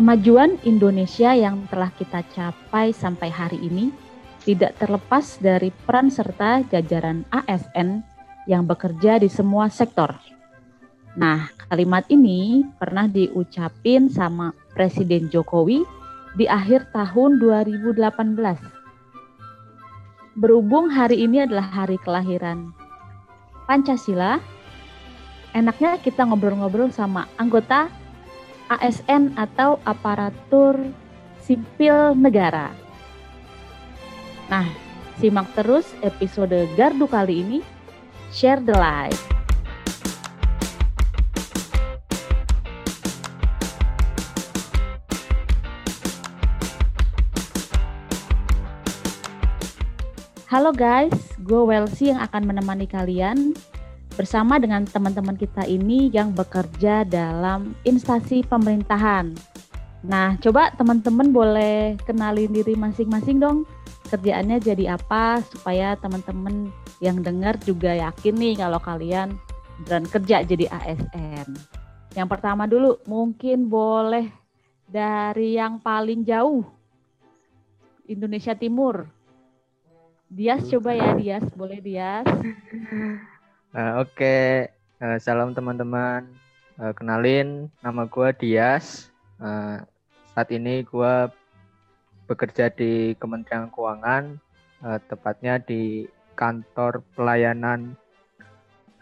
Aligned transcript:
Kemajuan 0.00 0.56
Indonesia 0.64 1.36
yang 1.36 1.68
telah 1.68 1.92
kita 1.92 2.24
capai 2.32 2.88
sampai 2.88 3.28
hari 3.28 3.60
ini 3.60 3.92
tidak 4.48 4.72
terlepas 4.80 5.36
dari 5.44 5.68
peran 5.68 6.08
serta 6.08 6.64
jajaran 6.72 7.28
ASN 7.28 8.00
yang 8.48 8.64
bekerja 8.64 9.20
di 9.20 9.28
semua 9.28 9.68
sektor. 9.68 10.16
Nah, 11.20 11.52
kalimat 11.68 12.08
ini 12.08 12.64
pernah 12.80 13.12
diucapin 13.12 14.08
sama 14.08 14.56
Presiden 14.72 15.28
Jokowi 15.28 15.84
di 16.32 16.48
akhir 16.48 16.96
tahun 16.96 17.36
2018. 17.36 18.00
Berhubung 20.32 20.88
hari 20.88 21.28
ini 21.28 21.44
adalah 21.44 21.68
hari 21.68 22.00
kelahiran 22.00 22.72
Pancasila, 23.68 24.40
enaknya 25.52 26.00
kita 26.00 26.24
ngobrol-ngobrol 26.24 26.88
sama 26.88 27.28
anggota 27.36 27.99
ASN 28.70 29.34
atau 29.34 29.82
aparatur 29.82 30.78
sipil 31.42 32.14
negara. 32.14 32.70
Nah, 34.46 34.70
simak 35.18 35.50
terus 35.58 35.90
episode 36.06 36.54
Gardu 36.78 37.10
kali 37.10 37.42
ini, 37.42 37.58
Share 38.30 38.62
the 38.62 38.78
Life. 38.78 39.18
Halo 50.46 50.70
guys, 50.74 51.14
gue 51.42 51.62
Welsi 51.62 52.10
yang 52.10 52.22
akan 52.22 52.42
menemani 52.46 52.86
kalian 52.86 53.54
bersama 54.14 54.58
dengan 54.58 54.82
teman-teman 54.86 55.38
kita 55.38 55.66
ini 55.66 56.10
yang 56.10 56.34
bekerja 56.34 57.06
dalam 57.06 57.74
instansi 57.86 58.42
pemerintahan. 58.46 59.34
Nah, 60.00 60.40
coba 60.40 60.72
teman-teman 60.74 61.28
boleh 61.28 62.00
kenalin 62.08 62.50
diri 62.50 62.72
masing-masing 62.72 63.36
dong. 63.36 63.68
Kerjaannya 64.08 64.58
jadi 64.58 64.96
apa 64.96 65.44
supaya 65.44 65.94
teman-teman 66.00 66.72
yang 66.98 67.20
dengar 67.20 67.54
juga 67.62 67.94
yakin 67.94 68.34
nih 68.34 68.54
kalau 68.58 68.80
kalian 68.80 69.36
dan 69.86 70.02
kerja 70.08 70.42
jadi 70.42 70.66
ASN. 70.72 71.54
Yang 72.16 72.28
pertama 72.28 72.66
dulu 72.66 72.98
mungkin 73.06 73.70
boleh 73.70 74.26
dari 74.90 75.54
yang 75.54 75.78
paling 75.78 76.26
jauh 76.26 76.66
Indonesia 78.10 78.56
Timur. 78.58 79.06
Dias 80.30 80.66
coba 80.66 80.94
ya 80.94 81.14
Dias, 81.14 81.46
boleh 81.54 81.78
Dias. 81.78 82.26
Uh, 83.70 84.02
Oke, 84.02 84.18
okay. 84.18 84.46
uh, 84.98 85.14
salam 85.22 85.54
teman-teman. 85.54 86.26
Uh, 86.74 86.90
kenalin, 86.90 87.70
nama 87.86 88.02
gue 88.02 88.34
Dias. 88.34 89.14
Uh, 89.38 89.78
saat 90.34 90.50
ini 90.50 90.82
gue 90.82 91.14
bekerja 92.26 92.66
di 92.74 93.14
Kementerian 93.14 93.70
Keuangan, 93.70 94.42
uh, 94.82 94.98
tepatnya 95.06 95.62
di 95.62 96.02
kantor 96.34 97.06
pelayanan 97.14 97.94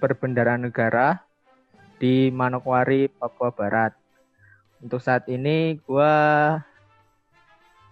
perbendaraan 0.04 0.68
negara 0.68 1.16
di 1.96 2.28
Manokwari, 2.28 3.08
Papua 3.08 3.48
Barat. 3.48 3.96
Untuk 4.84 5.00
saat 5.00 5.24
ini 5.32 5.80
gue 5.80 6.14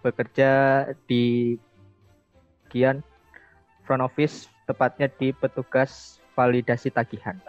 bekerja 0.04 0.52
di 1.08 1.56
bagian 2.68 3.00
front 3.88 4.04
office, 4.04 4.52
tepatnya 4.68 5.08
di 5.08 5.32
petugas 5.32 6.20
validasi 6.36 6.92
tagihan. 6.92 7.40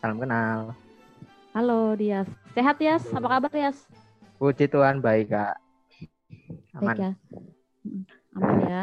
Salam 0.00 0.16
kenal. 0.16 0.72
Halo 1.52 1.92
Dias. 1.92 2.24
Sehat 2.56 2.80
Dias? 2.80 3.04
Apa 3.12 3.36
kabar 3.36 3.52
Dias? 3.52 3.76
Puji 4.40 4.64
Tuhan 4.64 5.04
baik 5.04 5.28
Kak. 5.28 5.60
Aman. 6.80 6.96
Baik 6.96 7.00
ya. 7.04 7.12
Aman 8.32 8.56
ya. 8.64 8.82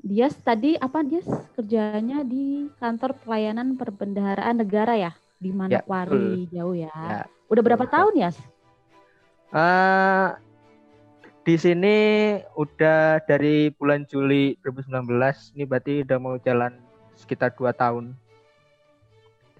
Dias 0.00 0.38
tadi 0.38 0.78
apa 0.78 1.02
Dias 1.02 1.26
kerjanya 1.58 2.22
di 2.22 2.70
kantor 2.78 3.18
pelayanan 3.26 3.74
perbendaharaan 3.74 4.62
negara 4.62 4.94
ya 4.94 5.12
di 5.42 5.50
Manokwari 5.50 6.46
ya, 6.54 6.62
jauh 6.62 6.76
ya. 6.78 6.94
ya. 6.94 7.24
Udah 7.50 7.62
berapa 7.66 7.84
betul. 7.90 7.94
tahun 7.98 8.14
ya? 8.14 8.30
Uh, 9.50 10.28
di 11.42 11.58
sini 11.58 11.96
udah 12.54 13.18
dari 13.26 13.74
bulan 13.74 14.06
Juli 14.06 14.54
2019 14.62 15.58
ini 15.58 15.64
berarti 15.66 16.06
udah 16.06 16.18
mau 16.22 16.38
jalan 16.38 16.78
sekitar 17.20 17.52
dua 17.52 17.76
tahun 17.76 18.16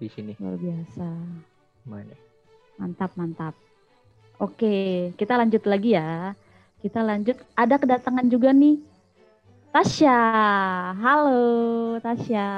di 0.01 0.09
sini. 0.09 0.33
Luar 0.41 0.57
biasa. 0.57 1.07
Mana? 1.85 2.15
Mantap, 2.81 3.13
mantap. 3.13 3.53
Oke, 4.41 5.13
kita 5.21 5.37
lanjut 5.37 5.61
lagi 5.69 5.93
ya. 5.93 6.33
Kita 6.81 7.05
lanjut. 7.05 7.37
Ada 7.53 7.77
kedatangan 7.77 8.25
juga 8.25 8.49
nih. 8.49 8.81
Tasya. 9.69 10.17
Halo, 10.97 11.45
Tasya. 12.01 12.49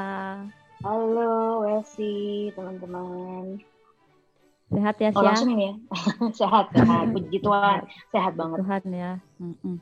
Halo, 0.81 1.63
Welsi, 1.67 2.49
teman-teman. 2.55 3.59
Sehat 4.73 4.95
ya, 4.97 5.13
Oh, 5.13 5.21
langsung 5.21 5.53
ini 5.53 5.69
ya? 5.69 5.75
sehat, 6.39 6.73
sehat. 6.73 7.13
Puji 7.13 7.37
Tuhan, 7.39 7.85
sehat 8.09 8.33
banget. 8.33 8.57
Tuhan 8.65 8.83
ya. 8.89 9.11
Mm 9.37 9.55
-mm. 9.61 9.77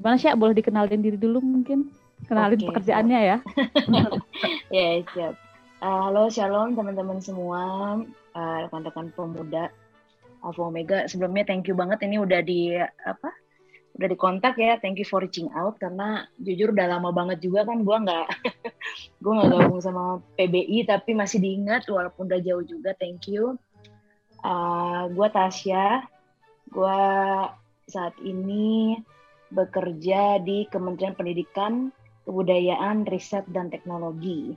Gimana 0.00 0.16
sih? 0.18 0.34
Boleh 0.34 0.58
dikenalin 0.58 0.98
diri 0.98 1.14
dulu 1.14 1.38
mungkin? 1.38 1.94
Kenalin 2.26 2.58
okay, 2.58 2.68
pekerjaannya 2.70 3.20
ya. 3.20 3.36
ya 4.76 4.80
yeah, 4.98 5.04
siap. 5.14 5.34
Uh, 5.82 6.00
halo 6.10 6.30
shalom 6.30 6.78
teman-teman 6.78 7.18
semua, 7.18 7.62
uh, 8.38 8.58
rekan-rekan 8.66 9.10
pemuda 9.14 9.74
Alpha 10.42 10.62
Omega. 10.62 11.06
Sebelumnya 11.10 11.42
thank 11.46 11.66
you 11.66 11.74
banget 11.74 12.02
ini 12.06 12.22
udah 12.22 12.40
di 12.42 12.78
apa? 12.78 13.30
Udah 13.98 14.08
di 14.08 14.16
kontak 14.18 14.54
ya. 14.58 14.78
Thank 14.78 15.02
you 15.02 15.06
for 15.06 15.22
reaching 15.22 15.50
out 15.58 15.82
karena 15.82 16.30
jujur 16.38 16.70
udah 16.70 16.86
lama 16.86 17.10
banget 17.10 17.42
juga 17.42 17.66
kan 17.66 17.82
gua 17.82 17.98
nggak 18.02 18.26
gua 19.22 19.32
nggak 19.42 19.50
gabung 19.58 19.82
sama 19.82 20.22
PBI 20.38 20.86
tapi 20.86 21.18
masih 21.18 21.42
diingat 21.42 21.86
walaupun 21.90 22.30
udah 22.30 22.40
jauh 22.42 22.62
juga. 22.62 22.94
Thank 22.98 23.26
you. 23.30 23.58
Uh, 24.42 25.10
gua 25.10 25.34
Tasya. 25.34 26.06
Gua 26.70 26.98
saat 27.90 28.14
ini 28.22 28.96
bekerja 29.52 30.40
di 30.40 30.64
Kementerian 30.70 31.12
Pendidikan 31.12 31.92
kebudayaan, 32.26 33.04
riset, 33.08 33.46
dan 33.50 33.68
teknologi. 33.68 34.54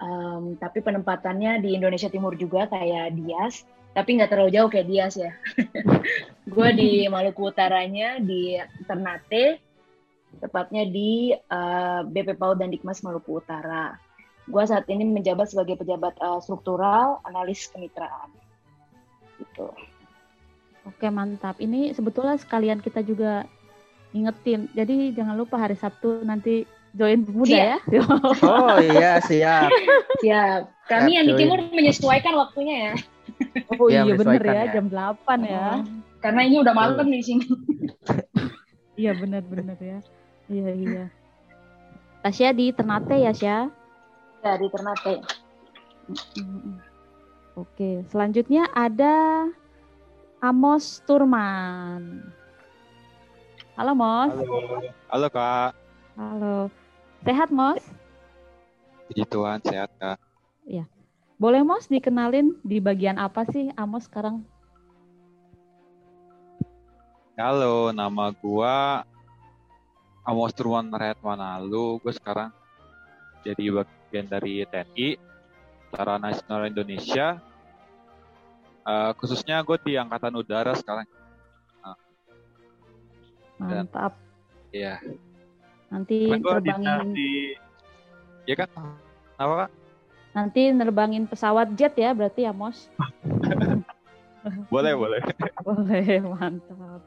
Um, 0.00 0.56
tapi 0.56 0.80
penempatannya 0.80 1.60
di 1.60 1.76
Indonesia 1.76 2.08
Timur 2.08 2.32
juga 2.32 2.64
kayak 2.72 3.20
Dias, 3.20 3.68
tapi 3.92 4.16
nggak 4.16 4.32
terlalu 4.32 4.50
jauh 4.56 4.70
kayak 4.72 4.88
Dias 4.88 5.14
ya. 5.20 5.32
gue 6.54 6.68
di 6.72 7.04
Maluku 7.10 7.52
Utaranya 7.52 8.16
di 8.16 8.56
Ternate, 8.88 9.60
tepatnya 10.40 10.86
di 10.86 11.34
uh, 11.34 12.00
eh, 12.00 12.00
BP 12.06 12.38
PAUD 12.38 12.62
dan 12.64 12.70
Dikmas 12.70 13.02
Maluku 13.02 13.42
Utara. 13.42 13.98
Gue 14.48 14.64
saat 14.64 14.88
ini 14.88 15.04
menjabat 15.04 15.52
sebagai 15.52 15.76
pejabat 15.78 16.16
uh, 16.22 16.40
struktural, 16.40 17.20
analis 17.28 17.68
kemitraan. 17.68 18.32
Gitu. 19.36 19.68
Oke 20.88 21.06
mantap. 21.12 21.60
Ini 21.60 21.92
sebetulnya 21.92 22.40
sekalian 22.40 22.80
kita 22.80 23.04
juga 23.04 23.44
ingetin. 24.16 24.66
Jadi 24.72 25.12
jangan 25.14 25.36
lupa 25.36 25.60
hari 25.60 25.76
Sabtu 25.76 26.24
nanti 26.24 26.64
join 26.94 27.22
muda 27.26 27.76
ya. 27.76 27.78
Oh 28.46 28.76
iya 28.80 29.22
siap. 29.22 29.70
Siap. 30.22 30.60
Kami 30.90 31.10
siap, 31.14 31.16
yang 31.16 31.26
di 31.30 31.34
timur 31.38 31.58
menyesuaikan 31.70 32.34
waktunya 32.34 32.76
ya. 32.90 32.92
Oh 33.78 33.88
iya, 33.88 34.02
iya 34.04 34.14
bener 34.18 34.42
ya, 34.42 34.62
ya, 34.66 34.74
jam 34.74 34.86
8 34.90 35.46
ya. 35.46 35.66
Oh, 35.80 35.80
karena 36.20 36.40
ini 36.44 36.56
udah 36.60 36.74
malam 36.74 37.06
di 37.08 37.22
sini. 37.22 37.46
iya 39.00 39.14
bener-bener 39.16 39.78
ya. 39.78 39.98
Iya 40.50 40.70
iya. 40.74 41.04
Tasya 42.20 42.52
di 42.52 42.74
Ternate 42.74 43.16
ya 43.16 43.32
Sya? 43.32 43.58
Ya 44.44 44.52
di 44.60 44.66
Ternate. 44.68 45.24
Oke, 47.56 48.04
selanjutnya 48.10 48.68
ada 48.74 49.46
Amos 50.42 51.00
Turman. 51.06 52.28
Halo 53.78 53.92
Mos. 53.96 54.32
Halo, 54.36 54.58
halo 55.08 55.28
Kak. 55.32 55.72
Halo. 56.20 56.79
Sehat, 57.20 57.52
Mos? 57.52 57.84
Puji 59.12 59.28
Tuhan, 59.28 59.60
sehat, 59.60 59.92
Kak. 60.00 60.16
Iya. 60.64 60.88
Boleh, 61.36 61.60
Mos, 61.60 61.84
dikenalin 61.84 62.56
di 62.64 62.80
bagian 62.80 63.20
apa 63.20 63.44
sih 63.44 63.68
Amos 63.76 64.08
sekarang? 64.08 64.40
Halo, 67.36 67.92
nama 67.92 68.32
gua 68.32 69.04
Amos 70.24 70.52
Turwan 70.56 70.88
Red 70.88 71.20
Manalu. 71.20 72.00
Gue 72.00 72.12
sekarang 72.16 72.52
jadi 73.44 73.84
bagian 73.84 74.26
dari 74.28 74.64
TNI, 74.68 75.08
Tentara 75.92 76.16
Nasional 76.16 76.68
Indonesia. 76.72 77.40
Uh, 78.84 79.12
khususnya 79.20 79.60
gue 79.60 79.76
di 79.84 79.96
Angkatan 79.96 80.36
Udara 80.40 80.72
sekarang. 80.72 81.04
Uh, 81.84 81.96
Mantap. 83.60 84.16
Iya. 84.72 85.00
Nanti 85.90 86.30
terbangin 86.30 87.10
di, 87.10 87.58
ya 88.46 88.54
kan? 88.54 88.70
Apa 89.34 89.54
kak? 89.66 89.70
Nanti 90.30 90.70
nerbangin 90.70 91.26
pesawat 91.26 91.74
jet 91.74 91.98
ya 91.98 92.14
berarti 92.14 92.46
ya 92.46 92.54
Mos. 92.54 92.86
boleh 94.72 94.94
boleh. 94.96 95.20
Boleh, 95.66 96.22
mantap. 96.24 97.04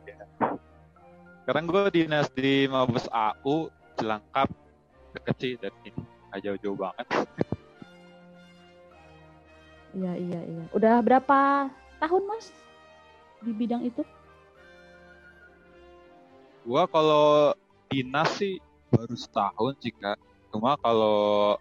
Sekarang 1.41 1.65
gue 1.65 1.83
dinas 1.89 2.29
di 2.35 2.69
Mabes 2.69 3.09
AU 3.09 3.73
Cilangkap 3.97 4.51
deket 5.17 5.35
sih 5.39 5.53
dari 5.57 5.77
sini. 5.81 6.01
Nggak 6.29 6.39
jauh-jauh 6.45 6.77
banget. 6.77 7.07
Iya, 9.93 10.13
iya, 10.17 10.41
iya. 10.45 10.63
Udah 10.73 11.01
berapa 11.01 11.69
tahun, 12.01 12.21
Mas? 12.25 12.49
Di 13.41 13.51
bidang 13.53 13.85
itu? 13.85 14.01
Gua 16.63 16.87
kalau 16.87 17.53
dinas 17.91 18.29
sih 18.39 18.57
baru 18.93 19.15
setahun 19.17 19.73
sih 19.81 19.93
kak. 19.97 20.21
Cuma 20.53 20.77
kalau 20.77 21.57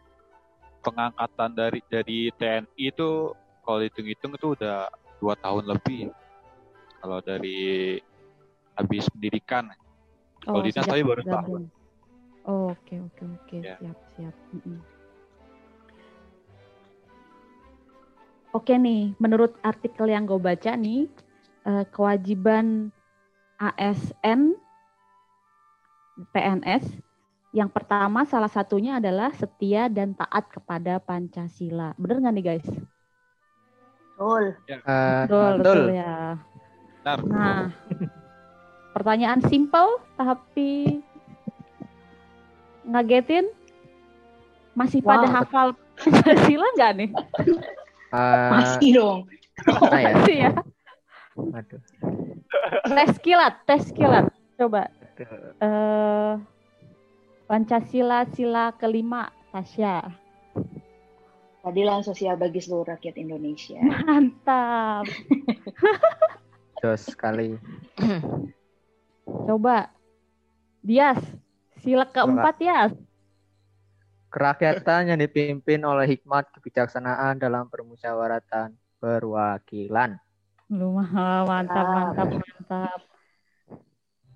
pengangkatan 0.84 1.50
dari 1.56 1.81
dari 1.88 2.29
TNI 2.37 2.93
itu 2.93 3.32
kalau 3.64 3.81
hitung-hitung 3.81 4.37
itu 4.37 4.52
udah 4.52 4.93
dua 5.17 5.34
tahun 5.40 5.64
lebih. 5.73 6.12
Kalau 7.00 7.19
dari 7.25 7.99
habis 8.76 9.08
pendidikan. 9.11 9.73
Kalau 10.44 10.61
dinas 10.61 10.84
tapi 10.84 11.02
baru 11.02 11.23
setahun. 11.25 11.62
Oh, 12.43 12.75
Oke, 12.75 12.99
oke, 12.99 13.23
oke. 13.23 13.58
Ya. 13.62 13.78
Siap, 13.78 13.99
siap. 14.19 14.35
Mm-mm. 14.50 14.78
Oke 18.52 18.76
nih, 18.76 19.17
menurut 19.17 19.56
artikel 19.64 20.12
yang 20.12 20.28
gue 20.28 20.37
baca 20.37 20.76
nih, 20.76 21.08
eh, 21.64 21.85
kewajiban 21.88 22.93
ASN 23.56 24.52
PNS 26.37 26.85
yang 27.52 27.69
pertama 27.69 28.25
salah 28.25 28.49
satunya 28.49 28.96
adalah 28.96 29.28
setia 29.32 29.87
dan 29.87 30.16
taat 30.16 30.49
kepada 30.49 30.96
Pancasila. 30.99 31.93
Bener 31.94 32.16
nggak 32.19 32.34
nih 32.34 32.44
guys? 32.44 32.66
Betul. 34.16 34.44
Eh, 34.66 34.78
Betul, 35.28 35.50
betul. 35.58 35.58
betul 35.60 35.81
ya. 35.93 36.16
Benar. 37.02 37.19
Nah, 37.26 37.62
pertanyaan 38.93 39.40
simple 39.44 40.00
tapi 40.14 41.00
ngagetin. 42.84 43.46
Masih 44.72 45.04
pada 45.04 45.28
Wow. 45.28 45.34
hafal 45.37 45.69
Pancasila 46.00 46.64
nggak 46.72 46.93
nih? 46.96 47.10
Eh, 48.12 48.49
Masih 48.49 48.90
dong. 48.96 49.19
ya? 49.28 50.12
Masih 50.16 50.37
ya. 50.49 50.50
Aduh. 51.32 51.81
Tes 52.88 53.12
kilat, 53.20 53.54
tes 53.64 53.84
kilat. 53.93 54.32
Coba. 54.56 54.88
Aduh. 55.60 56.40
Pancasila 57.52 58.25
sila 58.32 58.72
kelima, 58.81 59.28
Tasya. 59.52 60.08
Keadilan 61.60 62.00
sosial 62.00 62.40
bagi 62.40 62.64
seluruh 62.64 62.96
rakyat 62.96 63.20
Indonesia. 63.20 63.76
Mantap. 64.08 65.04
Jos 66.81 67.12
sekali. 67.12 67.60
Coba. 69.28 69.93
Dias, 70.81 71.20
sila 71.84 72.08
keempat 72.08 72.56
ya. 72.56 72.88
Kerakyatan 74.32 75.12
yang 75.12 75.20
dipimpin 75.20 75.84
oleh 75.84 76.08
hikmat 76.08 76.49
kebijaksanaan 76.56 77.37
dalam 77.37 77.69
permusyawaratan 77.69 78.72
perwakilan. 78.96 80.16
Lu 80.72 80.96
mah 80.96 81.44
mantap, 81.44 81.84
mantap, 81.84 82.28
mantap. 82.32 83.00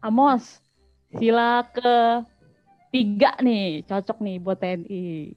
Amos, 0.04 0.60
sila 1.16 1.64
ke 1.72 2.20
tiga 2.96 3.37
nih, 3.44 3.84
cocok 3.84 4.19
nih 4.25 4.37
buat 4.40 4.56
TNI. 4.56 5.37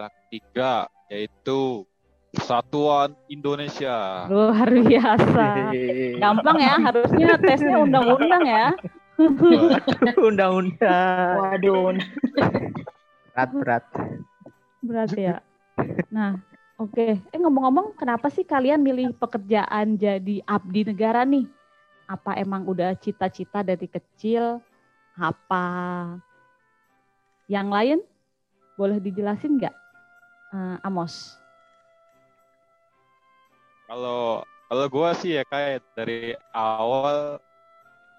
Yang 0.00 0.14
tiga 0.32 0.88
yaitu 1.12 1.84
Persatuan 2.30 3.12
Indonesia. 3.28 4.24
Luar 4.30 4.70
biasa. 4.70 5.74
Gampang 6.16 6.58
ya, 6.62 6.74
harusnya 6.78 7.36
tesnya 7.42 7.76
undang-undang 7.84 8.44
ya. 8.46 8.70
Undang-undang. 10.30 11.34
Waduh. 11.36 11.98
Berat-berat. 13.34 13.84
Berat 14.80 15.10
ya. 15.18 15.42
Nah, 16.08 16.38
oke. 16.78 17.18
Eh 17.18 17.38
ngomong-ngomong, 17.42 17.98
kenapa 17.98 18.30
sih 18.32 18.46
kalian 18.46 18.80
milih 18.80 19.12
pekerjaan 19.18 19.98
jadi 19.98 20.40
abdi 20.46 20.86
negara 20.86 21.26
nih? 21.26 21.44
Apa 22.06 22.38
emang 22.38 22.64
udah 22.64 22.94
cita-cita 22.94 23.66
dari 23.66 23.90
kecil? 23.90 24.62
Apa 25.18 25.66
yang 27.50 27.66
lain? 27.66 27.98
Boleh 28.78 29.02
dijelasin 29.02 29.58
nggak, 29.58 29.74
Eh, 30.50 30.76
Amos? 30.86 31.38
Kalau 33.90 34.42
kalau 34.70 34.86
gua 34.86 35.14
sih 35.18 35.34
ya 35.34 35.42
kayak 35.46 35.82
dari 35.94 36.34
awal 36.54 37.38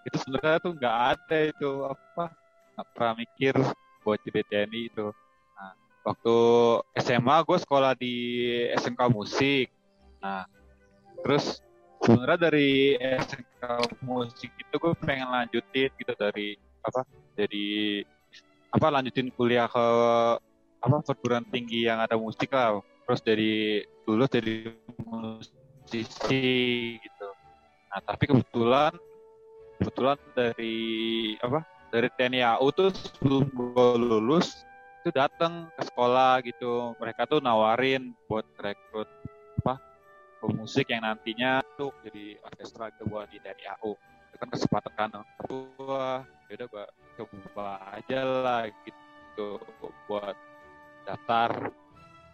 itu 0.08 0.16
sebenarnya 0.20 0.60
tuh 0.64 0.74
nggak 0.76 0.98
ada 1.16 1.38
itu 1.48 1.70
apa 1.88 2.32
nggak 2.76 2.88
pernah 2.96 3.14
mikir 3.20 3.56
buat 4.04 4.20
jadi 4.24 4.42
TNI 4.48 4.82
itu. 4.92 5.08
Nah, 5.56 5.72
waktu 6.08 6.36
SMA 7.04 7.36
gue 7.44 7.58
sekolah 7.60 7.94
di 8.00 8.16
SMK 8.80 9.02
musik. 9.12 9.68
Nah, 10.24 10.48
terus 11.24 11.60
sebenarnya 12.04 12.48
dari 12.52 12.96
SMK 13.00 13.64
musik 14.08 14.52
itu 14.56 14.76
gue 14.76 14.94
pengen 15.04 15.30
lanjutin 15.30 15.92
gitu 16.00 16.14
dari 16.16 16.56
apa 16.82 17.04
jadi 17.36 18.02
apa 18.72 18.88
lanjutin 18.88 19.28
kuliah 19.36 19.68
ke 19.68 19.88
apa 20.82 20.98
perguruan 21.06 21.46
tinggi 21.52 21.86
yang 21.86 22.00
ada 22.02 22.16
musik 22.18 22.50
lah 22.56 22.80
terus 23.06 23.22
dari 23.22 23.84
lulus 24.08 24.32
jadi 24.32 24.72
musisi 25.04 26.42
gitu. 26.98 27.28
Nah 27.92 28.00
tapi 28.02 28.24
kebetulan 28.32 28.96
kebetulan 29.78 30.18
dari 30.34 30.80
apa 31.44 31.68
dari 31.92 32.08
TNI 32.16 32.40
AU 32.56 32.68
tuh 32.72 32.90
sebelum 32.96 33.52
gue 33.52 33.90
lulus 34.00 34.64
itu 35.04 35.12
datang 35.12 35.68
ke 35.76 35.82
sekolah 35.92 36.40
gitu. 36.48 36.96
Mereka 36.96 37.28
tuh 37.28 37.44
nawarin 37.44 38.16
buat 38.32 38.48
rekrut 38.56 39.12
apa 39.62 39.78
pemusik 40.40 40.90
yang 40.90 41.04
nantinya 41.04 41.62
tuh 41.76 41.92
jadi 42.08 42.40
orkestra 42.42 42.90
gitu 42.96 43.12
buat 43.12 43.28
di 43.28 43.38
TNI 43.44 43.66
AU. 43.78 43.94
Kan 44.42 44.50
kesempatan 44.50 44.94
kan. 44.98 45.10
Wah, 45.78 46.26
yaudah 46.50 46.68
gua 46.68 46.86
coba 47.14 47.78
aja 47.94 48.20
lah 48.26 48.66
gitu 48.82 49.62
buat 50.10 50.34
daftar. 51.06 51.70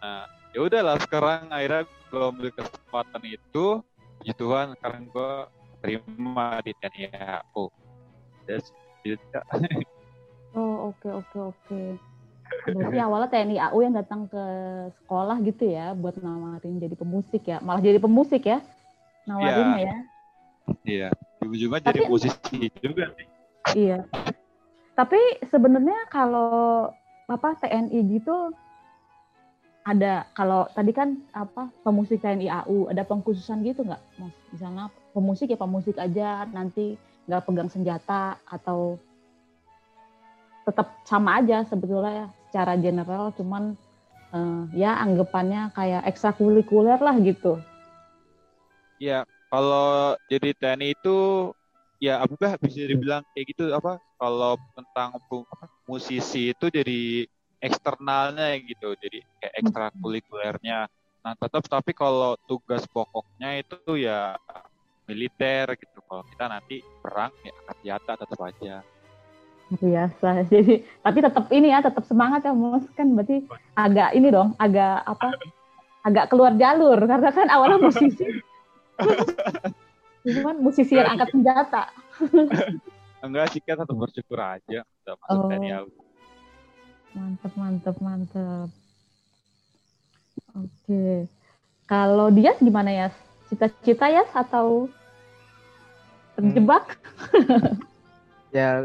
Nah, 0.00 0.24
ya 0.56 0.60
udahlah 0.64 0.96
sekarang 1.04 1.52
akhirnya 1.52 1.84
gue 2.08 2.22
ambil 2.24 2.48
kesempatan 2.56 3.22
itu 3.28 3.66
puji 4.18 4.32
Tuhan 4.34 4.72
sekarang 4.80 5.04
gue 5.12 5.32
terima 5.84 6.58
di 6.64 6.72
TNI 6.74 7.04
AU 7.12 7.70
That's 8.48 8.72
it. 9.04 9.20
Oh 10.56 10.90
oke 10.90 11.08
oke 11.12 11.38
oke. 11.52 11.80
Berarti 12.72 12.98
awalnya 12.98 13.28
TNI 13.28 13.56
AU 13.68 13.78
yang 13.84 13.94
datang 13.94 14.24
ke 14.24 14.44
sekolah 15.04 15.36
gitu 15.44 15.68
ya 15.68 15.92
buat 15.92 16.16
nawarin 16.16 16.80
jadi 16.80 16.96
pemusik 16.96 17.44
ya. 17.44 17.60
Malah 17.60 17.84
jadi 17.84 18.00
pemusik 18.00 18.48
ya 18.48 18.64
nawarinnya 19.28 19.80
ya. 19.84 19.96
iya 20.88 21.08
ujung-ujungnya 21.38 21.80
jadi 21.80 22.00
Tapi- 22.04 22.10
musisi 22.10 22.58
juga 22.82 23.04
sih. 23.14 23.26
Iya. 23.76 23.98
Tapi 24.98 25.20
sebenarnya 25.46 26.10
kalau 26.10 26.90
apa 27.28 27.48
TNI 27.60 28.00
gitu 28.18 28.50
ada 29.84 30.26
kalau 30.36 30.68
tadi 30.74 30.92
kan 30.92 31.16
apa 31.32 31.70
pemusik 31.84 32.20
TNI 32.20 32.48
AU 32.64 32.90
ada 32.90 33.04
pengkhususan 33.06 33.62
gitu 33.62 33.86
nggak 33.86 34.02
mas? 34.18 34.34
Misalnya 34.50 34.90
pemusik 35.14 35.48
ya 35.52 35.58
pemusik 35.60 35.96
aja 35.96 36.44
nanti 36.50 36.98
nggak 37.28 37.44
pegang 37.44 37.70
senjata 37.70 38.40
atau 38.48 38.96
tetap 40.64 41.00
sama 41.08 41.40
aja 41.40 41.64
sebetulnya 41.64 42.12
ya, 42.12 42.26
secara 42.48 42.76
general 42.76 43.32
cuman 43.32 43.72
eh, 44.32 44.62
ya 44.76 45.00
anggapannya 45.00 45.72
kayak 45.72 46.04
ekstrakurikuler 46.04 47.00
lah 47.00 47.16
gitu. 47.20 47.60
Iya, 48.98 49.24
kalau 49.48 50.14
jadi 50.28 50.52
TNI 50.56 50.92
itu 50.92 51.50
ya 51.98 52.22
apa 52.22 52.54
bisa 52.62 52.86
dibilang 52.86 53.26
kayak 53.34 53.46
gitu 53.56 53.74
apa 53.74 53.98
kalau 54.18 54.54
tentang 54.74 55.18
apa, 55.18 55.66
musisi 55.86 56.52
itu 56.52 56.66
jadi 56.70 57.26
eksternalnya 57.58 58.58
gitu, 58.62 58.94
jadi 58.98 59.18
kayak 59.42 59.54
ekstrakurikulernya. 59.62 60.86
Nah, 61.22 61.32
tetap 61.38 61.66
tapi 61.66 61.90
kalau 61.94 62.38
tugas 62.46 62.86
pokoknya 62.86 63.62
itu 63.62 63.78
ya 63.98 64.38
militer 65.06 65.74
gitu. 65.78 65.98
Kalau 66.06 66.22
kita 66.26 66.44
nanti 66.46 66.82
perang 67.02 67.34
ya 67.42 67.54
senjata 67.66 68.12
tetap 68.14 68.40
aja. 68.42 68.76
biasa 69.68 70.40
jadi 70.52 70.80
tapi 71.04 71.18
tetap 71.20 71.44
ini 71.52 71.68
ya 71.68 71.84
tetap 71.84 72.00
semangat 72.08 72.40
ya 72.40 72.56
mus 72.56 72.88
kan 72.96 73.12
berarti 73.12 73.44
agak 73.76 74.16
ini 74.16 74.32
dong 74.32 74.56
agak 74.56 75.04
apa 75.04 75.28
agak 76.08 76.32
keluar 76.32 76.56
jalur 76.56 76.96
karena 76.96 77.28
kan 77.28 77.52
awalnya 77.52 77.76
musisi 77.84 78.47
cuman 80.22 80.56
musisi 80.60 80.94
yang 80.94 81.14
angkat 81.14 81.28
senjata 81.32 81.82
Enggak 83.18 83.50
sih 83.50 83.58
kan 83.58 83.82
tetap 83.82 83.98
bersyukur 83.98 84.38
aja 84.38 84.86
udah 84.86 85.14
masuk 85.18 85.42
Oh. 85.42 85.50
TNI 85.50 85.70
AU. 85.74 85.90
mantep 87.08 87.52
mantep 87.58 87.96
mantep 87.98 88.68
oke 90.54 91.02
kalau 91.88 92.28
dia 92.30 92.54
gimana 92.60 92.90
ya 92.92 93.06
cita-cita 93.48 94.06
ya 94.06 94.28
atau 94.36 94.92
terjebak? 96.36 97.00
Hmm. 97.32 97.80
ya 98.56 98.84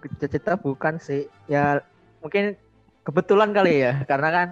cita-cita 0.00 0.56
bukan 0.56 0.96
sih. 0.96 1.28
Ya 1.44 1.84
mungkin 2.18 2.56
kebetulan 3.04 3.52
kali 3.52 3.84
ya 3.84 4.00
karena 4.08 4.28
kan 4.32 4.48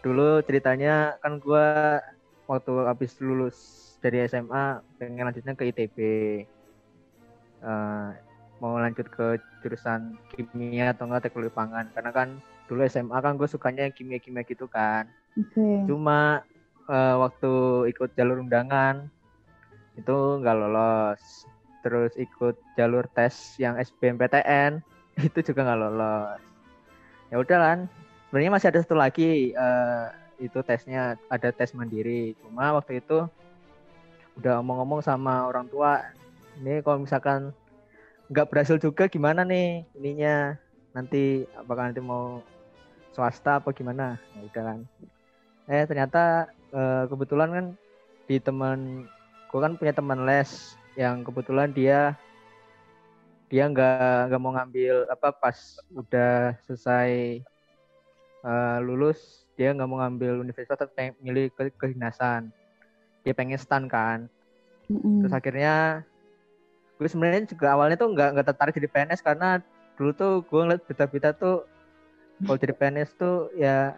dulu 0.00 0.40
ceritanya 0.42 1.20
kan 1.20 1.36
gua 1.36 2.00
waktu 2.44 2.72
habis 2.84 3.16
lulus 3.20 3.56
dari 4.04 4.24
SMA 4.28 4.84
pengen 5.00 5.24
lanjutnya 5.24 5.56
ke 5.56 5.64
ITB 5.72 5.96
uh, 7.64 8.12
mau 8.62 8.76
lanjut 8.78 9.08
ke 9.08 9.40
jurusan 9.64 10.16
kimia 10.32 10.92
atau 10.92 11.08
enggak 11.08 11.28
teknologi 11.28 11.52
pangan. 11.56 11.88
Karena 11.96 12.10
kan 12.12 12.28
dulu 12.68 12.84
SMA 12.88 13.18
kan 13.20 13.36
gue 13.36 13.48
sukanya 13.48 13.88
kimia-kimia 13.90 14.44
gitu 14.46 14.68
kan. 14.68 15.08
Okay. 15.34 15.90
cuma 15.90 16.46
uh, 16.86 17.18
waktu 17.18 17.50
ikut 17.90 18.14
jalur 18.14 18.38
undangan 18.38 19.10
itu 19.98 20.16
nggak 20.40 20.56
lolos. 20.56 21.48
Terus 21.82 22.14
ikut 22.16 22.56
jalur 22.78 23.04
tes 23.12 23.58
yang 23.58 23.74
SBMPTN 23.76 24.78
itu 25.28 25.38
juga 25.42 25.66
nggak 25.66 25.80
lolos. 25.80 26.40
Ya 27.32 27.36
udah 27.40 27.58
kan 27.58 27.78
sebenarnya 28.30 28.52
masih 28.54 28.68
ada 28.70 28.80
satu 28.80 28.94
lagi 28.94 29.52
uh, 29.58 30.08
itu 30.38 30.58
tesnya 30.66 31.18
ada 31.30 31.48
tes 31.54 31.74
mandiri. 31.74 32.34
Cuma 32.42 32.74
waktu 32.74 33.02
itu 33.02 33.26
udah 34.34 34.58
ngomong-ngomong 34.58 35.00
sama 35.02 35.46
orang 35.46 35.70
tua 35.70 36.02
ini 36.58 36.82
kalau 36.82 37.02
misalkan 37.02 37.54
nggak 38.30 38.48
berhasil 38.50 38.76
juga 38.80 39.06
gimana 39.06 39.46
nih 39.46 39.86
ininya? 39.94 40.58
Nanti 40.94 41.46
apakah 41.54 41.90
nanti 41.90 42.02
mau 42.02 42.42
swasta 43.14 43.62
apa 43.62 43.70
gimana? 43.70 44.18
Ya 44.34 44.40
udah 44.46 44.62
kan. 44.62 44.78
Eh 45.70 45.84
ternyata 45.86 46.50
eh, 46.74 47.04
kebetulan 47.10 47.50
kan 47.50 47.66
di 48.24 48.36
teman 48.40 49.04
gue 49.52 49.60
kan 49.62 49.78
punya 49.78 49.94
teman 49.94 50.26
les 50.26 50.74
yang 50.98 51.22
kebetulan 51.22 51.70
dia 51.70 52.18
dia 53.46 53.70
nggak 53.70 54.32
nggak 54.32 54.40
mau 54.42 54.50
ngambil 54.56 55.06
apa 55.06 55.30
pas 55.30 55.78
udah 55.94 56.58
selesai 56.66 57.38
uh, 58.44 58.78
lulus 58.84 59.48
dia 59.58 59.72
nggak 59.74 59.88
mau 59.88 59.98
ngambil 60.04 60.44
universitas 60.44 60.76
tapi 60.76 60.92
pengen 60.94 61.14
milih 61.24 61.50
ke 61.50 61.72
kedinasan 61.74 62.52
dia 63.24 63.32
pengen 63.32 63.56
stan 63.56 63.88
kan. 63.88 64.28
Mm-hmm. 64.84 65.24
terus 65.24 65.32
akhirnya 65.32 66.04
gue 67.00 67.08
sebenarnya 67.08 67.48
juga 67.48 67.72
awalnya 67.72 67.96
tuh 67.96 68.12
nggak 68.12 68.36
nggak 68.36 68.46
tertarik 68.52 68.76
jadi 68.76 68.88
PNS 68.92 69.24
karena 69.24 69.64
dulu 69.96 70.12
tuh 70.12 70.32
gue 70.44 70.60
ngeliat 70.60 70.82
berita-berita 70.84 71.32
tuh 71.40 71.64
kalau 72.44 72.58
jadi 72.60 72.76
PNS 72.76 73.10
tuh 73.16 73.48
ya 73.56 73.96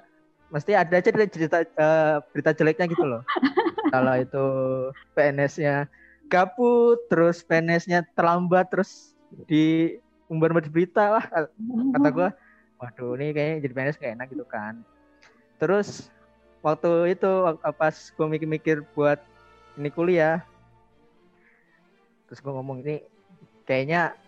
mesti 0.55 0.79
ada 0.79 0.95
aja 0.95 1.11
cerita 1.11 1.67
uh, 1.75 2.23
berita 2.31 2.55
jeleknya 2.55 2.87
gitu 2.87 3.03
loh. 3.03 3.23
Kalau 3.91 4.15
itu 4.19 4.47
PNS-nya 5.15 5.91
gabut 6.31 6.99
terus 7.11 7.43
PNS-nya 7.43 8.07
terlambat 8.15 8.71
terus 8.71 9.15
di 9.47 9.97
umbar 10.27 10.55
berita 10.55 11.19
lah 11.19 11.25
kata 11.95 12.09
gue 12.11 12.29
waduh 12.77 13.17
ini 13.17 13.33
kayaknya 13.33 13.57
jadi 13.65 13.73
PNS 13.75 13.99
kayak 14.01 14.13
enak 14.21 14.29
gitu 14.33 14.47
kan. 14.49 14.85
Terus 15.57 16.13
waktu 16.61 17.17
itu 17.17 17.31
pas 17.77 17.95
gue 17.95 18.27
mikir-mikir 18.27 18.85
buat 18.93 19.21
ini 19.77 19.89
kuliah 19.93 20.41
terus 22.27 22.43
gue 22.43 22.51
ngomong 22.51 22.83
ini 22.83 23.07
kayaknya 23.65 24.19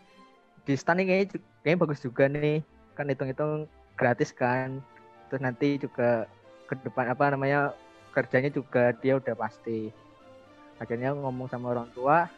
di 0.63 0.79
stan 0.79 1.03
ini 1.03 1.09
kayaknya, 1.09 1.43
kayaknya 1.65 1.81
bagus 1.83 2.01
juga 2.01 2.25
nih. 2.31 2.63
Kan 2.95 3.11
hitung-hitung 3.11 3.67
gratis 3.99 4.31
kan. 4.31 4.81
Terus 5.29 5.43
nanti 5.43 5.77
juga 5.77 6.31
ke 6.69 6.77
depan 6.85 7.11
apa 7.13 7.33
namanya 7.33 7.73
kerjanya 8.13 8.49
juga 8.53 8.97
dia 9.03 9.19
udah 9.19 9.35
pasti. 9.37 9.93
Akhirnya 10.79 11.11
ngomong 11.13 11.51
sama 11.51 11.75
orang 11.75 11.91
tua 11.91 12.31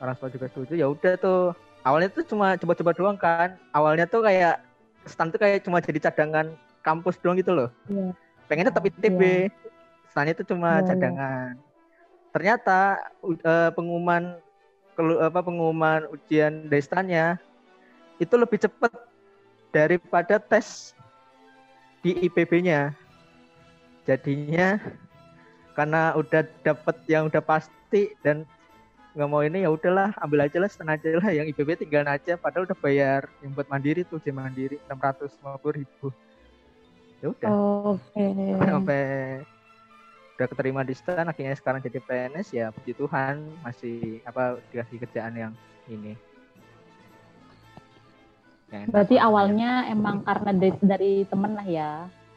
orang 0.00 0.16
tua 0.16 0.32
juga 0.32 0.48
setuju 0.48 0.74
ya 0.80 0.88
udah 0.88 1.14
tuh. 1.20 1.52
Awalnya 1.84 2.08
tuh 2.12 2.24
cuma 2.24 2.56
coba-coba 2.56 2.90
doang 2.92 3.18
kan. 3.20 3.56
Awalnya 3.72 4.08
tuh 4.08 4.24
kayak 4.24 4.60
stand 5.06 5.32
tuh 5.32 5.40
kayak 5.40 5.64
cuma 5.64 5.80
jadi 5.80 6.10
cadangan 6.10 6.52
kampus 6.84 7.16
doang 7.20 7.36
gitu 7.38 7.52
loh. 7.52 7.68
Yeah. 7.88 8.12
Pengen 8.48 8.68
tetap 8.68 8.84
ITB. 8.84 9.20
Yeah. 9.20 9.52
Stand 10.10 10.32
itu 10.34 10.42
cuma 10.48 10.80
yeah, 10.80 10.86
cadangan. 10.86 11.52
Yeah. 11.56 11.68
Ternyata 12.30 12.78
uh, 13.22 13.70
pengumuman 13.74 14.38
kelu, 14.94 15.18
apa 15.22 15.40
pengumuman 15.42 16.06
ujian 16.12 16.68
dari 16.70 16.82
standnya 16.82 17.40
itu 18.20 18.34
lebih 18.36 18.60
cepat 18.60 18.92
daripada 19.72 20.36
tes 20.38 20.92
di 22.04 22.16
IPB-nya. 22.28 22.94
Jadinya 24.04 24.80
karena 25.74 26.12
udah 26.18 26.44
dapet 26.66 26.96
yang 27.06 27.30
udah 27.30 27.40
pasti 27.40 28.12
dan 28.20 28.44
nggak 29.10 29.28
mau 29.30 29.42
ini 29.42 29.66
ya 29.66 29.70
udahlah 29.74 30.14
ambil 30.22 30.46
aja 30.46 30.62
lah 30.62 30.70
setengah 30.70 30.94
aja 30.94 31.08
lah 31.18 31.30
yang 31.34 31.46
IPB 31.50 31.82
tinggal 31.82 32.06
aja 32.06 32.38
padahal 32.38 32.62
udah 32.62 32.78
bayar 32.78 33.26
yang 33.42 33.50
buat 33.50 33.66
mandiri 33.66 34.06
tuh 34.06 34.22
ujian 34.22 34.38
mandiri 34.38 34.78
enam 34.86 35.02
ratus 35.02 35.34
lima 35.42 35.58
puluh 35.58 35.82
ribu 35.82 36.14
ya 37.18 37.26
udah 37.34 37.50
oke 37.50 37.98
okay. 38.06 38.54
sampai 38.62 39.02
udah 40.38 40.46
keterima 40.46 40.80
di 40.86 40.94
stan 40.94 41.26
akhirnya 41.26 41.58
sekarang 41.58 41.82
jadi 41.82 41.98
PNS 42.00 42.48
ya 42.54 42.66
puji 42.70 42.94
Tuhan 42.94 43.42
masih 43.66 44.22
apa 44.22 44.62
dikasih 44.70 44.96
kerjaan 45.02 45.34
yang 45.34 45.52
ini 45.90 46.14
ya, 48.70 48.86
berarti 48.88 49.18
awalnya 49.18 49.90
ya. 49.90 49.92
emang 49.92 50.22
karena 50.22 50.50
dari, 50.54 50.78
dari 50.80 51.12
temen 51.26 51.52
lah 51.58 51.66
ya 51.66 51.90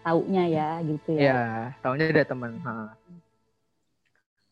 taunya 0.04 0.44
ya 0.50 0.70
gitu 0.84 1.16
ya 1.16 1.22
ya 1.22 1.42
taunya 1.80 2.10
dari 2.10 2.28
temen 2.28 2.60
ha. 2.66 2.92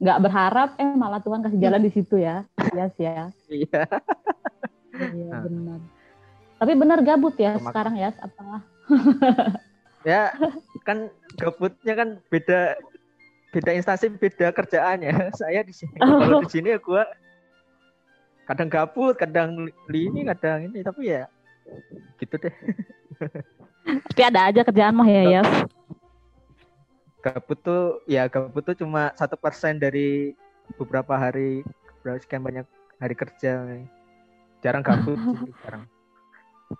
Nggak 0.01 0.19
berharap 0.25 0.69
eh 0.81 0.91
malah 0.97 1.21
Tuhan 1.21 1.45
kasih 1.45 1.61
jalan 1.61 1.81
di 1.85 1.91
situ 1.93 2.17
ya. 2.17 2.41
Yes 2.73 2.93
ya. 2.97 3.29
Iya. 3.45 3.81
Iya 4.97 5.33
benar. 5.45 5.79
Tapi 6.57 6.73
benar 6.77 6.99
gabut 7.05 7.37
ya 7.37 7.57
Kemak 7.57 7.73
sekarang 7.73 7.95
ya 7.97 8.09
apa 8.21 8.61
ya 10.09 10.33
kan 10.85 11.09
gabutnya 11.37 11.93
kan 11.93 12.09
beda 12.29 12.77
beda 13.53 13.71
instansi 13.73 14.09
beda 14.13 14.53
kerjaannya 14.53 15.29
saya 15.41 15.61
di 15.65 15.73
sini 15.73 15.97
oh. 16.01 16.21
kalau 16.21 16.39
di 16.45 16.51
sini 16.53 16.73
ya 16.73 16.79
gue 16.81 17.03
kadang 18.45 18.69
gabut 18.69 19.15
kadang 19.17 19.69
ini 19.89 20.21
kadang 20.33 20.69
ini 20.69 20.81
tapi 20.81 21.13
ya 21.13 21.29
gitu 22.17 22.35
deh. 22.41 22.53
Tapi 23.81 24.21
ada 24.21 24.53
aja 24.53 24.61
kerjaan 24.61 24.93
mah 24.93 25.09
ya 25.09 25.41
ya 25.41 25.41
gabut 27.21 27.57
tuh 27.61 28.01
ya 28.09 28.25
gabut 28.25 28.65
tuh 28.65 28.73
cuma 28.73 29.13
satu 29.13 29.37
persen 29.37 29.77
dari 29.77 30.33
beberapa 30.75 31.13
hari 31.13 31.61
berapa 32.01 32.17
sekian 32.17 32.41
banyak 32.41 32.65
hari 32.97 33.15
kerja 33.17 33.81
jarang 34.61 34.85
gabut 34.85 35.17
sih, 35.17 35.53
jarang. 35.65 35.85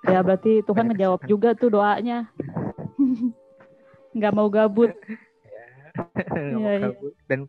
Ya 0.07 0.24
berarti 0.24 0.63
Tuhan 0.63 0.88
ngejawab 0.93 1.21
juga 1.27 1.51
tuh 1.51 1.75
doanya. 1.75 2.29
Nggak 4.15 4.33
mau 4.33 4.48
gabut. 4.48 4.91
Nggak 6.31 6.60
mau 6.62 6.69
iya, 6.71 6.71
iya. 6.77 6.88
gabut. 6.88 7.13
Dan 7.27 7.39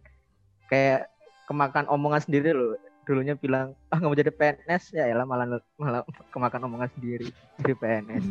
kayak 0.67 1.07
kemakan 1.47 1.87
omongan 1.87 2.23
sendiri 2.25 2.51
loh. 2.51 2.75
Dulunya 3.03 3.35
bilang 3.35 3.75
ah 3.91 3.99
nggak 3.99 4.11
mau 4.11 4.19
jadi 4.19 4.31
PNS 4.31 4.95
ya 4.95 5.11
elah 5.11 5.27
malah 5.27 5.59
malah 5.75 6.07
kemakan 6.31 6.71
omongan 6.71 6.87
sendiri 6.95 7.35
jadi 7.59 7.75
PNS 7.75 8.25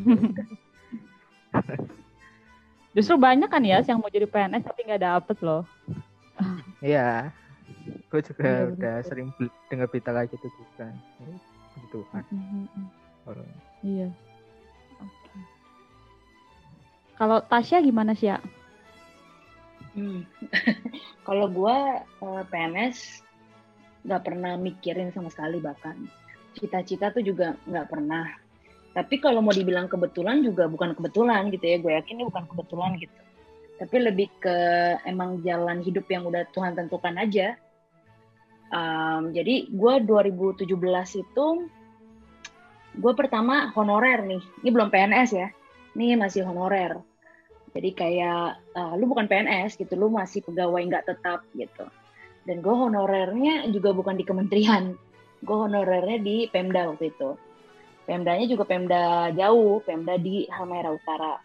justru 2.92 3.16
banyak 3.16 3.48
kan 3.48 3.64
ya 3.64 3.80
yang 3.84 4.00
mau 4.00 4.12
jadi 4.12 4.28
PNS 4.28 4.68
tapi 4.68 4.80
nggak 4.88 5.04
dapet 5.04 5.38
loh. 5.44 5.64
Iya. 6.82 7.32
Gue 8.12 8.20
juga 8.20 8.44
ya, 8.44 8.68
udah 8.68 8.96
betul. 9.00 9.08
sering 9.08 9.28
dengar 9.72 9.88
berita 9.88 10.12
kayak 10.12 10.30
gitu 10.36 10.48
juga. 10.60 10.88
Gitu 11.78 12.00
kan 12.12 12.24
iya. 13.82 14.10
Kalau 17.22 17.38
Tasya 17.46 17.86
gimana 17.86 18.18
sih 18.18 18.34
ya? 18.34 18.42
Hmm. 19.94 20.26
Kalau 21.28 21.46
gue 21.54 21.78
uh, 22.26 22.44
PNS 22.50 23.22
nggak 24.02 24.24
pernah 24.26 24.58
mikirin 24.58 25.14
sama 25.14 25.30
sekali 25.30 25.62
bahkan. 25.62 25.94
Cita-cita 26.58 27.14
tuh 27.14 27.22
juga 27.22 27.54
nggak 27.70 27.88
pernah. 27.94 28.26
Tapi 28.92 29.24
kalau 29.24 29.40
mau 29.40 29.56
dibilang 29.56 29.88
kebetulan 29.88 30.44
juga 30.44 30.68
bukan 30.68 30.92
kebetulan 30.96 31.48
gitu 31.50 31.64
ya. 31.64 31.78
Gue 31.80 31.92
yakin 31.96 32.20
ini 32.20 32.26
bukan 32.28 32.44
kebetulan 32.52 33.00
gitu. 33.00 33.20
Tapi 33.80 33.96
lebih 33.98 34.28
ke 34.38 34.58
emang 35.08 35.42
jalan 35.42 35.82
hidup 35.82 36.06
yang 36.12 36.28
udah 36.28 36.44
Tuhan 36.52 36.76
tentukan 36.76 37.16
aja. 37.18 37.56
Um, 38.72 39.36
jadi 39.36 39.68
gue 39.68 39.94
2017 40.08 40.68
itu 41.24 41.46
gue 43.00 43.14
pertama 43.16 43.72
honorer 43.74 44.28
nih. 44.28 44.44
Ini 44.64 44.70
belum 44.70 44.92
PNS 44.92 45.30
ya. 45.34 45.48
Ini 45.96 46.20
masih 46.20 46.44
honorer 46.44 47.00
jadi 47.72 47.90
kayak 47.96 48.48
uh, 48.76 48.94
lu 49.00 49.08
bukan 49.08 49.32
PNS 49.32 49.80
gitu, 49.80 49.96
lu 49.96 50.12
masih 50.12 50.44
pegawai 50.44 50.84
nggak 50.92 51.08
tetap 51.08 51.48
gitu. 51.56 51.88
Dan 52.44 52.60
gue 52.60 52.74
honorernya 52.74 53.70
juga 53.72 53.96
bukan 53.96 54.20
di 54.20 54.28
kementerian, 54.28 54.92
gue 55.40 55.58
honorernya 55.58 56.20
di 56.20 56.52
Pemda 56.52 56.92
waktu 56.92 57.16
itu. 57.16 57.40
Pemdanya 58.06 58.46
juga 58.50 58.66
Pemda 58.66 59.30
jauh, 59.32 59.80
Pemda 59.86 60.18
di 60.18 60.50
Halmahera 60.50 60.92
Utara, 60.92 61.38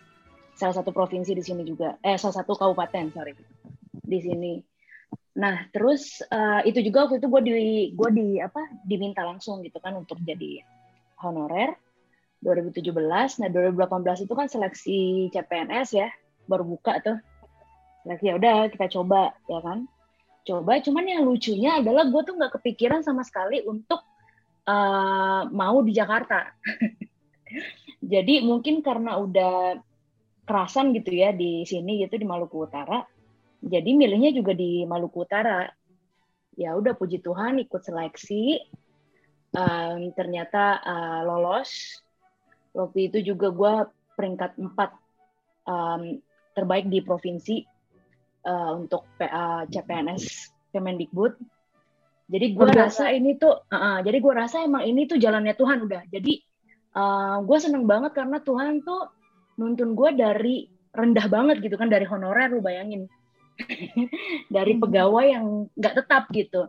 salah 0.56 0.74
satu 0.74 0.90
provinsi 0.90 1.36
di 1.36 1.44
sini 1.44 1.62
juga, 1.68 2.00
eh 2.00 2.16
salah 2.16 2.40
satu 2.40 2.56
kabupaten 2.56 3.12
sorry 3.12 3.36
di 4.00 4.18
sini. 4.24 4.54
Nah, 5.36 5.68
terus 5.68 6.24
uh, 6.32 6.64
itu 6.64 6.80
juga 6.80 7.04
waktu 7.04 7.20
itu 7.20 7.28
gue 7.28 7.42
di 7.44 7.52
gue 7.92 8.10
di 8.16 8.28
apa 8.40 8.72
diminta 8.88 9.20
langsung 9.20 9.60
gitu 9.60 9.76
kan 9.84 9.92
untuk 9.92 10.16
jadi 10.24 10.64
honorer 11.20 11.76
2017. 12.40 12.88
Nah, 13.44 13.48
2018 13.52 14.24
itu 14.24 14.32
kan 14.32 14.48
seleksi 14.48 15.28
CPNS 15.28 15.88
ya, 15.92 16.08
baru 16.48 16.64
buka 16.64 17.04
tuh. 17.04 17.20
Seleksi 18.08 18.32
ya 18.32 18.34
udah 18.40 18.72
kita 18.72 18.88
coba 18.96 19.36
ya 19.44 19.60
kan. 19.60 19.84
Coba, 20.46 20.78
cuman 20.78 21.04
yang 21.04 21.22
lucunya 21.26 21.82
adalah 21.82 22.06
gue 22.06 22.22
tuh 22.22 22.38
nggak 22.38 22.62
kepikiran 22.62 23.02
sama 23.02 23.26
sekali 23.26 23.66
untuk 23.66 23.98
uh, 24.66 25.48
mau 25.50 25.76
di 25.80 25.94
Jakarta. 25.94 26.52
jadi 28.12 28.44
mungkin 28.44 28.82
karena 28.84 29.18
udah 29.18 29.78
kerasan 30.46 30.94
gitu 30.94 31.10
ya 31.10 31.34
di 31.34 31.66
sini 31.66 32.06
gitu 32.06 32.18
di 32.18 32.26
Maluku 32.26 32.66
Utara 32.66 33.02
jadi 33.66 33.90
milihnya 33.98 34.30
juga 34.30 34.52
di 34.52 34.86
Maluku 34.86 35.26
Utara. 35.26 35.66
Ya 36.56 36.72
udah 36.78 36.94
puji 36.94 37.18
Tuhan 37.18 37.58
ikut 37.60 37.82
seleksi. 37.82 38.62
Um, 39.56 40.12
ternyata 40.14 40.78
uh, 40.84 41.20
lolos. 41.26 41.98
Waktu 42.76 43.08
itu 43.08 43.34
juga 43.34 43.48
gue 43.50 43.74
peringkat 44.14 44.60
empat 44.60 44.94
um, 45.64 46.20
terbaik 46.52 46.92
di 46.92 47.00
provinsi 47.00 47.64
uh, 48.44 48.76
untuk 48.76 49.08
PA 49.16 49.64
CPNS 49.64 50.52
Kemendikbud 50.76 51.40
jadi 52.26 52.58
gue 52.58 52.70
rasa 52.74 53.14
ini 53.14 53.38
tuh 53.38 53.54
uh, 53.54 53.74
uh, 53.74 53.98
jadi 54.02 54.18
gue 54.18 54.34
rasa 54.34 54.66
emang 54.66 54.82
ini 54.82 55.06
tuh 55.06 55.14
jalannya 55.14 55.54
Tuhan 55.54 55.86
udah. 55.86 56.02
Jadi 56.10 56.42
uh, 56.98 57.38
gue 57.46 57.58
seneng 57.62 57.86
banget 57.86 58.18
karena 58.18 58.42
Tuhan 58.42 58.82
tuh 58.82 59.14
nuntun 59.62 59.94
gue 59.94 60.10
dari 60.18 60.66
rendah 60.90 61.26
banget 61.30 61.62
gitu 61.62 61.78
kan 61.78 61.86
dari 61.86 62.02
honorer 62.02 62.50
lu 62.50 62.62
bayangin. 62.62 63.06
Dari 64.52 64.76
hmm. 64.76 64.82
pegawai 64.84 65.26
yang 65.32 65.46
nggak 65.72 65.94
tetap 65.96 66.28
gitu. 66.28 66.68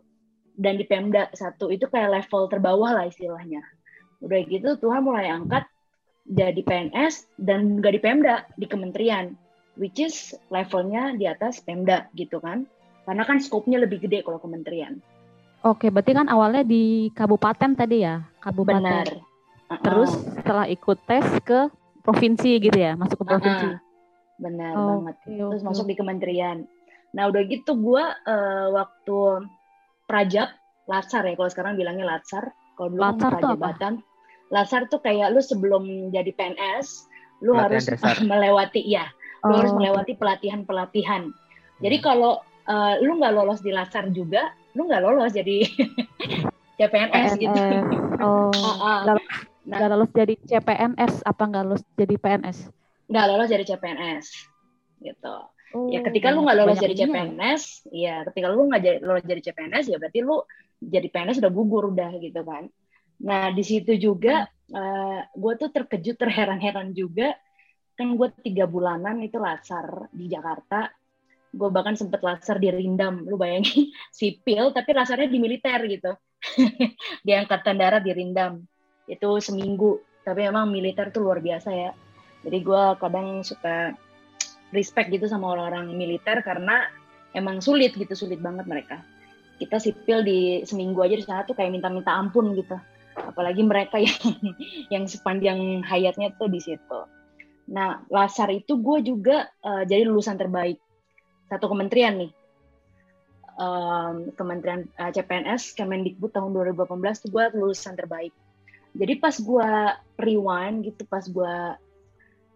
Dan 0.55 0.79
di 0.79 0.87
Pemda 0.87 1.27
satu 1.35 1.67
itu 1.67 1.83
kayak 1.91 2.15
level 2.15 2.47
terbawah 2.47 2.95
lah 2.95 3.05
istilahnya. 3.11 3.59
Udah 4.23 4.39
gitu 4.47 4.79
Tuhan 4.79 5.03
mulai 5.03 5.27
angkat 5.27 5.67
jadi 6.23 6.55
PNS 6.63 7.27
dan 7.35 7.83
nggak 7.83 7.91
di 7.91 7.99
Pemda 7.99 8.47
di 8.55 8.71
kementerian. 8.71 9.35
Which 9.75 9.99
is 9.99 10.31
levelnya 10.47 11.11
di 11.19 11.27
atas 11.27 11.59
Pemda 11.59 12.07
gitu 12.15 12.39
kan. 12.39 12.63
Karena 13.03 13.27
kan 13.27 13.43
skopnya 13.43 13.83
lebih 13.83 14.07
gede 14.07 14.23
kalau 14.23 14.39
kementerian 14.39 15.03
Oke, 15.65 15.89
berarti 15.89 16.13
kan 16.13 16.27
awalnya 16.29 16.61
di 16.61 17.09
kabupaten 17.17 17.73
tadi 17.73 18.05
ya, 18.05 18.21
kabupaten. 18.43 18.83
Benar. 18.83 19.07
Terus 19.83 20.11
setelah 20.37 20.65
ikut 20.69 20.97
tes 21.09 21.25
ke 21.43 21.67
provinsi 22.05 22.61
gitu 22.61 22.77
ya, 22.77 22.95
masuk 22.95 23.23
ke 23.23 23.25
provinsi. 23.25 23.67
Uh 23.67 23.75
-uh. 23.75 23.85
Benar 24.37 24.71
oh, 24.77 24.85
banget. 25.01 25.15
Okay, 25.25 25.37
Terus 25.41 25.61
okay. 25.61 25.67
masuk 25.67 25.85
di 25.89 25.95
kementerian. 25.97 26.57
Nah 27.17 27.23
udah 27.27 27.41
gitu 27.49 27.71
gue 27.81 28.03
uh, 28.05 28.67
waktu 28.71 29.19
prajab 30.05 30.53
latsar 30.87 31.25
ya 31.27 31.33
kalau 31.35 31.49
sekarang 31.51 31.73
bilangnya 31.75 32.05
latsar. 32.05 32.53
Kalau 32.77 32.93
dulu 32.93 33.01
latsar 33.01 33.31
kan 33.33 33.41
prajabatan. 33.41 33.93
Latsar 34.47 34.81
tuh 34.87 35.03
kayak 35.03 35.35
lu 35.35 35.43
sebelum 35.43 36.13
jadi 36.15 36.31
PNS, 36.31 37.09
lu 37.43 37.57
Pelatihan 37.57 37.67
harus 37.67 37.85
melewati 38.31 38.81
ya, 38.87 39.11
oh. 39.43 39.51
lu 39.51 39.53
harus 39.59 39.73
oh. 39.75 39.77
melewati 39.81 40.13
pelatihan-pelatihan. 40.15 41.27
Jadi 41.83 41.97
hmm. 41.99 42.05
kalau 42.05 42.39
uh, 42.71 42.93
lu 43.03 43.19
nggak 43.19 43.33
lolos 43.35 43.59
di 43.59 43.75
latsar 43.75 44.07
juga, 44.15 44.55
lu 44.77 44.85
nggak 44.85 45.01
lolos 45.01 45.33
jadi 45.33 45.65
CPNS 46.77 47.31
gitu. 47.41 47.61
Oh. 48.21 48.53
uh. 48.53 49.01
Nah, 49.03 49.17
nggak 49.65 49.89
lolos 49.89 50.11
jadi 50.13 50.33
CPNS 50.37 51.25
apa 51.25 51.43
nggak 51.49 51.63
lolos 51.65 51.83
jadi 51.97 52.15
PNS? 52.15 52.57
Nggak 53.09 53.25
lolos 53.33 53.49
jadi 53.49 53.65
CPNS 53.65 54.25
gitu. 55.01 55.35
Oh, 55.75 55.91
ya 55.91 55.99
ketika 55.99 56.31
lu 56.31 56.47
nggak 56.47 56.57
lolos 56.63 56.79
jadi 56.79 56.95
CPNS, 56.95 57.91
ya 57.91 58.23
ketika 58.31 58.47
lu 58.47 58.71
nggak 58.71 59.03
lolos 59.03 59.25
jadi 59.27 59.41
CPNS 59.51 59.85
ya 59.91 59.97
berarti 59.99 60.19
lu 60.23 60.45
jadi 60.79 61.07
PNS 61.09 61.41
udah 61.43 61.51
gugur 61.51 61.91
udah 61.91 62.15
gitu 62.21 62.41
kan. 62.45 62.69
Nah 63.25 63.49
di 63.51 63.63
situ 63.65 63.97
juga 63.97 64.45
hmm. 64.45 64.77
uh, 64.77 64.79
eh, 64.79 65.19
gue 65.33 65.53
tuh 65.57 65.69
terkejut 65.73 66.15
terheran-heran 66.21 66.93
juga 66.93 67.33
kan 67.97 68.13
gue 68.13 68.29
tiga 68.45 68.69
bulanan 68.69 69.19
itu 69.25 69.41
latsar 69.41 70.07
di 70.13 70.29
Jakarta. 70.29 70.87
Gue 71.53 71.69
bahkan 71.71 71.95
sempet 71.95 72.19
latsar 72.23 72.59
di 72.59 72.69
Rindam, 72.71 73.23
lu 73.27 73.39
bayangin 73.39 73.91
sipil 74.17 74.71
tapi 74.71 74.91
latsarnya 74.95 75.29
di 75.31 75.39
militer 75.39 75.79
gitu. 75.87 76.11
di 77.25 77.31
angkatan 77.33 77.75
darat 77.81 78.03
di 78.05 78.11
Rindam 78.13 78.63
itu 79.07 79.29
seminggu. 79.39 80.03
Tapi 80.27 80.43
emang 80.43 80.67
militer 80.67 81.09
tuh 81.09 81.23
luar 81.23 81.39
biasa 81.39 81.69
ya. 81.71 81.91
Jadi 82.43 82.57
gue 82.61 82.83
kadang 82.99 83.41
suka 83.41 83.95
respect 84.75 85.07
gitu 85.11 85.25
sama 85.31 85.55
orang-orang 85.55 85.95
militer 85.95 86.43
karena 86.43 86.87
emang 87.31 87.63
sulit 87.63 87.95
gitu 87.95 88.13
sulit 88.15 88.39
banget 88.43 88.67
mereka 88.67 88.99
kita 89.57 89.81
sipil 89.81 90.21
di 90.21 90.61
seminggu 90.63 91.01
aja 91.01 91.15
di 91.17 91.25
sana 91.25 91.41
tuh 91.43 91.57
kayak 91.57 91.73
minta-minta 91.73 92.13
ampun 92.13 92.53
gitu 92.53 92.77
apalagi 93.17 93.65
mereka 93.65 93.97
yang 94.05 94.15
yang 94.93 95.03
sepanjang 95.09 95.81
hayatnya 95.83 96.33
tuh 96.37 96.47
di 96.47 96.61
situ 96.61 96.99
nah 97.67 97.99
lasar 98.07 98.47
itu 98.53 98.79
gue 98.79 99.03
juga 99.03 99.49
uh, 99.65 99.83
jadi 99.83 100.07
lulusan 100.07 100.39
terbaik 100.39 100.79
satu 101.47 101.71
kementerian 101.71 102.15
nih. 102.19 102.31
Um, 103.57 104.29
kementerian 104.37 104.85
uh, 105.01 105.09
eh, 105.09 105.11
CPNS 105.17 105.73
Kemendikbud 105.73 106.29
tahun 106.29 106.53
2018 106.53 107.25
tuh 107.25 107.29
gue 107.33 107.45
lulusan 107.57 107.97
terbaik. 107.97 108.29
Jadi 108.93 109.13
pas 109.17 109.33
gue 109.33 109.69
rewind 110.21 110.85
gitu 110.85 111.03
pas 111.09 111.25
gue 111.25 111.55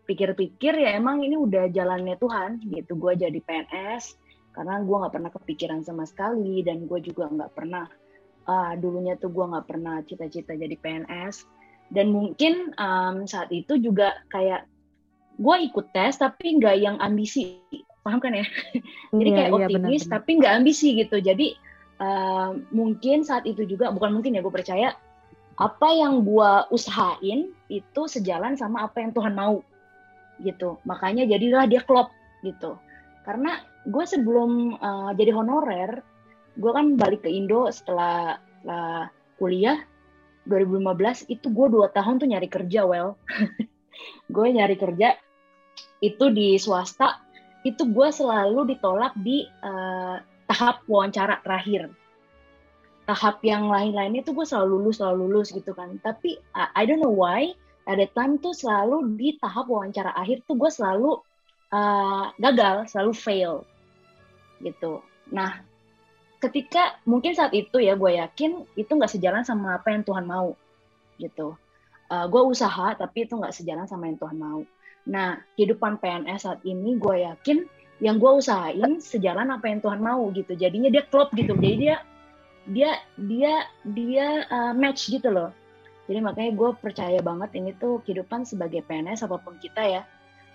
pikir-pikir 0.06 0.78
ya 0.78 0.98
emang 0.98 1.26
ini 1.26 1.38
udah 1.42 1.74
jalannya 1.74 2.16
Tuhan 2.22 2.62
gitu. 2.70 2.94
Gue 2.94 3.18
jadi 3.18 3.40
PNS 3.42 4.22
karena 4.52 4.84
gue 4.84 4.96
nggak 4.96 5.14
pernah 5.16 5.32
kepikiran 5.32 5.82
sama 5.82 6.04
sekali 6.06 6.62
dan 6.62 6.86
gue 6.86 7.00
juga 7.02 7.32
nggak 7.32 7.52
pernah 7.56 7.88
uh, 8.46 8.74
dulunya 8.78 9.16
tuh 9.16 9.32
gue 9.32 9.46
nggak 9.48 9.68
pernah 9.68 10.04
cita-cita 10.04 10.54
jadi 10.54 10.76
PNS 10.76 11.48
dan 11.92 12.12
mungkin 12.12 12.76
um, 12.76 13.28
saat 13.28 13.52
itu 13.52 13.80
juga 13.80 14.16
kayak 14.32 14.68
gue 15.40 15.56
ikut 15.72 15.92
tes 15.96 16.20
tapi 16.20 16.60
nggak 16.60 16.76
yang 16.80 16.98
ambisi 17.00 17.64
paham 18.02 18.20
kan 18.22 18.34
ya? 18.34 18.46
Jadi 19.20 19.30
iya, 19.30 19.38
kayak 19.38 19.50
iya, 19.50 19.58
optimis 19.66 20.04
benar, 20.06 20.14
tapi 20.20 20.30
nggak 20.42 20.54
ambisi 20.62 20.88
gitu. 20.98 21.18
Jadi 21.22 21.48
uh, 22.02 22.58
mungkin 22.74 23.24
saat 23.26 23.46
itu 23.46 23.66
juga 23.66 23.94
bukan 23.94 24.18
mungkin 24.18 24.38
ya 24.38 24.42
gue 24.42 24.54
percaya 24.54 24.98
apa 25.62 25.88
yang 25.94 26.26
gue 26.26 26.52
usahain 26.74 27.54
itu 27.70 28.02
sejalan 28.10 28.58
sama 28.58 28.90
apa 28.90 29.04
yang 29.06 29.12
Tuhan 29.14 29.38
mau 29.38 29.62
gitu. 30.42 30.82
Makanya 30.86 31.30
jadilah 31.30 31.70
dia 31.70 31.86
klop 31.86 32.10
gitu. 32.42 32.78
Karena 33.22 33.62
gue 33.86 34.06
sebelum 34.06 34.78
uh, 34.82 35.12
jadi 35.14 35.34
honorer 35.34 36.02
gue 36.58 36.72
kan 36.74 37.00
balik 37.00 37.24
ke 37.24 37.30
Indo 37.32 37.70
setelah 37.72 38.42
uh, 38.68 39.06
kuliah 39.40 39.80
2015 40.50 41.30
itu 41.30 41.48
gue 41.54 41.68
dua 41.70 41.88
tahun 41.94 42.18
tuh 42.18 42.28
nyari 42.30 42.50
kerja 42.50 42.82
well. 42.84 43.18
Gue 44.34 44.50
nyari 44.50 44.74
kerja 44.80 45.14
itu 46.02 46.26
di 46.34 46.58
swasta 46.58 47.22
itu 47.62 47.84
gue 47.86 48.08
selalu 48.10 48.76
ditolak 48.76 49.14
di 49.20 49.46
uh, 49.62 50.18
tahap 50.50 50.82
wawancara 50.90 51.40
terakhir 51.46 51.90
tahap 53.06 53.42
yang 53.42 53.70
lain-lainnya 53.70 54.22
tuh 54.24 54.38
gue 54.38 54.46
selalu 54.46 54.88
lulus 54.88 55.02
selalu 55.02 55.30
lulus 55.30 55.50
gitu 55.54 55.74
kan 55.74 55.98
tapi 56.02 56.38
uh, 56.54 56.70
I 56.74 56.86
don't 56.86 57.02
know 57.02 57.14
why 57.14 57.54
that 57.86 58.14
time 58.14 58.38
tuh 58.38 58.54
selalu 58.54 59.18
di 59.18 59.36
tahap 59.42 59.68
wawancara 59.68 60.14
akhir 60.14 60.46
tuh 60.46 60.56
gue 60.56 60.70
selalu 60.70 61.18
uh, 61.74 62.30
gagal, 62.38 62.92
selalu 62.92 63.14
fail 63.16 63.54
gitu. 64.62 65.02
Nah, 65.34 65.64
ketika 66.38 67.02
mungkin 67.08 67.34
saat 67.34 67.56
itu 67.56 67.82
ya 67.82 67.98
gue 67.98 68.22
yakin 68.22 68.68
itu 68.78 68.92
nggak 68.92 69.12
sejalan 69.12 69.42
sama 69.42 69.82
apa 69.82 69.90
yang 69.90 70.06
Tuhan 70.06 70.26
mau 70.28 70.54
gitu. 71.18 71.58
Uh, 72.12 72.28
gue 72.28 72.42
usaha 72.44 72.92
tapi 72.94 73.24
itu 73.26 73.34
nggak 73.40 73.56
sejalan 73.56 73.88
sama 73.88 74.12
yang 74.12 74.20
Tuhan 74.20 74.38
mau. 74.38 74.62
Nah, 75.10 75.42
kehidupan 75.58 75.98
PNS 75.98 76.46
saat 76.46 76.62
ini 76.68 76.98
gue 76.98 77.26
yakin 77.26 77.66
yang 78.02 78.18
gue 78.18 78.32
usahain 78.34 79.02
sejalan 79.02 79.50
apa 79.54 79.70
yang 79.70 79.80
Tuhan 79.82 80.02
mau 80.02 80.30
gitu. 80.34 80.54
Jadinya 80.54 80.90
dia 80.90 81.06
klop 81.10 81.34
gitu. 81.34 81.58
Jadi 81.58 81.90
dia 81.90 81.98
dia 82.70 82.92
dia 83.18 83.54
dia 83.86 84.28
uh, 84.50 84.74
match 84.78 85.10
gitu 85.10 85.34
loh 85.34 85.50
jadi 86.12 86.20
makanya 86.20 86.52
gue 86.60 86.70
percaya 86.76 87.20
banget 87.24 87.56
ini 87.56 87.72
tuh 87.80 88.04
kehidupan 88.04 88.44
sebagai 88.44 88.84
PNS 88.84 89.24
apa 89.24 89.40
pun 89.40 89.56
kita 89.64 89.80
ya, 89.80 90.04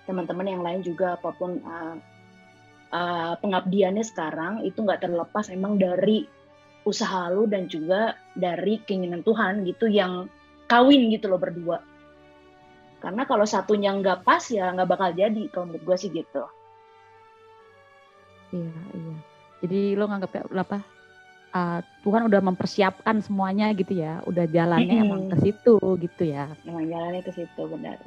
teman-teman 0.04 0.44
yang 0.44 0.60
lain 0.60 0.84
juga 0.84 1.16
apa 1.16 1.32
pun 1.32 1.56
uh, 1.64 1.96
uh, 2.92 3.32
pengabdiannya 3.40 4.04
sekarang 4.04 4.68
itu 4.68 4.84
nggak 4.84 5.08
terlepas 5.08 5.48
emang 5.48 5.80
dari 5.80 6.28
usaha 6.84 7.32
lu 7.32 7.48
dan 7.48 7.72
juga 7.72 8.20
dari 8.36 8.84
keinginan 8.84 9.24
Tuhan 9.24 9.64
gitu 9.64 9.88
yang 9.88 10.28
kawin 10.68 11.08
gitu 11.08 11.32
loh 11.32 11.40
berdua. 11.40 11.80
Karena 12.98 13.22
kalau 13.28 13.44
satunya 13.44 13.92
nggak 13.92 14.24
pas 14.24 14.42
ya 14.48 14.72
nggak 14.72 14.88
bakal 14.88 15.10
jadi 15.12 15.42
kalau 15.52 15.70
menurut 15.70 15.84
gue 15.84 15.96
sih 15.96 16.10
gitu. 16.10 16.42
Iya 18.54 18.80
iya. 18.96 19.16
Jadi 19.64 19.80
lo 19.96 20.04
nganggap 20.08 20.52
apa 20.52 20.78
uh, 21.56 21.80
Tuhan 22.04 22.28
udah 22.28 22.40
mempersiapkan 22.40 23.20
semuanya 23.24 23.72
gitu 23.72 23.96
ya, 23.96 24.20
udah 24.28 24.44
jalannya 24.48 25.00
mm 25.00 25.02
-hmm. 25.02 25.06
emang 25.12 25.22
ke 25.32 25.36
situ 25.44 25.76
gitu 26.00 26.22
ya. 26.24 26.52
Emang 26.64 26.84
jalannya 26.88 27.22
ke 27.24 27.32
situ 27.32 27.62
benar. 27.68 28.00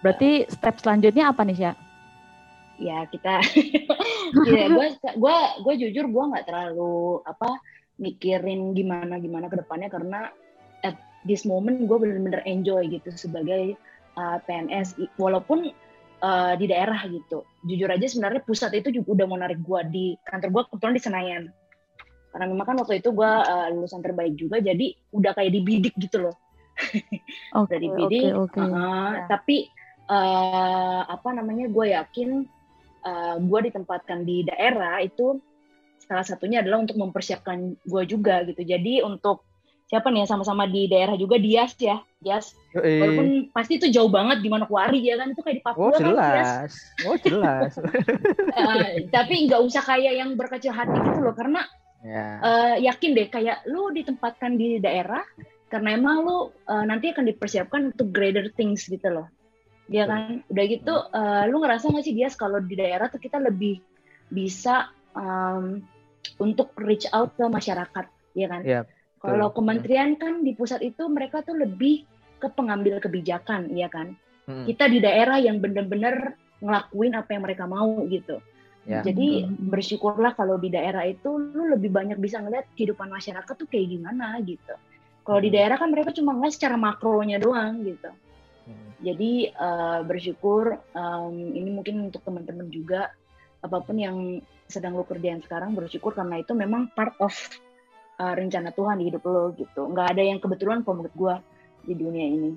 Berarti 0.00 0.48
step 0.48 0.80
selanjutnya 0.80 1.28
apa 1.28 1.44
nih, 1.44 1.56
Sya? 1.60 1.72
ya 2.80 3.04
kita 3.12 3.44
ya 4.48 4.72
gue 4.72 4.86
gue 4.96 5.36
gue 5.60 5.74
jujur 5.86 6.08
gue 6.08 6.24
nggak 6.32 6.48
terlalu 6.48 7.20
apa 7.28 7.60
mikirin 8.00 8.72
gimana 8.72 9.20
gimana 9.20 9.52
ke 9.52 9.60
depannya 9.60 9.92
karena 9.92 10.32
at 10.80 10.96
this 11.26 11.44
moment 11.44 11.84
gue 11.84 11.96
bener-bener 11.96 12.40
enjoy 12.48 12.86
gitu 12.88 13.12
sebagai 13.12 13.76
uh, 14.16 14.38
PNS 14.44 14.96
walaupun 15.20 15.72
uh, 16.24 16.52
di 16.56 16.66
daerah 16.68 17.04
gitu 17.08 17.44
jujur 17.64 17.88
aja 17.90 18.06
sebenarnya 18.08 18.42
pusat 18.44 18.72
itu 18.76 18.88
juga 19.02 19.20
udah 19.20 19.26
mau 19.28 19.38
narik 19.40 19.60
gue 19.60 19.80
di 19.92 20.06
kantor 20.24 20.48
gue 20.52 20.62
kebetulan 20.72 20.94
di 20.96 21.02
Senayan 21.02 21.42
karena 22.30 22.46
memang 22.46 22.66
kan 22.66 22.76
waktu 22.78 23.02
itu 23.02 23.10
gue 23.10 23.32
uh, 23.32 23.66
lulusan 23.74 24.00
terbaik 24.00 24.38
juga 24.38 24.62
jadi 24.62 24.94
udah 25.12 25.32
kayak 25.34 25.50
dibidik 25.50 25.94
gitu 25.98 26.30
loh 26.30 26.36
okay, 26.78 27.08
udah 27.66 27.78
dibidik 27.78 28.30
okay, 28.32 28.60
okay. 28.60 28.62
Uh, 28.62 28.70
yeah. 28.70 29.26
tapi 29.26 29.56
uh, 30.06 31.02
apa 31.10 31.28
namanya 31.34 31.66
gue 31.68 31.86
yakin 31.90 32.46
uh, 33.04 33.36
gue 33.40 33.60
ditempatkan 33.70 34.24
di 34.24 34.46
daerah 34.46 35.02
itu 35.02 35.40
salah 36.10 36.26
satunya 36.26 36.58
adalah 36.58 36.82
untuk 36.82 36.98
mempersiapkan 36.98 37.78
gue 37.86 38.02
juga 38.02 38.42
gitu. 38.42 38.66
Jadi 38.66 38.98
untuk 39.06 39.46
siapa 39.90 40.06
nih 40.06 40.22
sama-sama 40.22 40.70
di 40.70 40.86
daerah 40.86 41.18
juga 41.18 41.34
Dias 41.34 41.74
ya, 41.82 41.98
Dias. 42.22 42.54
Walaupun 42.78 43.50
pasti 43.50 43.82
itu 43.82 43.90
jauh 43.90 44.06
banget 44.06 44.38
di 44.38 44.46
Manokwari 44.46 45.02
ya 45.02 45.18
kan 45.18 45.34
itu 45.34 45.42
kayak 45.42 45.56
di 45.58 45.64
Papua 45.66 45.90
oh, 45.90 45.98
jelas. 45.98 46.14
kan 46.14 46.30
Dias. 46.30 46.74
Oh 47.10 47.16
jelas. 47.18 47.70
uh, 48.54 48.86
tapi 49.18 49.50
nggak 49.50 49.58
usah 49.66 49.82
kayak 49.82 50.14
yang 50.14 50.38
berkecil 50.38 50.70
hati 50.70 50.94
gitu 50.94 51.18
loh 51.18 51.34
karena 51.34 51.66
yeah. 52.06 52.38
Ya. 52.38 52.46
uh, 52.46 52.74
yakin 52.78 53.18
deh 53.18 53.26
kayak 53.26 53.66
lu 53.66 53.90
ditempatkan 53.90 54.54
di 54.54 54.78
daerah 54.78 55.26
karena 55.66 55.98
emang 55.98 56.22
lu 56.22 56.54
uh, 56.70 56.84
nanti 56.86 57.10
akan 57.10 57.26
dipersiapkan 57.26 57.90
untuk 57.90 58.14
greater 58.14 58.46
things 58.54 58.86
gitu 58.86 59.10
loh. 59.10 59.26
Ya 59.90 60.06
kan, 60.06 60.46
udah 60.46 60.64
gitu, 60.70 60.94
uh, 60.94 61.50
lu 61.50 61.58
ngerasa 61.66 61.90
nggak 61.90 62.06
sih 62.06 62.14
Dias 62.14 62.38
kalau 62.38 62.62
di 62.62 62.78
daerah 62.78 63.10
tuh 63.10 63.18
kita 63.18 63.42
lebih 63.42 63.82
bisa 64.30 64.86
um, 65.18 65.82
untuk 66.38 66.78
reach 66.78 67.10
out 67.10 67.34
ke 67.34 67.42
masyarakat, 67.42 68.06
ya 68.38 68.46
kan? 68.46 68.62
Yeah, 68.62 68.86
kalau 69.20 69.52
kementerian 69.52 70.16
kan 70.16 70.40
di 70.40 70.56
pusat 70.56 70.80
itu 70.80 71.04
mereka 71.12 71.44
tuh 71.44 71.60
lebih 71.60 72.08
ke 72.40 72.48
pengambil 72.56 72.96
kebijakan, 73.04 73.68
ya 73.76 73.92
kan? 73.92 74.16
Hmm. 74.48 74.64
Kita 74.64 74.88
di 74.88 74.98
daerah 74.98 75.36
yang 75.36 75.60
benar-benar 75.60 76.34
ngelakuin 76.64 77.12
apa 77.12 77.30
yang 77.36 77.44
mereka 77.44 77.68
mau 77.68 78.00
gitu. 78.08 78.40
Yeah. 78.88 79.04
Jadi 79.04 79.44
hmm. 79.44 79.68
bersyukurlah 79.68 80.32
kalau 80.32 80.56
di 80.56 80.72
daerah 80.72 81.04
itu 81.04 81.36
lu 81.36 81.68
lebih 81.68 81.92
banyak 81.92 82.16
bisa 82.16 82.40
ngeliat 82.40 82.64
kehidupan 82.74 83.12
masyarakat 83.12 83.52
tuh 83.52 83.68
kayak 83.68 83.92
gimana 83.92 84.40
gitu. 84.40 84.72
Kalau 85.20 85.40
di 85.44 85.52
daerah 85.52 85.76
kan 85.76 85.92
mereka 85.92 86.16
cuma 86.16 86.32
ngeliat 86.32 86.56
secara 86.56 86.80
makronya 86.80 87.36
doang 87.36 87.84
gitu. 87.84 88.08
Jadi 89.00 89.48
uh, 89.56 90.04
bersyukur 90.04 90.76
um, 90.92 91.32
ini 91.56 91.72
mungkin 91.72 92.12
untuk 92.12 92.20
teman-teman 92.20 92.68
juga 92.68 93.08
apa 93.60 93.80
pun 93.80 93.96
yang 93.96 94.44
sedang 94.68 94.96
lo 94.96 95.04
kerjain 95.08 95.40
sekarang 95.40 95.72
bersyukur 95.72 96.12
karena 96.12 96.40
itu 96.40 96.52
memang 96.52 96.92
part 96.92 97.16
of 97.20 97.32
uh, 98.20 98.34
rencana 98.36 98.68
Tuhan 98.76 99.00
di 99.00 99.08
hidup 99.08 99.24
lo 99.24 99.56
gitu. 99.56 99.88
Nggak 99.88 100.16
ada 100.16 100.22
yang 100.22 100.38
kebetulan 100.38 100.84
kalau 100.84 101.00
menurut 101.00 101.16
gue 101.16 101.34
di 101.88 101.94
dunia 101.96 102.26
ini. 102.28 102.52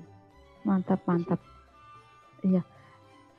Mantap 0.68 1.00
mantap. 1.08 1.40
Iya. 2.44 2.60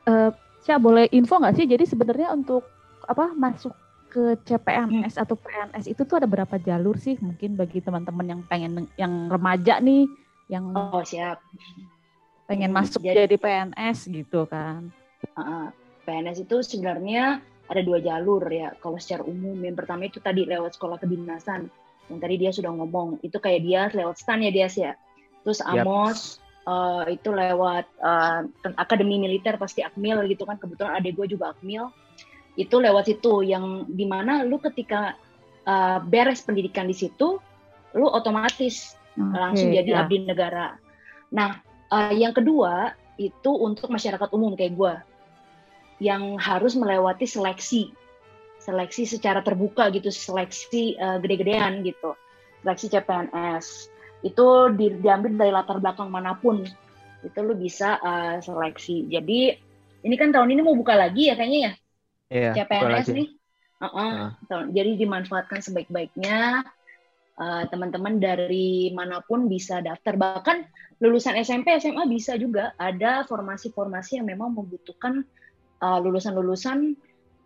Uh, 0.10 0.34
boleh 0.82 1.06
info 1.14 1.38
nggak 1.38 1.56
sih? 1.62 1.70
Jadi 1.70 1.86
sebenarnya 1.86 2.34
untuk 2.34 2.66
apa 3.06 3.30
masuk 3.38 3.78
ke 4.10 4.34
CPNS 4.48 5.22
hmm. 5.22 5.24
atau 5.28 5.36
PNS 5.38 5.86
itu 5.92 6.02
tuh 6.10 6.18
ada 6.18 6.26
berapa 6.26 6.58
jalur 6.58 6.98
sih? 6.98 7.22
Mungkin 7.22 7.54
bagi 7.54 7.86
teman-teman 7.86 8.26
yang 8.26 8.42
pengen 8.50 8.90
yang 8.98 9.30
remaja 9.30 9.78
nih 9.78 10.10
yang 10.50 10.74
Oh 10.74 11.06
siap 11.06 11.42
pengen 12.46 12.72
hmm, 12.72 12.78
masuk 12.78 13.02
jadi, 13.02 13.26
jadi 13.26 13.36
PNS 13.42 13.98
gitu 14.10 14.46
kan. 14.46 14.90
Uh, 15.38 15.70
PNS 16.06 16.46
itu 16.46 16.62
sebenarnya 16.62 17.42
ada 17.66 17.82
dua 17.82 17.98
jalur 17.98 18.46
ya. 18.50 18.74
Kalau 18.78 19.02
secara 19.02 19.26
umum 19.26 19.58
yang 19.58 19.74
pertama 19.74 20.06
itu 20.06 20.22
tadi 20.22 20.46
lewat 20.46 20.78
sekolah 20.78 21.02
kedinasan. 21.02 21.70
Yang 22.12 22.20
tadi 22.22 22.36
dia 22.38 22.52
sudah 22.54 22.72
ngomong 22.74 23.20
itu 23.26 23.38
kayak 23.42 23.62
dia 23.66 23.82
lewat 23.94 24.16
stan 24.20 24.44
ya 24.44 24.52
dia 24.54 24.68
sih 24.70 24.84
ya. 24.86 24.94
Terus 25.46 25.62
Amos 25.62 26.42
yep. 26.42 26.70
uh, 26.70 27.06
itu 27.10 27.30
lewat 27.30 27.86
uh, 28.02 28.46
akademi 28.78 29.22
militer 29.22 29.58
pasti 29.58 29.82
Akmil 29.82 30.26
gitu 30.30 30.46
kan. 30.46 30.58
Kebetulan 30.58 30.98
adik 30.98 31.18
gue 31.18 31.38
juga 31.38 31.54
Akmil. 31.54 31.90
Itu 32.56 32.80
lewat 32.80 33.12
situ 33.12 33.44
yang 33.44 33.90
di 33.90 34.06
mana 34.08 34.46
lu 34.46 34.62
ketika 34.62 35.18
uh, 35.68 36.00
beres 36.02 36.46
pendidikan 36.46 36.88
di 36.88 36.96
situ, 36.96 37.38
lu 37.94 38.08
otomatis 38.08 38.96
okay, 39.18 39.38
langsung 39.38 39.70
jadi 39.74 39.92
ya. 39.92 40.06
abdi 40.06 40.24
negara. 40.24 40.78
Nah 41.34 41.66
Uh, 41.86 42.10
yang 42.18 42.34
kedua 42.34 42.98
itu 43.22 43.52
untuk 43.54 43.94
masyarakat 43.94 44.34
umum 44.34 44.58
kayak 44.58 44.74
gue 44.74 44.94
yang 46.02 46.34
harus 46.42 46.74
melewati 46.74 47.30
seleksi 47.30 47.94
seleksi 48.66 49.06
secara 49.06 49.46
terbuka 49.46 49.94
gitu 49.94 50.10
seleksi 50.10 50.98
uh, 50.98 51.22
gede-gedean 51.22 51.86
gitu. 51.86 52.18
Seleksi 52.66 52.90
CPNS 52.90 53.66
itu 54.26 54.46
di, 54.74 54.98
diambil 54.98 55.38
dari 55.38 55.52
latar 55.54 55.78
belakang 55.78 56.10
mana 56.10 56.34
pun. 56.34 56.66
Itu 57.22 57.46
lu 57.46 57.54
bisa 57.54 58.02
uh, 58.02 58.42
seleksi. 58.42 59.06
Jadi 59.06 59.54
ini 60.02 60.16
kan 60.18 60.34
tahun 60.34 60.58
ini 60.58 60.62
mau 60.66 60.74
buka 60.74 60.98
lagi 60.98 61.30
ya 61.30 61.38
kayaknya 61.38 61.60
ya? 61.62 61.74
Yeah, 62.34 62.54
CPNS 62.58 63.14
nih? 63.14 63.30
Uh 63.76 63.86
-uh. 63.86 64.14
Uh. 64.50 64.66
jadi 64.72 64.98
dimanfaatkan 64.98 65.60
sebaik-baiknya 65.62 66.64
teman-teman 67.68 68.18
uh, 68.18 68.22
dari 68.24 68.90
mana 68.96 69.22
pun 69.22 69.46
bisa 69.52 69.84
daftar. 69.84 70.16
Bahkan 70.16 70.58
lulusan 71.04 71.36
SMP 71.36 71.76
SMA 71.78 72.08
bisa 72.08 72.40
juga 72.40 72.72
ada 72.80 73.28
formasi-formasi 73.28 74.18
yang 74.24 74.32
memang 74.32 74.56
membutuhkan 74.56 75.28
uh, 75.84 76.00
lulusan-lulusan 76.00 76.96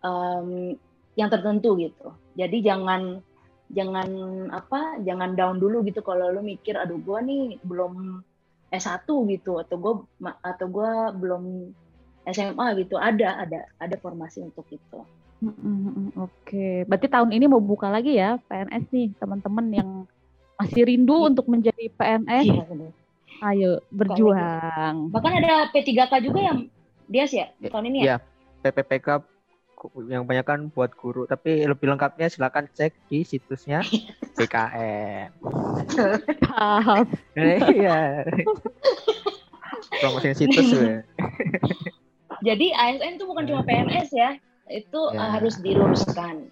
um, 0.06 0.78
yang 1.20 1.28
tertentu 1.28 1.76
gitu 1.76 2.16
jadi 2.34 2.72
jangan 2.72 3.20
jangan 3.70 4.08
apa 4.50 4.98
jangan 5.06 5.38
down 5.38 5.62
dulu 5.62 5.86
gitu 5.86 6.02
kalau 6.02 6.32
lu 6.34 6.42
mikir 6.42 6.74
aduh 6.74 6.98
gua 6.98 7.22
nih 7.22 7.60
belum 7.62 8.24
S1 8.70 9.06
gitu 9.06 9.62
atau 9.62 9.76
gua 9.78 9.94
atau 10.42 10.66
gua 10.66 11.14
belum 11.14 11.70
SMA 12.26 12.66
gitu 12.84 12.98
ada 12.98 13.40
ada 13.46 13.66
ada 13.80 13.96
formasi 13.98 14.44
untuk 14.44 14.66
itu. 14.68 15.00
Oke, 15.40 16.20
okay. 16.20 16.76
berarti 16.84 17.08
tahun 17.08 17.32
ini 17.32 17.48
mau 17.48 17.64
buka 17.64 17.88
lagi 17.88 18.20
ya 18.20 18.36
PNS 18.44 18.92
nih 18.92 19.08
teman-teman 19.16 19.66
yang 19.72 19.90
masih 20.60 20.84
rindu 20.84 21.16
iya. 21.16 21.28
untuk 21.32 21.46
menjadi 21.48 21.84
PNS. 21.96 22.44
Iya, 22.44 22.64
Ayo 23.40 23.80
berjuang. 23.88 25.08
Bahkan 25.08 25.32
ada 25.40 25.72
P3K 25.72 26.12
juga 26.20 26.40
yang 26.44 26.68
dia 27.08 27.24
sih 27.24 27.40
ya 27.40 27.48
tahun 27.72 27.88
ini 27.88 27.98
ya. 28.04 28.04
Iya, 28.04 28.16
PPPK 28.68 29.08
yang 30.08 30.28
banyak 30.28 30.44
kan 30.44 30.60
buat 30.72 30.92
guru, 30.92 31.24
tapi 31.24 31.64
lebih 31.64 31.88
lengkapnya 31.88 32.28
silakan 32.28 32.68
cek 32.72 32.92
di 33.08 33.24
situsnya 33.24 33.80
BKN. 34.38 35.28
Iya. 37.70 38.26
Promosiin 40.00 40.36
situs 40.36 40.68
ya. 40.76 41.00
Jadi 42.40 42.72
ASN 42.72 43.20
itu 43.20 43.24
bukan 43.28 43.44
cuma 43.48 43.60
PNS 43.64 44.12
ya, 44.12 44.36
itu 44.68 45.00
ya. 45.12 45.36
harus 45.36 45.60
diluruskan. 45.60 46.48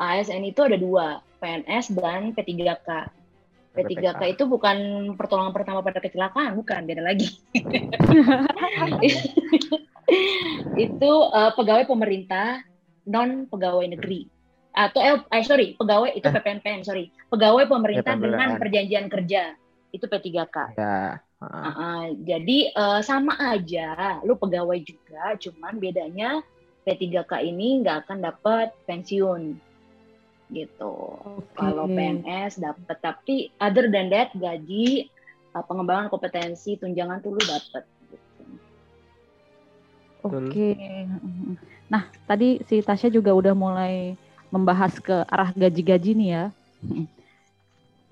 ASN 0.00 0.44
itu 0.44 0.60
ada 0.64 0.76
dua, 0.76 1.20
PNS 1.40 1.96
dan 1.96 2.32
P3K. 2.36 3.08
P3K 3.72 4.36
itu 4.36 4.44
bukan 4.44 4.76
pertolongan 5.16 5.56
pertama 5.56 5.80
pada 5.80 5.96
kecelakaan, 5.96 6.52
bukan, 6.60 6.84
beda 6.84 7.00
lagi. 7.00 7.28
itu 10.76 11.12
uh, 11.32 11.56
pegawai 11.56 11.88
pemerintah 11.88 12.60
non 13.08 13.48
pegawai 13.48 13.86
negeri 13.88 14.28
atau 14.72 15.00
eh, 15.00 15.16
eh 15.20 15.44
sorry 15.44 15.76
pegawai 15.76 16.16
itu 16.16 16.24
PPNPN 16.24 16.80
sorry 16.84 17.12
pegawai 17.28 17.68
pemerintah 17.68 18.16
ya, 18.16 18.20
dengan 18.20 18.48
perjanjian 18.56 19.06
kerja 19.12 19.56
itu 19.92 20.04
P3K. 20.08 20.56
Ya. 20.76 21.20
Uh. 21.42 21.44
Uh, 21.48 21.68
uh, 21.68 22.02
jadi 22.22 22.70
uh, 22.72 23.00
sama 23.02 23.34
aja, 23.36 24.22
lu 24.22 24.38
pegawai 24.38 24.78
juga, 24.80 25.34
cuman 25.36 25.76
bedanya 25.82 26.40
P3K 26.86 27.44
ini 27.44 27.82
nggak 27.82 28.06
akan 28.06 28.18
dapat 28.24 28.72
pensiun 28.86 29.58
gitu. 30.52 30.94
Okay. 31.18 31.56
Kalau 31.56 31.84
PNS 31.88 32.60
dapat, 32.60 32.96
tapi 33.00 33.50
other 33.56 33.88
than 33.88 34.12
that 34.12 34.30
gaji, 34.36 35.08
uh, 35.56 35.64
pengembangan 35.64 36.12
kompetensi, 36.12 36.76
tunjangan 36.76 37.24
tuh 37.24 37.34
lu 37.34 37.42
dapat. 37.42 37.84
Gitu. 38.12 38.26
Oke. 40.22 40.36
Okay. 40.52 41.08
Nah 41.88 42.06
tadi 42.28 42.60
si 42.68 42.84
Tasya 42.84 43.08
juga 43.08 43.32
udah 43.32 43.56
mulai 43.56 44.14
membahas 44.52 45.00
ke 45.00 45.24
arah 45.26 45.50
gaji-gaji 45.56 46.12
nih 46.12 46.28
ya. 46.30 46.44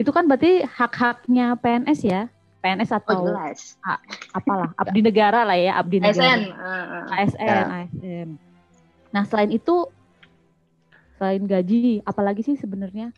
Itu 0.01 0.11
kan 0.11 0.25
berarti 0.25 0.65
hak-haknya 0.65 1.55
PNS 1.61 2.01
ya? 2.09 2.33
PNS 2.61 2.91
atau 2.93 3.25
oh, 3.25 3.53
apalah 4.37 4.71
abdi 4.77 5.01
negara 5.01 5.49
lah 5.49 5.57
ya 5.57 5.81
abdi 5.81 5.97
negara 5.97 6.37
ASN 6.37 6.41
uh, 6.53 7.17
ASN 7.17 7.49
ya. 7.49 7.65
ASN 7.65 8.29
nah 9.11 9.23
selain 9.27 9.51
itu 9.51 9.89
selain 11.21 11.45
gaji, 11.45 12.01
apalagi 12.01 12.41
sih 12.41 12.57
sebenarnya 12.57 13.13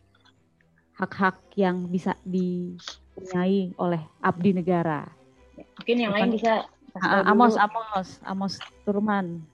hak-hak 0.99 1.39
yang 1.55 1.87
bisa 1.87 2.19
dipunyai 2.27 3.71
oleh 3.79 4.03
abdi 4.19 4.51
negara? 4.51 5.07
Mungkin 5.79 5.97
yang 6.03 6.11
lain 6.11 6.35
bisa 6.35 6.67
Amos, 6.99 7.55
Amos, 7.55 8.09
Amos 8.27 8.55
Turman. 8.83 9.47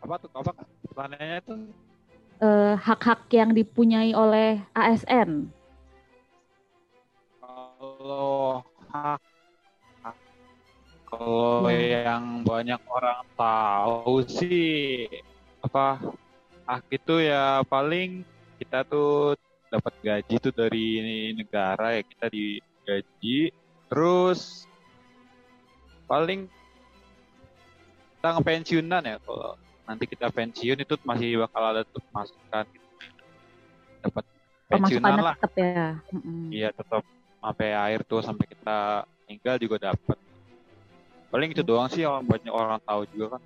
apa 0.00 0.14
tuh 0.20 0.28
apa 0.36 0.52
pertanyaannya 0.84 1.38
itu 1.40 1.54
Eh, 2.40 2.72
hak-hak 2.76 3.28
yang 3.36 3.52
dipunyai 3.52 4.16
oleh 4.16 4.64
ASN. 4.72 5.52
kalau 7.40 8.64
hak 8.88 9.20
kalau 11.04 11.68
Ya. 11.68 12.08
yang 12.08 12.40
banyak 12.40 12.80
orang 12.88 13.20
tahu 13.36 14.24
sih 14.24 15.04
apa 15.60 16.00
hak 16.64 16.84
itu 16.88 17.14
ya 17.20 17.60
paling 17.68 18.24
kita 18.60 18.84
tuh 18.88 19.36
dapat 19.70 19.94
gaji 20.02 20.34
tuh 20.40 20.52
dari 20.52 21.32
negara 21.36 21.96
ya 21.96 22.02
kita 22.02 22.26
digaji 22.32 23.38
terus 23.86 24.64
paling 26.10 26.50
kita 28.18 28.28
ngepensiunan 28.36 29.02
ya 29.04 29.16
kalau 29.22 29.54
nanti 29.88 30.04
kita 30.06 30.26
pensiun 30.30 30.78
itu 30.82 30.94
masih 31.02 31.40
bakal 31.42 31.62
ada 31.66 31.82
tuh 31.86 32.02
masukan 32.14 32.64
gitu. 32.70 32.88
dapat 34.06 34.24
pensiunan 34.70 35.18
lah 35.18 35.34
tetap 35.34 35.54
ya. 35.58 35.98
Iya 36.50 36.68
tetap 36.74 37.02
sampai 37.40 37.68
air 37.74 38.00
tuh 38.06 38.20
sampai 38.22 38.46
kita 38.46 39.02
meninggal 39.26 39.56
juga 39.58 39.76
dapat. 39.90 40.18
Paling 41.30 41.50
itu 41.54 41.62
doang 41.62 41.86
sih 41.90 42.02
yang 42.02 42.26
banyak 42.26 42.50
orang 42.50 42.78
tahu 42.82 43.02
juga 43.14 43.38
kan. 43.38 43.42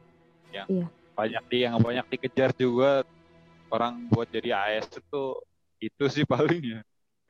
Yang 0.53 0.67
Iya. 0.69 0.87
Banyak 1.15 1.43
di 1.47 1.59
yang 1.63 1.79
banyak 1.79 2.07
dikejar 2.11 2.51
juga 2.55 3.07
orang 3.71 4.07
buat 4.11 4.27
jadi 4.29 4.51
AS 4.55 4.91
itu 4.91 5.23
itu 5.79 6.05
sih 6.11 6.27
paling 6.27 6.61
ya 6.61 6.81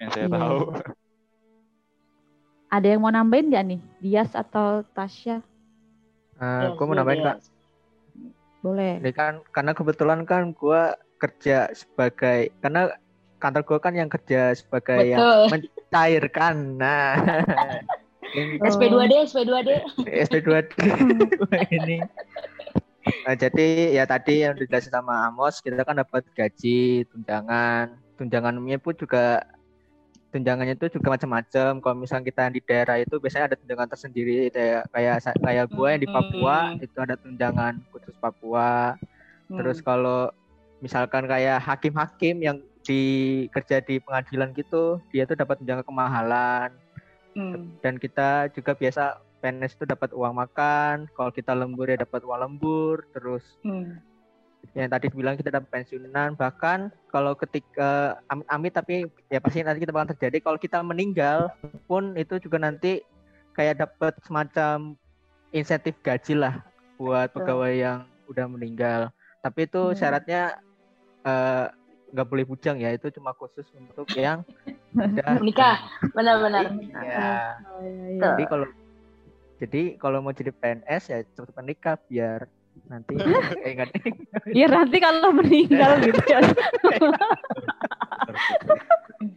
yang 0.01 0.11
saya 0.11 0.27
Iya. 0.27 0.35
tahu. 0.35 0.59
Ada 2.69 2.87
yang 2.91 3.01
mau 3.01 3.13
nambahin 3.13 3.47
nggak 3.49 3.65
nih? 3.71 3.81
Dias 4.03 4.35
atau 4.35 4.83
Tasya? 4.91 5.39
Uh, 6.35 6.61
Ya, 6.61 6.69
gue 6.75 6.85
mau 6.85 6.97
nambahin 6.99 7.23
kak. 7.23 7.39
Boleh. 8.59 8.99
Ini 8.99 9.13
kan 9.15 9.45
karena 9.53 9.73
kebetulan 9.73 10.27
kan 10.27 10.51
gue 10.51 10.83
kerja 11.21 11.71
sebagai 11.71 12.51
karena 12.59 12.91
kantor 13.39 13.63
gue 13.63 13.79
kan 13.79 13.95
yang 13.95 14.11
kerja 14.11 14.57
sebagai 14.57 15.07
yang 15.07 15.23
Betul. 15.23 15.41
mencairkan. 15.55 16.57
Nah, 16.75 17.15
ini 18.39 18.59
SP2D, 18.59 19.13
SP2D. 19.31 19.71
SP2D 20.27 20.73
ini. 21.71 21.99
Nah, 23.05 23.37
jadi 23.37 23.93
ya 23.93 24.09
tadi 24.09 24.49
yang 24.49 24.57
dijelasin 24.57 24.93
sama 24.93 25.29
Amos, 25.29 25.61
kita 25.61 25.85
kan 25.85 26.01
dapat 26.01 26.25
gaji, 26.33 27.05
tunjangan, 27.13 28.01
tunjangannya 28.17 28.81
pun 28.81 28.97
juga 28.97 29.45
tunjangannya 30.33 30.75
itu 30.75 30.99
juga 30.99 31.15
macam-macam. 31.15 31.79
Kalau 31.79 31.95
misalnya 31.95 32.27
kita 32.27 32.43
di 32.51 32.61
daerah 32.65 32.97
itu 32.99 33.21
biasanya 33.23 33.53
ada 33.53 33.57
tunjangan 33.61 33.89
tersendiri 33.93 34.51
kayak 34.51 34.83
kayak 34.91 35.17
sa- 35.23 35.39
kayak 35.39 35.71
gue 35.71 35.89
yang 35.89 36.03
di 36.03 36.11
Papua 36.11 36.57
Hmm. 36.75 36.83
itu 36.83 36.99
ada 36.99 37.15
tunjangan 37.15 37.75
khusus 37.93 38.17
Papua. 38.19 38.99
Terus 39.47 39.79
kalau 39.79 40.33
misalkan 40.83 41.31
kayak 41.31 41.63
hakim-hakim 41.63 42.41
yang 42.43 42.57
di 42.83 43.03
kerja 43.49 43.81
di 43.81 43.97
pengadilan 44.03 44.51
gitu, 44.53 44.99
dia 45.09 45.25
tuh 45.25 45.39
dapat 45.39 45.61
tunjangan 45.63 45.87
kemahalan 45.87 46.69
Hmm. 47.35 47.71
dan 47.79 47.95
kita 47.99 48.51
juga 48.51 48.75
biasa 48.75 49.19
PNS 49.45 49.77
itu 49.77 49.85
dapat 49.85 50.17
uang 50.17 50.41
makan, 50.41 51.05
kalau 51.13 51.29
kita 51.29 51.53
lembur 51.53 51.85
ya 51.93 52.01
dapat 52.01 52.25
uang 52.25 52.41
lembur, 52.41 53.05
terus 53.13 53.45
Hmm. 53.61 54.01
yang 54.73 54.89
tadi 54.89 55.13
bilang 55.13 55.37
kita 55.37 55.53
dapat 55.53 55.69
pensiunan, 55.69 56.33
bahkan 56.41 56.89
kalau 57.13 57.37
ketika 57.37 58.17
amit-amit 58.33 58.73
tapi 58.73 59.05
ya 59.29 59.37
pasti 59.37 59.61
nanti 59.61 59.85
kita 59.85 59.93
bakal 59.93 60.17
terjadi 60.17 60.41
kalau 60.41 60.57
kita 60.57 60.81
meninggal 60.81 61.53
pun 61.85 62.17
itu 62.17 62.41
juga 62.41 62.57
nanti 62.57 63.05
kayak 63.53 63.85
dapat 63.85 64.17
semacam 64.25 64.97
insentif 65.53 65.93
gaji 66.01 66.41
lah 66.41 66.65
buat 66.97 67.29
pegawai 67.37 67.77
yang 67.77 68.09
udah 68.25 68.49
meninggal. 68.49 69.13
Tapi 69.45 69.69
itu 69.69 69.93
Hmm. 69.93 69.97
syaratnya 70.01 70.57
eh, 71.29 71.69
nggak 72.17 72.29
boleh 72.33 72.45
bujang 72.49 72.81
ya, 72.81 72.97
itu 72.97 73.13
cuma 73.13 73.37
khusus 73.37 73.69
untuk 73.77 74.09
yang 74.17 74.41
udah 74.97 75.37
Menikah, 75.37 75.77
benar-benar. 76.17 76.73
Ya. 77.05 77.53
Oh, 77.69 77.85
iya, 77.85 78.05
iya. 78.17 78.21
Jadi 78.33 78.45
kalau 78.49 78.65
jadi 79.59 79.97
kalau 79.97 80.19
mau 80.21 80.35
jadi 80.35 80.51
PNS 80.51 81.03
ya 81.11 81.19
cepet 81.23 81.55
menikah 81.55 81.97
biar 82.09 82.47
nanti 82.91 83.15
eh, 83.15 83.71
enggak 83.71 83.91
Iya 84.51 84.67
nanti 84.67 84.97
kalau 84.99 85.31
meninggal 85.31 85.99
gitu 86.07 86.23
ya. 86.27 86.41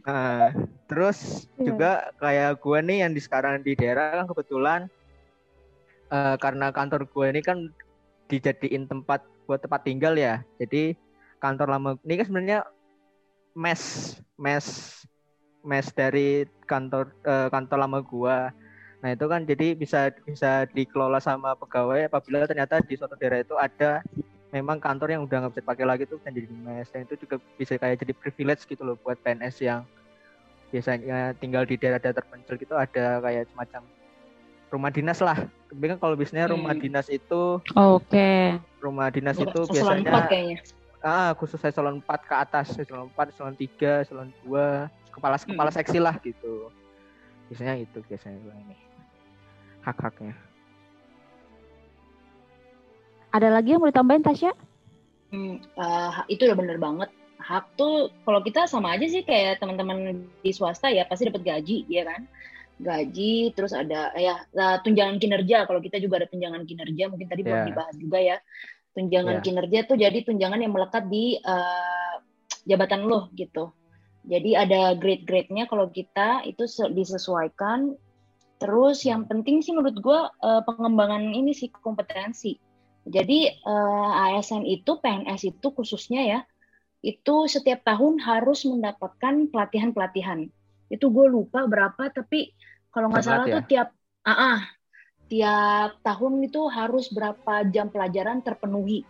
Nah, 0.08 0.51
terus 0.88 1.47
Iya. 1.60 1.63
juga 1.71 1.91
kayak 2.19 2.60
gue 2.63 2.80
nih 2.82 2.97
yang 3.06 3.12
di 3.12 3.21
sekarang 3.23 3.60
di 3.63 3.75
daerah 3.75 4.23
kan 4.23 4.25
kebetulan 4.27 4.82
eh, 6.10 6.36
karena 6.39 6.71
kantor 6.71 7.08
gue 7.08 7.25
ini 7.32 7.41
kan 7.43 7.58
dijadiin 8.27 8.88
tempat 8.88 9.23
buat 9.47 9.63
tempat 9.63 9.84
tinggal 9.88 10.15
ya. 10.15 10.43
Jadi 10.60 10.95
kantor 11.39 11.67
lama 11.71 11.89
ini 12.03 12.13
kan 12.19 12.25
sebenarnya 12.27 12.60
mes 13.56 13.82
mes 14.36 14.65
mes 15.63 15.88
dari 15.91 16.43
kantor 16.67 17.12
eh, 17.23 17.47
kantor 17.51 17.77
lama 17.80 17.99
gua. 18.03 18.51
Nah, 18.97 19.13
itu 19.13 19.25
kan 19.29 19.45
jadi 19.45 19.77
bisa 19.77 20.10
bisa 20.25 20.65
dikelola 20.73 21.21
sama 21.21 21.53
pegawai 21.53 22.10
apabila 22.10 22.49
ternyata 22.49 22.81
di 22.81 22.97
suatu 22.97 23.13
daerah 23.13 23.45
itu 23.45 23.53
ada 23.53 24.01
memang 24.49 24.81
kantor 24.81 25.13
yang 25.13 25.21
udah 25.27 25.38
nggak 25.45 25.51
bisa 25.53 25.62
dipakai 25.62 25.86
lagi 25.86 26.03
tuh 26.10 26.17
kan 26.23 26.33
jadi 26.33 26.47
mes 26.49 26.88
dan 26.89 27.05
itu 27.05 27.13
juga 27.27 27.38
bisa 27.60 27.77
kayak 27.77 28.01
jadi 28.01 28.13
privilege 28.17 28.65
gitu 28.65 28.81
loh 28.81 28.95
buat 29.05 29.19
PNS 29.21 29.62
yang 29.62 29.86
biasanya 30.73 31.38
tinggal 31.38 31.63
di 31.63 31.77
daerah-daerah 31.77 32.17
terpencil 32.17 32.55
gitu 32.57 32.73
ada 32.73 33.21
kayak 33.21 33.45
semacam 33.53 33.81
rumah 34.67 34.91
dinas 34.91 35.19
lah. 35.23 35.38
Tapi 35.45 35.86
kan 35.93 35.97
kalau 35.99 36.15
biasanya 36.17 36.49
rumah 36.51 36.73
Hmm. 36.75 36.81
dinas 36.81 37.07
itu 37.07 37.60
Oke. 37.75 38.60
rumah 38.81 39.07
dinas 39.13 39.38
itu 39.38 39.60
Eselon 39.67 40.01
biasanya 40.01 40.29
ah 41.05 41.29
khusus 41.38 41.62
eselon 41.62 42.01
4 42.01 42.21
ke 42.25 42.36
atas, 42.36 42.73
eselon 42.73 43.13
4, 43.13 43.29
eselon 43.29 43.53
3, 43.53 44.01
eselon 44.01 44.29
2, 44.43 44.89
kepala 45.13 45.38
kepala 45.38 45.69
Hmm. 45.69 45.77
seksi 45.77 45.99
lah 46.01 46.17
gitu. 46.25 46.73
Biasanya 47.47 47.79
itu 47.79 47.99
biasanya 48.10 48.41
ini. 48.43 48.75
Hak-haknya. 49.88 50.36
Ada 53.32 53.47
lagi 53.56 53.71
yang 53.71 53.80
mau 53.80 53.88
ditambahin 53.88 54.19
Tasya? 54.19 54.52
Hmm, 55.32 55.63
eh, 55.63 56.12
itu 56.28 56.43
udah 56.43 56.58
bener 56.60 56.76
banget. 56.76 57.08
Hak 57.39 57.80
tuh 57.80 58.12
kalau 58.28 58.43
kita 58.43 58.67
sama 58.67 59.00
aja 59.00 59.08
sih 59.08 59.23
kayak 59.23 59.63
teman-teman 59.63 60.28
di 60.43 60.52
swasta 60.52 60.91
ya 60.91 61.08
pasti 61.08 61.32
dapat 61.32 61.47
gaji, 61.47 61.88
ya 61.88 62.04
kan? 62.04 62.28
Gaji, 62.78 63.56
terus 63.56 63.71
ada 63.71 64.12
ya 64.19 64.43
eh, 64.43 64.78
tunjangan 64.84 65.23
kinerja. 65.23 65.63
Kalau 65.63 65.80
kita 65.80 66.04
juga 66.04 66.19
ada 66.23 66.28
tunjangan 66.28 66.67
kinerja, 66.67 67.08
mungkin 67.08 67.28
tadi 67.32 67.41
belum 67.47 67.63
Ya. 67.63 67.67
dibahas 67.71 67.95
juga 67.95 68.19
ya. 68.19 68.38
Tunjangan 68.91 69.39
Ya. 69.39 69.43
kinerja 69.45 69.80
tuh 69.88 69.95
jadi 69.95 70.19
tunjangan 70.28 70.60
yang 70.60 70.76
melekat 70.76 71.08
di 71.08 71.39
eh, 71.39 72.13
jabatan 72.67 73.08
lo 73.08 73.32
gitu. 73.39 73.71
Jadi 74.28 74.52
ada 74.60 74.91
grade-grade-nya 75.00 75.71
kalau 75.71 75.88
kita 75.88 76.43
itu 76.43 76.67
se- 76.67 76.91
disesuaikan. 76.91 77.95
Terus 78.58 79.06
yang 79.06 79.30
penting 79.30 79.62
sih 79.62 79.74
menurut 79.74 79.98
gua 80.02 80.34
eh, 80.41 80.62
pengembangan 80.65 81.34
ini 81.34 81.54
sih 81.54 81.70
kompetensi. 81.70 82.58
Jadi 83.08 83.39
eh, 83.50 84.12
ASN 84.34 84.65
itu 84.67 85.00
PNS 85.00 85.56
itu 85.56 85.67
khususnya 85.72 86.22
ya 86.26 86.39
itu 87.06 87.36
setiap 87.46 87.86
tahun 87.86 88.17
harus 88.20 88.65
mendapatkan 88.65 89.54
pelatihan-pelatihan. 89.54 90.50
Itu 90.89 91.13
gue 91.13 91.28
lupa 91.30 91.67
berapa 91.70 92.10
tapi 92.10 92.52
kalau 92.89 93.13
nggak 93.13 93.24
salah 93.24 93.46
ya? 93.46 93.62
tuh 93.62 93.63
tiap 93.70 93.88
ah 94.26 94.32
ah, 94.34 94.60
tiap 95.30 96.02
tahun 96.02 96.50
itu 96.50 96.62
harus 96.72 97.13
berapa 97.13 97.67
jam 97.70 97.93
pelajaran 97.93 98.41
terpenuhi. 98.41 99.06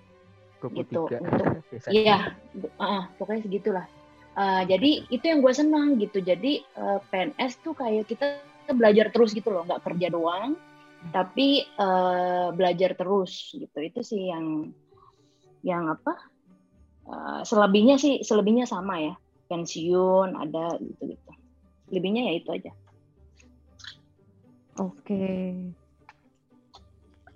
23 0.60 0.78
Gitu, 0.84 1.00
untuk-. 1.06 1.90
Iya, 1.94 2.34
ah, 2.82 2.84
ah, 2.84 3.04
pokoknya 3.16 3.46
segitulah. 3.46 3.86
Eh, 4.38 4.64
jadi 4.70 4.92
itu 5.10 5.26
yang 5.26 5.40
gue 5.42 5.54
senang 5.54 5.98
gitu. 6.02 6.20
Jadi 6.20 6.62
eh, 6.62 7.00
PNS 7.10 7.62
tuh 7.62 7.74
kayak 7.78 8.10
kita 8.10 8.42
belajar 8.74 9.14
terus 9.14 9.32
gitu 9.32 9.54
loh, 9.54 9.64
nggak 9.68 9.84
kerja 9.86 10.08
doang, 10.12 10.58
tapi 11.14 11.64
eh, 11.64 12.48
belajar 12.52 12.98
terus 12.98 13.54
gitu. 13.54 13.78
Itu 13.80 14.02
sih 14.04 14.28
yang 14.32 14.72
yang 15.64 15.92
apa? 15.92 16.14
eh, 17.08 17.42
selebihnya 17.48 17.96
sih 17.96 18.20
selebihnya 18.20 18.68
sama 18.68 19.00
ya, 19.00 19.14
pensiun 19.48 20.36
ada 20.36 20.76
gitu 20.82 21.04
gitu. 21.08 21.32
Lebihnya 21.94 22.28
ya 22.28 22.34
itu 22.36 22.50
aja. 22.52 22.72
Oke. 24.78 25.32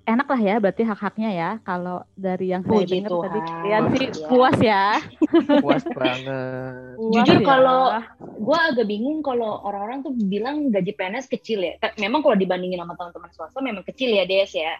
Enak 0.01 0.25
lah 0.25 0.41
ya 0.41 0.55
berarti 0.57 0.81
hak-haknya 0.81 1.29
ya 1.29 1.49
kalau 1.61 2.01
dari 2.13 2.49
yang 2.49 2.65
saya 2.65 2.73
Puji 2.81 2.93
dengar 2.99 3.11
tadi 3.21 3.37
Tuhan. 3.37 3.45
kalian 3.45 3.81
sih 3.87 4.07
Ya. 4.11 4.27
puas 4.27 4.57
ya. 4.57 4.85
Puas 5.61 5.83
banget. 5.99 6.97
Puas 6.97 7.13
Jujur 7.13 7.37
ya. 7.37 7.45
kalau 7.45 7.81
gue 8.17 8.59
agak 8.59 8.85
bingung 8.85 9.21
kalau 9.21 9.61
orang-orang 9.61 10.01
tuh 10.01 10.13
bilang 10.17 10.67
gaji 10.67 10.91
PNS 10.91 11.25
kecil 11.27 11.61
ya. 11.61 11.73
Memang 11.97 12.21
kalau 12.21 12.33
dibandingin 12.33 12.81
sama 12.81 12.97
teman-teman 12.97 13.29
swasta 13.29 13.59
memang 13.59 13.85
kecil 13.85 14.09
ya 14.09 14.25
Des 14.25 14.49
ya, 14.51 14.73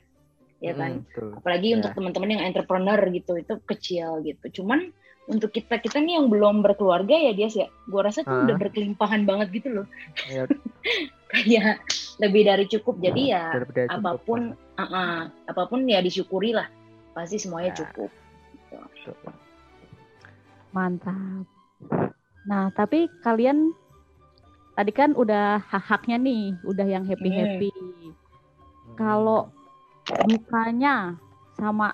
ya 0.57 0.73
kan. 0.73 0.91
Mm, 0.97 1.05
betul. 1.05 1.29
apalagi 1.38 1.67
Ya. 1.67 1.75
untuk 1.77 1.91
teman-teman 1.93 2.29
yang 2.31 2.43
entrepreneur 2.43 2.99
gitu 3.07 3.34
itu 3.36 3.53
kecil 3.63 4.07
gitu 4.21 4.62
cuman 4.62 4.89
untuk 5.23 5.49
kita 5.49 5.77
kita 5.77 5.97
nih 5.97 6.17
yang 6.17 6.27
belum 6.27 6.62
berkeluarga 6.62 7.13
ya 7.13 7.31
dia 7.31 7.47
ya 7.47 7.67
gua 7.86 8.07
rasa 8.07 8.21
tuh 8.21 8.31
Ah. 8.31 8.43
udah 8.43 8.57
berkelimpahan 8.57 9.23
banget 9.23 9.47
gitu 9.53 9.69
loh 9.71 9.86
Ya, 10.27 10.43
kayak 11.31 11.81
lebih 12.17 12.41
dari 12.43 12.65
cukup 12.67 12.97
jadi 12.97 13.21
ya 13.29 13.43
cukup. 13.55 13.89
apa 13.91 14.12
pun 14.17 14.39
ah, 14.75 14.84
ah, 14.84 15.17
apa 15.45 15.63
pun 15.65 15.86
ya 15.86 15.99
disyukuri 15.99 16.51
lah 16.51 16.67
pasti 17.12 17.38
semuanya 17.38 17.71
Ya. 17.71 17.77
cukup 17.84 18.12
gitu. 18.51 19.13
Mantap. 20.71 21.43
Nah, 22.41 22.71
tapi 22.71 23.12
kalian 23.21 23.75
tadi 24.71 24.89
kan 24.89 25.12
udah 25.13 25.60
hak-haknya 25.62 26.17
nih, 26.17 26.55
udah 26.63 26.88
yang 26.88 27.03
happy-happy. 27.03 27.69
Hmm. 27.69 28.15
Kalau 28.95 29.51
dukanya 30.25 31.19
sama 31.53 31.91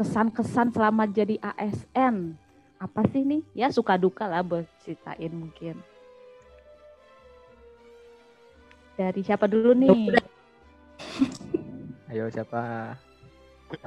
kesan-kesan 0.00 0.72
selama 0.72 1.04
jadi 1.04 1.36
ASN 1.44 2.32
apa 2.80 3.04
sih 3.12 3.20
nih? 3.20 3.44
Ya 3.52 3.68
suka 3.68 4.00
duka 4.00 4.24
lah 4.24 4.40
buat 4.40 4.64
ceritain 4.80 5.28
mungkin. 5.28 5.76
Dari 8.96 9.20
siapa 9.20 9.44
dulu 9.44 9.76
nih? 9.76 10.16
Ayo 12.08 12.32
siapa? 12.32 12.96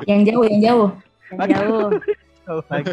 Yang 0.05 0.21
jauh, 0.29 0.45
yang 0.45 0.61
jauh. 0.61 0.89
Yang 1.33 1.49
jauh. 1.57 1.89
Oh, 2.43 2.59
lagi. 2.67 2.91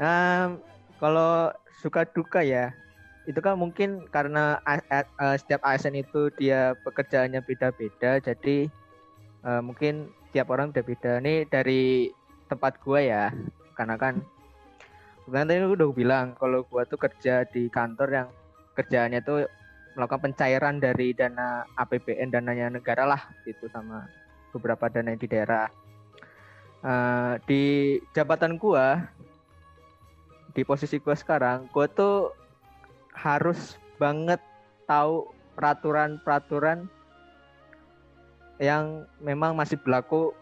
Em, 0.00 0.48
kalau 0.96 1.52
suka 1.84 2.08
duka 2.08 2.40
ya, 2.40 2.72
itu 3.28 3.36
kan 3.44 3.60
mungkin 3.60 4.08
karena 4.08 4.56
eh, 4.64 5.04
setiap 5.36 5.60
ASN 5.60 6.00
itu 6.00 6.32
dia 6.40 6.72
pekerjaannya 6.80 7.44
beda-beda, 7.44 8.24
jadi 8.24 8.72
eh, 9.44 9.60
mungkin 9.60 10.08
tiap 10.32 10.52
orang 10.52 10.70
beda-beda. 10.70 11.18
Nih 11.22 11.48
dari 11.48 12.12
tempat 12.48 12.80
gua 12.80 13.00
ya, 13.00 13.24
karena 13.76 13.96
kan 14.00 14.20
sebenarnya 15.24 15.48
tadi 15.48 15.58
gua 15.64 15.76
udah 15.76 15.90
bilang 15.92 16.26
kalau 16.36 16.64
gua 16.68 16.84
tuh 16.88 17.00
kerja 17.00 17.44
di 17.48 17.68
kantor 17.68 18.08
yang 18.08 18.28
kerjaannya 18.76 19.20
tuh 19.24 19.44
melakukan 19.98 20.30
pencairan 20.30 20.78
dari 20.78 21.10
dana 21.10 21.66
APBN 21.74 22.30
dananya 22.30 22.78
negara 22.78 23.02
lah 23.02 23.22
gitu 23.42 23.66
sama 23.68 24.06
beberapa 24.54 24.86
dana 24.88 25.12
di 25.18 25.26
daerah. 25.26 25.66
Eh, 26.78 27.34
di 27.50 27.62
jabatan 28.14 28.54
gua 28.54 29.02
di 30.54 30.62
posisi 30.62 31.02
gua 31.02 31.18
sekarang, 31.18 31.66
gua 31.74 31.90
tuh 31.90 32.30
harus 33.18 33.74
banget 33.98 34.38
tahu 34.86 35.26
peraturan-peraturan 35.58 36.86
yang 38.58 39.06
memang 39.22 39.54
masih 39.54 39.78
berlaku 39.78 40.34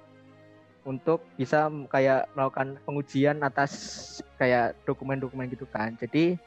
untuk 0.86 1.20
bisa 1.36 1.68
kayak 1.90 2.30
melakukan 2.32 2.80
pengujian 2.86 3.42
atas 3.42 3.72
kayak 4.40 4.78
dokumen-dokumen 4.88 5.50
gitu 5.52 5.68
kan. 5.68 5.92
Jadi 6.00 6.38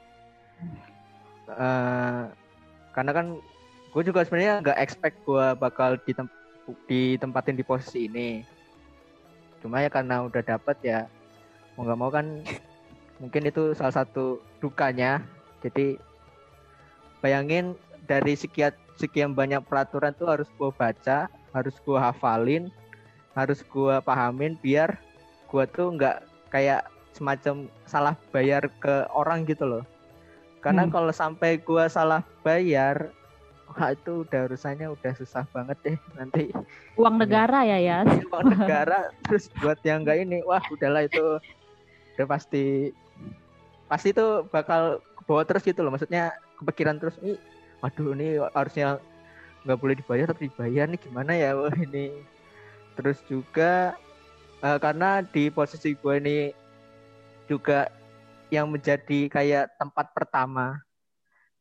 eh 1.50 2.22
karena 2.94 3.12
kan 3.14 3.38
gue 3.90 4.04
juga 4.06 4.22
sebenarnya 4.26 4.62
nggak 4.62 4.82
expect 4.82 5.18
gue 5.26 5.46
bakal 5.58 5.98
ditem- 6.06 6.32
ditempatin 6.90 7.58
di 7.58 7.66
posisi 7.66 8.10
ini. 8.10 8.42
Cuma 9.60 9.84
ya 9.84 9.92
karena 9.92 10.24
udah 10.24 10.42
dapet 10.42 10.78
ya 10.82 11.06
mau 11.76 11.86
nggak 11.86 12.00
mau 12.00 12.10
kan 12.10 12.26
mungkin 13.20 13.44
itu 13.46 13.76
salah 13.76 13.94
satu 13.94 14.40
dukanya. 14.64 15.22
Jadi 15.60 16.00
bayangin 17.20 17.76
dari 18.08 18.34
sekian 18.40 18.72
sekian 18.96 19.36
banyak 19.36 19.60
peraturan 19.68 20.16
tuh 20.16 20.28
harus 20.32 20.48
gue 20.56 20.72
baca, 20.72 21.28
harus 21.52 21.76
gue 21.82 21.98
hafalin, 21.98 22.70
harus 23.34 23.62
gue 23.64 23.96
pahamin 24.04 24.58
biar 24.60 24.98
gue 25.50 25.64
tuh 25.74 25.94
nggak 25.98 26.18
kayak 26.50 26.86
semacam 27.14 27.66
salah 27.84 28.16
bayar 28.30 28.70
ke 28.80 29.06
orang 29.12 29.44
gitu 29.46 29.66
loh. 29.66 29.84
Karena 30.60 30.86
Hmm. 30.86 30.92
kalau 30.92 31.12
sampai 31.12 31.58
gue 31.58 31.84
salah 31.88 32.22
bayar, 32.44 33.10
wah 33.70 33.94
itu 33.94 34.26
udah 34.26 34.50
urusannya 34.50 34.88
udah 34.90 35.14
susah 35.14 35.46
banget 35.54 35.78
deh 35.86 35.98
nanti 36.18 36.50
Uang 36.98 37.22
negara 37.22 37.62
ya 37.64 37.78
ya. 37.78 37.98
uang 38.34 38.58
negara 38.58 39.14
terus 39.30 39.46
buat 39.62 39.78
yang 39.86 40.02
enggak 40.02 40.26
ini 40.26 40.42
wah 40.42 40.62
udahlah 40.74 41.06
itu 41.06 41.22
udah 42.18 42.26
pasti 42.28 42.90
pasti 43.86 44.10
itu 44.10 44.26
bakal 44.50 45.00
bawa 45.30 45.46
terus 45.46 45.62
gitu 45.62 45.86
loh 45.86 45.94
maksudnya 45.94 46.34
kepikiran 46.58 46.98
terus 46.98 47.16
ini 47.22 47.38
waduh 47.80 48.12
ini 48.18 48.42
harusnya 48.54 48.98
nggak 49.64 49.80
boleh 49.80 49.96
dibayar 50.00 50.32
tapi 50.32 50.48
dibayar 50.48 50.86
nih 50.88 51.00
gimana 51.00 51.32
ya 51.36 51.56
wah 51.56 51.74
ini. 51.76 52.12
Terus 52.96 53.20
juga 53.28 53.96
eh, 54.64 54.80
karena 54.80 55.24
di 55.24 55.48
posisi 55.52 55.96
gue 55.96 56.14
ini 56.20 56.38
juga 57.50 57.90
yang 58.50 58.70
menjadi 58.70 59.30
kayak 59.30 59.78
tempat 59.78 60.14
pertama 60.14 60.82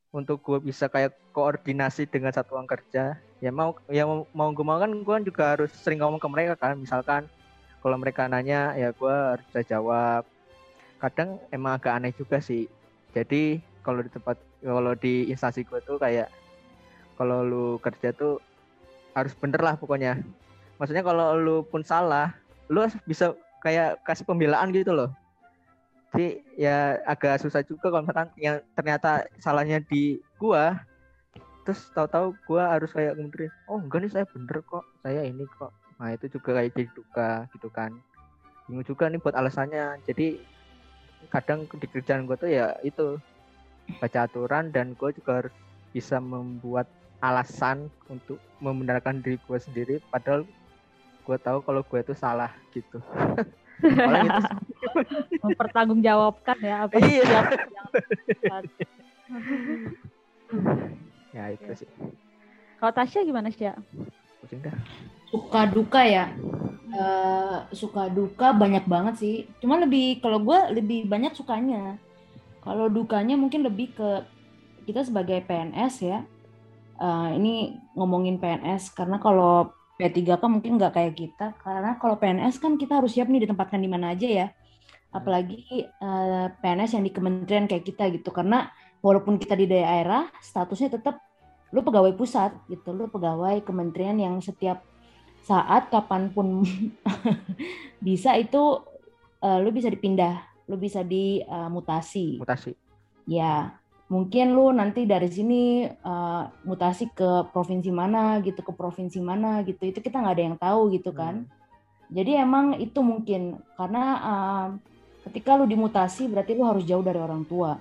untuk 0.08 0.40
gue 0.40 0.58
bisa 0.72 0.88
kayak 0.88 1.12
koordinasi 1.36 2.08
dengan 2.08 2.32
satuan 2.32 2.64
kerja. 2.64 3.20
Ya 3.38 3.50
mau 3.54 3.76
ya 3.92 4.08
mau, 4.08 4.50
gue 4.50 4.64
mau 4.66 4.80
kan 4.80 4.90
gue 4.90 5.16
juga 5.28 5.54
harus 5.54 5.70
sering 5.84 6.00
ngomong 6.02 6.18
ke 6.18 6.28
mereka 6.28 6.54
kan. 6.56 6.74
Misalkan 6.80 7.28
kalau 7.84 7.96
mereka 8.00 8.26
nanya 8.26 8.74
ya 8.74 8.90
gue 8.90 9.14
harus 9.14 9.46
jawab. 9.68 10.24
Kadang 10.98 11.38
emang 11.54 11.78
agak 11.78 11.94
aneh 11.94 12.12
juga 12.16 12.42
sih. 12.42 12.66
Jadi 13.14 13.62
kalau 13.84 14.02
di 14.02 14.10
tempat 14.10 14.36
kalau 14.58 14.92
di 14.98 15.30
instansi 15.30 15.62
gue 15.62 15.78
tuh 15.86 16.00
kayak 16.00 16.28
kalau 17.18 17.42
lu 17.42 17.66
kerja 17.82 18.14
tuh 18.14 18.38
harus 19.18 19.34
bener 19.34 19.58
lah 19.58 19.74
pokoknya. 19.74 20.22
Maksudnya 20.78 21.02
kalau 21.02 21.34
lu 21.34 21.56
pun 21.66 21.82
salah 21.82 22.30
lu 22.70 22.86
bisa 23.02 23.34
kayak 23.58 23.98
kasih 24.06 24.22
pembelaan 24.22 24.70
gitu 24.70 24.94
loh. 24.94 25.10
Jadi 26.14 26.40
ya 26.56 26.96
agak 27.04 27.42
susah 27.42 27.60
juga 27.66 27.92
kalau 27.92 28.06
misalkan 28.06 28.30
yang 28.40 28.62
ternyata 28.72 29.28
salahnya 29.42 29.82
di 29.82 30.22
gua 30.40 30.78
terus 31.66 31.84
tahu-tahu 31.92 32.32
gua 32.48 32.78
harus 32.78 32.88
kayak 32.96 33.12
ngebenerin 33.20 33.52
oh 33.68 33.76
enggak 33.76 34.00
nih 34.00 34.12
saya 34.16 34.24
bener 34.24 34.64
kok 34.64 34.84
saya 35.04 35.20
ini 35.26 35.44
kok. 35.58 35.74
Nah 36.00 36.14
itu 36.14 36.32
juga 36.32 36.56
kayak 36.56 36.72
jadi 36.72 36.88
duka 36.96 37.30
gitu 37.52 37.68
kan. 37.68 37.92
Bingung 38.64 38.86
juga 38.86 39.10
nih 39.10 39.20
buat 39.20 39.36
alasannya. 39.36 40.00
Jadi 40.08 40.40
kadang 41.28 41.66
di 41.66 41.86
kerjaan 41.90 42.24
gua 42.24 42.40
tuh 42.40 42.48
ya 42.48 42.78
itu 42.86 43.20
baca 44.00 44.24
aturan 44.24 44.72
dan 44.72 44.96
gua 44.96 45.12
juga 45.12 45.44
harus 45.44 45.54
bisa 45.92 46.22
membuat 46.22 46.88
alasan 47.18 47.90
untuk 48.06 48.38
membenarkan 48.58 49.18
diri 49.18 49.34
gua 49.42 49.56
sendiri 49.56 49.98
padahal 50.08 50.42
gua 51.22 51.36
tahu 51.36 51.58
kalau 51.60 51.80
gue 51.80 51.98
itu 51.98 52.14
salah 52.14 52.50
gitu 52.70 52.98
itu 53.78 54.42
Mempertanggungjawabkan 55.38 56.56
ya 56.58 56.74
apa 56.84 56.92
Iya. 56.96 57.22
yang 57.22 57.44
yang- 58.48 58.64
ya 61.30 61.44
itu 61.52 61.70
sih 61.76 61.88
Kalau 62.76 62.92
Tasya 62.92 63.20
gimana 63.22 63.48
sih 63.48 63.64
ya? 63.64 63.74
pusing 64.40 64.60
dah 64.60 64.74
Suka 65.28 65.66
duka 65.66 66.00
ya. 66.00 66.32
Eh, 66.88 67.56
suka 67.70 68.08
duka 68.08 68.48
banyak 68.48 68.88
banget 68.88 69.14
sih. 69.20 69.34
Cuma 69.60 69.76
lebih 69.76 70.18
kalau 70.18 70.40
gue 70.40 70.56
lebih 70.72 71.04
banyak 71.04 71.36
sukanya. 71.36 72.00
Kalau 72.64 72.88
dukanya 72.88 73.36
mungkin 73.36 73.60
lebih 73.60 73.92
ke 73.92 74.24
kita 74.82 75.04
sebagai 75.04 75.44
PNS 75.44 75.94
ya. 76.00 76.24
Eh, 76.98 77.30
ini 77.38 77.78
ngomongin 77.94 78.42
PNS 78.42 78.90
karena 78.90 79.22
kalau 79.22 79.70
P3K 79.98 80.42
mungkin 80.50 80.78
nggak 80.78 80.94
kayak 80.98 81.14
kita. 81.14 81.46
Karena 81.62 81.94
kalau 82.02 82.18
PNS 82.18 82.58
kan 82.58 82.74
kita 82.74 82.98
harus 82.98 83.14
siap 83.14 83.30
nih 83.30 83.46
ditempatkan 83.46 83.78
di 83.78 83.86
mana 83.90 84.14
aja 84.14 84.26
ya. 84.26 84.46
Apalagi 85.14 85.86
eh, 85.86 86.46
PNS 86.58 86.98
yang 86.98 87.04
di 87.06 87.12
kementerian 87.14 87.70
kayak 87.70 87.86
kita 87.86 88.10
gitu. 88.10 88.34
Karena 88.34 88.66
walaupun 88.98 89.38
kita 89.38 89.54
di 89.54 89.70
daerah, 89.70 90.26
statusnya 90.42 90.98
tetap 90.98 91.22
lu 91.70 91.86
pegawai 91.86 92.18
pusat 92.18 92.50
gitu. 92.66 92.90
Lu 92.90 93.06
pegawai 93.06 93.62
kementerian 93.62 94.18
yang 94.18 94.42
setiap 94.42 94.82
saat 95.46 95.94
kapan 95.94 96.34
pun 96.34 96.66
bisa 98.06 98.34
itu 98.34 98.82
eh, 99.38 99.58
lu 99.62 99.70
bisa 99.70 99.86
dipindah, 99.86 100.66
lu 100.66 100.74
bisa 100.74 101.06
dimutasi. 101.06 102.42
mutasi 102.42 102.74
Ya, 103.28 103.76
mungkin 104.08 104.56
lu 104.56 104.72
nanti 104.72 105.04
dari 105.04 105.28
sini 105.28 105.84
eh, 105.84 106.42
mutasi 106.64 107.12
ke 107.12 107.48
provinsi 107.52 107.92
mana 107.92 108.40
gitu, 108.40 108.60
ke 108.64 108.72
provinsi 108.72 109.20
mana 109.20 109.62
gitu. 109.64 109.84
Itu 109.84 110.00
kita 110.00 110.20
nggak 110.20 110.34
ada 110.34 110.44
yang 110.44 110.56
tahu 110.56 110.80
gitu 110.96 111.12
kan. 111.12 111.44
Jadi 112.08 112.40
emang 112.40 112.80
itu 112.80 113.00
mungkin 113.04 113.60
karena 113.76 114.04
eh, 114.20 114.66
ketika 115.28 115.60
lu 115.60 115.68
dimutasi 115.68 116.26
berarti 116.28 116.56
lu 116.56 116.64
harus 116.64 116.84
jauh 116.88 117.04
dari 117.04 117.20
orang 117.20 117.44
tua. 117.44 117.76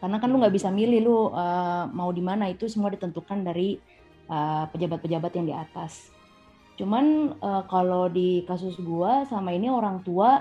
Karena 0.00 0.16
kan 0.16 0.32
lu 0.32 0.40
nggak 0.40 0.54
bisa 0.54 0.68
milih 0.68 1.00
lu 1.04 1.18
eh, 1.32 1.84
mau 1.92 2.12
di 2.12 2.22
mana 2.24 2.48
itu 2.48 2.68
semua 2.68 2.92
ditentukan 2.92 3.42
dari 3.44 3.80
pejabat-pejabat 4.70 5.32
yang 5.42 5.46
di 5.50 5.54
atas. 5.58 6.14
Cuman 6.80 7.36
eh, 7.36 7.62
kalau 7.68 8.08
di 8.08 8.40
kasus 8.48 8.80
gua 8.80 9.28
sama 9.28 9.52
ini 9.52 9.68
orang 9.68 10.00
tua 10.00 10.40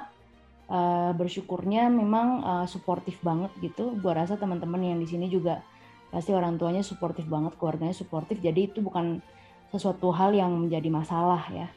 eh, 0.69 1.11
bersyukurnya 1.17 1.89
memang 1.91 2.27
eh, 2.45 2.65
suportif 2.69 3.19
banget 3.25 3.51
gitu. 3.61 3.97
Gua 3.99 4.13
rasa 4.23 4.37
teman-teman 4.39 4.81
yang 4.81 4.99
di 5.01 5.07
sini 5.09 5.27
juga 5.27 5.61
pasti 6.13 6.33
orang 6.33 6.57
tuanya 6.57 6.81
suportif 6.81 7.25
banget, 7.29 7.53
keluarganya 7.59 7.93
suportif. 7.93 8.41
Jadi 8.41 8.73
itu 8.73 8.79
bukan 8.81 9.21
sesuatu 9.69 10.09
hal 10.13 10.33
yang 10.33 10.49
menjadi 10.53 10.89
masalah 10.89 11.43
ya. 11.53 11.67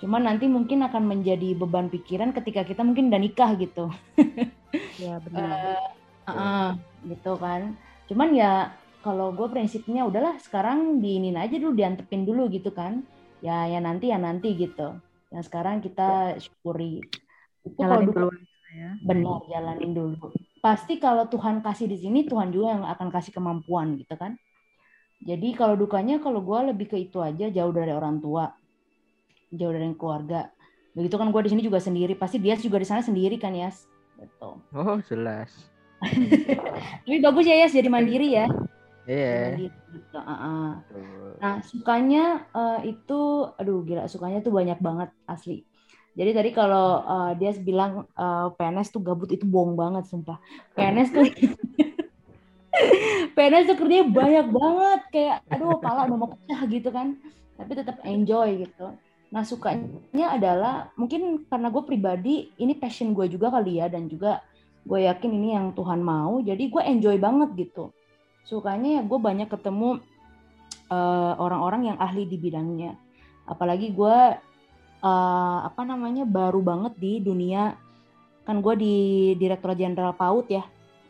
Cuman 0.00 0.24
nanti 0.26 0.48
mungkin 0.48 0.80
akan 0.82 1.04
menjadi 1.06 1.54
beban 1.54 1.92
pikiran 1.92 2.32
ketika 2.32 2.64
kita 2.64 2.82
mungkin 2.82 3.12
udah 3.12 3.20
nikah 3.20 3.52
gitu. 3.60 3.92
Ya 4.98 5.20
benar. 5.24 5.50
Eh, 5.60 5.88
Heeh, 6.30 6.68
gitu 7.14 7.32
kan. 7.36 7.76
Cuman 8.08 8.32
ya 8.34 8.74
kalau 9.04 9.32
gue 9.32 9.48
prinsipnya 9.52 10.04
udahlah 10.08 10.36
sekarang 10.40 11.00
diinin 11.00 11.36
aja 11.38 11.56
dulu 11.60 11.76
diantepin 11.76 12.24
dulu 12.26 12.48
gitu 12.50 12.72
kan. 12.72 13.04
Ya 13.44 13.68
ya 13.68 13.78
nanti 13.80 14.10
ya 14.12 14.18
nanti 14.20 14.56
gitu. 14.56 14.98
yang 15.30 15.46
sekarang 15.46 15.78
kita 15.78 16.42
syukuri 16.42 17.06
itu 17.70 17.80
kalau 17.80 18.02
Jalanin 18.02 18.10
dulu 18.10 18.28
ya. 18.74 18.90
benar 19.00 19.40
jalanin 19.48 19.92
dulu 19.94 20.16
pasti 20.60 21.00
kalau 21.00 21.24
Tuhan 21.30 21.64
kasih 21.64 21.86
di 21.88 21.96
sini 21.96 22.28
Tuhan 22.28 22.52
juga 22.52 22.76
yang 22.76 22.84
akan 22.84 23.08
kasih 23.08 23.32
kemampuan 23.32 23.96
gitu 23.96 24.14
kan 24.18 24.36
jadi 25.20 25.48
kalau 25.56 25.76
dukanya 25.76 26.20
kalau 26.20 26.44
gue 26.44 26.58
lebih 26.74 26.86
ke 26.92 26.96
itu 27.00 27.20
aja 27.22 27.48
jauh 27.48 27.72
dari 27.72 27.92
orang 27.94 28.20
tua 28.20 28.52
jauh 29.50 29.72
dari 29.72 29.88
keluarga 29.96 30.52
begitu 30.92 31.14
kan 31.16 31.30
gue 31.30 31.40
di 31.46 31.50
sini 31.54 31.62
juga 31.64 31.78
sendiri 31.80 32.12
pasti 32.18 32.36
dia 32.42 32.58
juga 32.58 32.76
di 32.82 32.86
sana 32.88 33.00
sendiri 33.00 33.38
kan 33.40 33.54
ya 33.54 33.70
gitu 34.20 34.60
Oh, 34.74 35.00
jelas. 35.08 35.48
tapi 37.04 37.20
bagus 37.20 37.44
ya 37.44 37.56
ya 37.64 37.68
jadi 37.68 37.88
mandiri 37.88 38.28
ya 38.36 38.46
Iya. 39.08 39.56
Mandiri 39.56 39.68
gitu. 39.90 40.18
Betul. 40.20 41.30
Nah, 41.40 41.54
sukanya 41.64 42.24
eh, 42.52 42.94
itu, 42.94 43.20
aduh 43.56 43.80
gila, 43.82 44.04
sukanya 44.06 44.38
tuh 44.44 44.52
banyak 44.52 44.78
banget 44.78 45.10
asli. 45.26 45.64
Jadi 46.18 46.30
tadi 46.34 46.50
kalau 46.50 47.06
eh, 47.06 47.32
dia 47.38 47.50
bilang 47.62 48.06
eh, 48.10 48.46
PNS 48.58 48.90
tuh 48.90 49.02
gabut 49.02 49.30
itu 49.30 49.46
bohong 49.46 49.78
banget, 49.78 50.10
sumpah. 50.10 50.42
PNS 50.74 51.08
tuh, 51.14 51.24
PNS 53.38 53.64
tuh 53.70 53.76
kerjanya 53.78 54.06
banyak 54.10 54.46
banget, 54.50 55.00
kayak 55.14 55.36
aduh 55.46 55.78
kepala 55.78 56.10
udah 56.10 56.18
mau 56.18 56.30
pecah 56.34 56.60
gitu 56.66 56.88
kan. 56.90 57.14
Tapi 57.54 57.72
tetap 57.76 58.02
enjoy 58.02 58.66
gitu. 58.66 58.96
Nah, 59.30 59.46
sukanya 59.46 60.34
adalah 60.34 60.90
mungkin 60.98 61.46
karena 61.46 61.70
gue 61.70 61.82
pribadi 61.86 62.50
ini 62.58 62.74
passion 62.74 63.14
gue 63.14 63.30
juga 63.30 63.54
kali 63.54 63.78
ya 63.78 63.86
dan 63.86 64.10
juga 64.10 64.42
gue 64.82 65.06
yakin 65.06 65.30
ini 65.30 65.54
yang 65.54 65.70
Tuhan 65.78 66.02
mau. 66.02 66.42
Jadi 66.42 66.66
gue 66.66 66.82
enjoy 66.82 67.16
banget 67.22 67.54
gitu. 67.54 67.94
Sukanya 68.42 68.98
ya 68.98 69.02
gue 69.06 69.18
banyak 69.22 69.46
ketemu 69.46 70.02
eh, 70.90 71.34
orang-orang 71.38 71.94
yang 71.94 71.98
ahli 72.02 72.26
di 72.26 72.34
bidangnya. 72.34 72.98
Apalagi 73.46 73.94
gue 73.94 74.18
eh, 75.00 75.58
apa 75.66 75.82
namanya 75.82 76.28
baru 76.28 76.60
banget 76.60 76.94
di 77.00 77.20
dunia 77.24 77.74
kan 78.44 78.64
gue 78.64 78.74
di 78.76 78.94
Direktorat 79.38 79.78
Jenderal 79.78 80.16
PAUD 80.16 80.46
ya, 80.50 80.64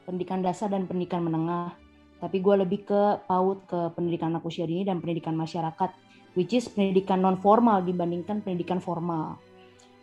pendidikan 0.05 0.43
dasar 0.43 0.69
dan 0.69 0.85
pendidikan 0.85 1.25
menengah. 1.25 1.73
Tapi 2.21 2.37
gue 2.37 2.55
lebih 2.61 2.85
ke 2.85 3.25
PAUD 3.25 3.59
ke 3.65 3.81
pendidikan 3.97 4.35
anak 4.37 4.45
usia 4.45 4.69
dini 4.69 4.85
dan 4.85 5.01
pendidikan 5.01 5.33
masyarakat, 5.33 5.91
which 6.37 6.53
is 6.53 6.69
pendidikan 6.69 7.25
non 7.25 7.41
formal 7.41 7.81
dibandingkan 7.81 8.45
pendidikan 8.45 8.77
formal. 8.77 9.41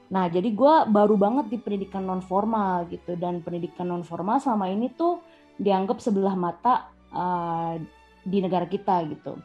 Nah, 0.07 0.25
jadi 0.31 0.49
gue 0.49 0.73
baru 0.87 1.19
banget 1.19 1.51
di 1.51 1.57
pendidikan 1.61 2.07
non 2.07 2.23
formal 2.23 2.87
gitu 2.89 3.19
dan 3.19 3.43
pendidikan 3.43 3.91
non 3.91 4.01
formal 4.01 4.41
selama 4.41 4.71
ini 4.71 4.89
tuh 4.95 5.21
dianggap 5.59 6.01
sebelah 6.01 6.33
mata 6.33 6.89
uh, 7.13 7.77
di 8.25 8.41
negara 8.41 8.65
kita 8.65 9.03
gitu. 9.13 9.37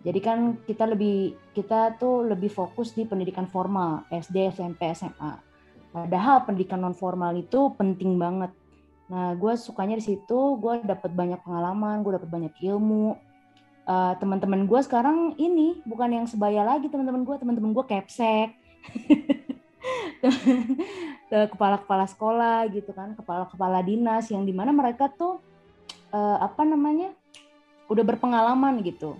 Jadi 0.00 0.18
kan 0.24 0.56
kita 0.64 0.88
lebih 0.88 1.36
kita 1.52 2.00
tuh 2.00 2.24
lebih 2.24 2.48
fokus 2.48 2.96
di 2.96 3.04
pendidikan 3.04 3.44
formal 3.44 4.08
SD, 4.08 4.48
SMP, 4.56 4.88
SMA. 4.96 5.36
Padahal 5.92 6.48
pendidikan 6.48 6.80
non 6.80 6.96
formal 6.96 7.36
itu 7.36 7.74
penting 7.76 8.16
banget. 8.16 8.54
Nah, 9.10 9.34
gue 9.34 9.52
sukanya 9.58 9.98
di 9.98 10.04
situ, 10.06 10.40
gue 10.56 10.86
dapat 10.86 11.10
banyak 11.10 11.42
pengalaman, 11.42 12.00
gue 12.06 12.16
dapat 12.16 12.30
banyak 12.30 12.54
ilmu. 12.62 13.18
Uh, 13.90 14.14
teman-teman 14.22 14.70
gue 14.70 14.80
sekarang 14.86 15.34
ini 15.34 15.82
bukan 15.82 16.14
yang 16.14 16.26
sebaya 16.30 16.62
lagi 16.62 16.86
teman-teman 16.86 17.26
gue, 17.26 17.36
teman-teman 17.42 17.74
gue 17.74 17.84
kepsek, 17.90 18.54
kepala-kepala 21.52 22.06
sekolah 22.06 22.70
gitu 22.70 22.94
kan, 22.94 23.18
kepala-kepala 23.18 23.82
dinas 23.82 24.30
yang 24.30 24.46
di 24.46 24.54
mana 24.54 24.70
mereka 24.70 25.10
tuh 25.10 25.42
uh, 26.14 26.38
apa 26.38 26.62
namanya 26.62 27.10
udah 27.90 28.04
berpengalaman 28.06 28.78
gitu. 28.86 29.18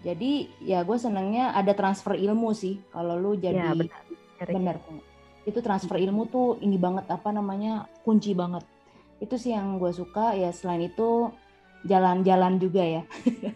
Jadi 0.00 0.48
ya 0.64 0.80
gue 0.80 0.96
senangnya 0.96 1.52
ada 1.52 1.76
transfer 1.76 2.16
ilmu 2.16 2.56
sih. 2.56 2.80
Kalau 2.88 3.20
lu 3.20 3.36
jadi 3.36 3.60
Ya, 3.60 3.76
benar. 3.76 4.02
benar. 4.48 4.76
Itu 5.44 5.60
transfer 5.60 6.00
ilmu 6.00 6.28
tuh 6.28 6.56
ini 6.60 6.80
banget 6.80 7.04
apa 7.12 7.28
namanya 7.30 7.84
kunci 8.00 8.32
banget. 8.32 8.64
Itu 9.20 9.36
sih 9.36 9.52
yang 9.52 9.76
gue 9.76 9.92
suka. 9.92 10.32
Ya 10.32 10.48
selain 10.56 10.88
itu 10.88 11.28
jalan-jalan 11.84 12.56
juga 12.56 12.80
ya. 12.80 13.02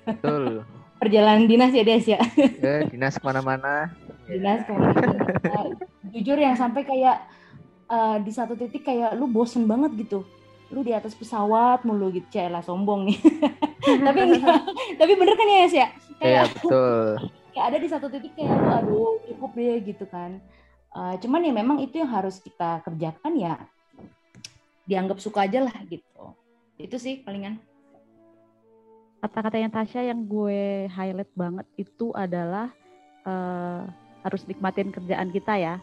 Betul. 0.04 0.64
perjalanan 1.00 1.44
dinas 1.44 1.72
ya 1.72 1.84
Des 1.84 2.06
ya? 2.08 2.20
Ya, 2.60 2.88
dinas 2.88 3.20
ke 3.20 3.24
mana-mana. 3.24 3.92
dinas 4.24 4.64
ke 4.64 4.72
mana 4.72 5.04
jujur 6.08 6.38
yang 6.40 6.56
sampai 6.56 6.80
kayak 6.80 7.28
eh, 7.88 8.16
di 8.24 8.32
satu 8.32 8.56
titik 8.56 8.84
kayak 8.84 9.12
lu 9.12 9.28
bosen 9.28 9.68
banget 9.68 9.92
gitu. 10.00 10.24
Lu 10.72 10.80
di 10.80 10.96
atas 10.96 11.12
pesawat 11.12 11.84
mulu 11.84 12.08
gitu. 12.12 12.24
Cela 12.32 12.64
sombong 12.64 13.08
nih 13.12 13.18
tapi 13.84 14.18
enggak 14.24 14.58
tapi 15.00 15.12
bener 15.14 15.34
kan 15.36 15.46
ya 15.48 15.58
Yes 15.64 15.74
ya 15.74 15.88
Iya, 16.14 16.18
kayak 16.18 16.44
betul. 16.56 17.04
kayak 17.52 17.66
ada 17.70 17.78
di 17.78 17.88
satu 17.90 18.06
titik 18.08 18.32
kayak 18.34 18.54
aduh 18.54 19.20
cukup 19.28 19.50
deh 19.54 19.78
gitu 19.84 20.06
kan 20.08 20.40
Eh, 20.94 21.14
cuman 21.26 21.42
ya 21.42 21.50
memang 21.50 21.82
itu 21.82 21.98
yang 21.98 22.06
harus 22.06 22.38
kita 22.38 22.78
kerjakan 22.86 23.34
ya 23.34 23.58
dianggap 24.86 25.18
suka 25.18 25.42
aja 25.42 25.66
lah 25.66 25.74
gitu 25.90 26.22
itu 26.78 26.94
sih 27.02 27.18
palingan 27.26 27.58
Kata-katanya 29.18 29.72
Tasya 29.72 30.12
yang 30.12 30.22
gue 30.22 30.86
highlight 30.86 31.32
banget 31.34 31.66
itu 31.74 32.12
adalah 32.14 32.70
eh, 33.24 33.82
harus 34.22 34.44
nikmatin 34.44 34.92
kerjaan 34.92 35.32
kita 35.32 35.56
ya. 35.56 35.74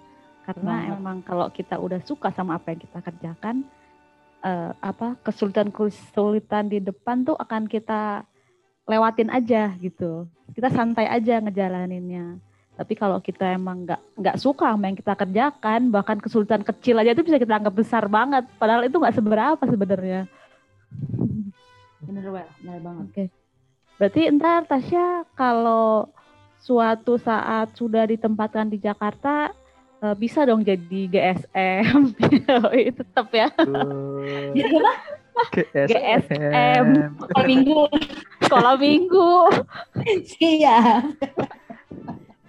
Karena 0.46 0.88
Banget. 0.88 0.94
emang 0.96 1.18
kalau 1.26 1.50
kita 1.50 1.76
udah 1.82 2.00
suka 2.06 2.30
sama 2.32 2.62
apa 2.62 2.70
yang 2.70 2.82
kita 2.86 3.02
kerjakan, 3.02 3.66
eh, 4.44 4.72
apa 4.82 5.18
kesulitan-kesulitan 5.24 6.70
di 6.70 6.82
depan 6.82 7.24
tuh 7.26 7.38
akan 7.38 7.66
kita 7.70 8.26
lewatin 8.90 9.30
aja 9.32 9.72
gitu. 9.80 10.28
Kita 10.52 10.68
santai 10.68 11.08
aja 11.08 11.40
ngejalaninnya. 11.40 12.42
Tapi 12.76 12.98
kalau 12.98 13.22
kita 13.22 13.54
emang 13.54 13.86
nggak 13.86 14.02
nggak 14.18 14.38
suka 14.42 14.74
sama 14.74 14.90
yang 14.90 14.98
kita 14.98 15.14
kerjakan, 15.14 15.94
bahkan 15.94 16.18
kesulitan 16.18 16.66
kecil 16.66 16.98
aja 16.98 17.14
itu 17.14 17.22
bisa 17.22 17.38
kita 17.38 17.62
anggap 17.62 17.76
besar 17.78 18.10
banget. 18.10 18.48
Padahal 18.58 18.84
itu 18.88 18.98
nggak 18.98 19.16
seberapa 19.16 19.64
sebenarnya. 19.64 20.26
bener 22.02 22.26
well 22.34 22.50
bener 22.60 22.80
banget 22.82 23.06
Oke. 23.08 23.24
Berarti 24.02 24.22
ntar 24.34 24.66
Tasya 24.66 25.30
kalau 25.38 26.10
suatu 26.58 27.22
saat 27.22 27.74
sudah 27.78 28.10
ditempatkan 28.10 28.70
di 28.70 28.82
Jakarta 28.82 29.54
eh, 30.02 30.16
bisa 30.18 30.44
dong 30.44 30.66
jadi 30.66 31.02
GSM. 31.08 32.18
Itu 32.90 33.02
tetap 33.06 33.28
ya. 33.32 33.48
Jadi 34.52 34.76
apa 34.82 35.44
GSM. 35.88 36.86
Sekolah 37.22 37.46
minggu 37.48 37.82
Sekolah 38.44 38.76
minggu. 38.76 39.32
siap 40.28 41.04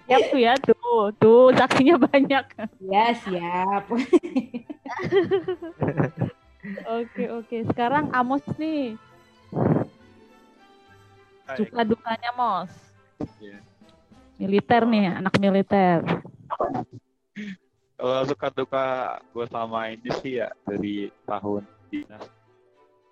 Siap 0.03 0.21
tuh 0.33 0.39
ya 0.41 0.53
tuh. 0.59 1.01
Tuh 1.15 1.53
saksinya 1.55 1.95
banyak. 2.01 2.45
ya 2.83 3.05
siap 3.15 3.87
Oke 6.87 7.23
oke. 7.27 7.57
Sekarang 7.71 8.11
Amos 8.15 8.43
nih. 8.55 8.95
Suka 11.59 11.83
dukanya 11.83 12.31
Mos. 12.33 12.71
Iya. 13.43 13.59
Militer 14.39 14.81
nih, 14.87 15.11
anak 15.19 15.35
militer. 15.37 15.99
Kalau 17.93 18.25
suka 18.25 18.47
duka 18.53 18.85
gue 19.33 19.45
sama 19.49 19.89
ini 19.93 20.09
sih 20.21 20.41
ya 20.41 20.49
dari 20.65 21.09
tahun 21.25 21.65
dinas. 21.89 22.25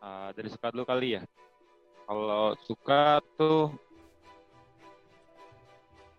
Eh, 0.02 0.30
dari 0.34 0.50
suka 0.50 0.74
dulu 0.74 0.84
kali 0.86 1.18
ya. 1.18 1.24
Kalau 2.06 2.58
suka 2.66 3.22
tuh 3.38 3.72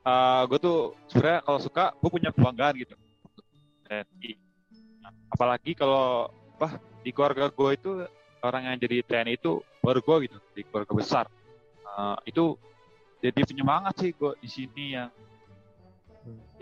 eh 0.03 0.43
gue 0.51 0.59
tuh 0.59 0.79
sebenarnya 1.11 1.41
kalau 1.47 1.61
suka 1.63 1.85
gue 1.95 2.11
punya 2.11 2.31
kebanggaan 2.35 2.75
gitu. 2.79 2.95
TNI. 3.87 4.33
Apalagi 5.31 5.73
kalau 5.75 6.31
wah 6.59 6.75
di 7.03 7.11
keluarga 7.11 7.51
gue 7.51 7.71
itu 7.75 7.91
orang 8.43 8.63
yang 8.71 8.77
jadi 8.79 9.03
TNI 9.07 9.39
itu 9.39 9.63
baru 9.83 10.03
gue 10.03 10.17
gitu 10.31 10.39
di 10.55 10.63
keluarga 10.67 10.93
besar. 10.95 11.27
Eh, 11.83 12.17
itu 12.31 12.59
jadi 13.23 13.47
penyemangat 13.47 13.95
sih 14.03 14.11
gue 14.15 14.33
di 14.43 14.49
sini 14.51 14.99
yang 14.99 15.11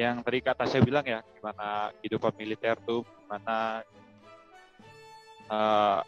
yang 0.00 0.24
tadi 0.24 0.38
kata 0.40 0.64
saya 0.64 0.80
bilang 0.80 1.04
ya 1.04 1.20
gimana 1.36 1.92
kehidupan 2.00 2.32
militer 2.40 2.76
tuh 2.84 3.04
gimana 3.04 3.84
eh 5.50 5.98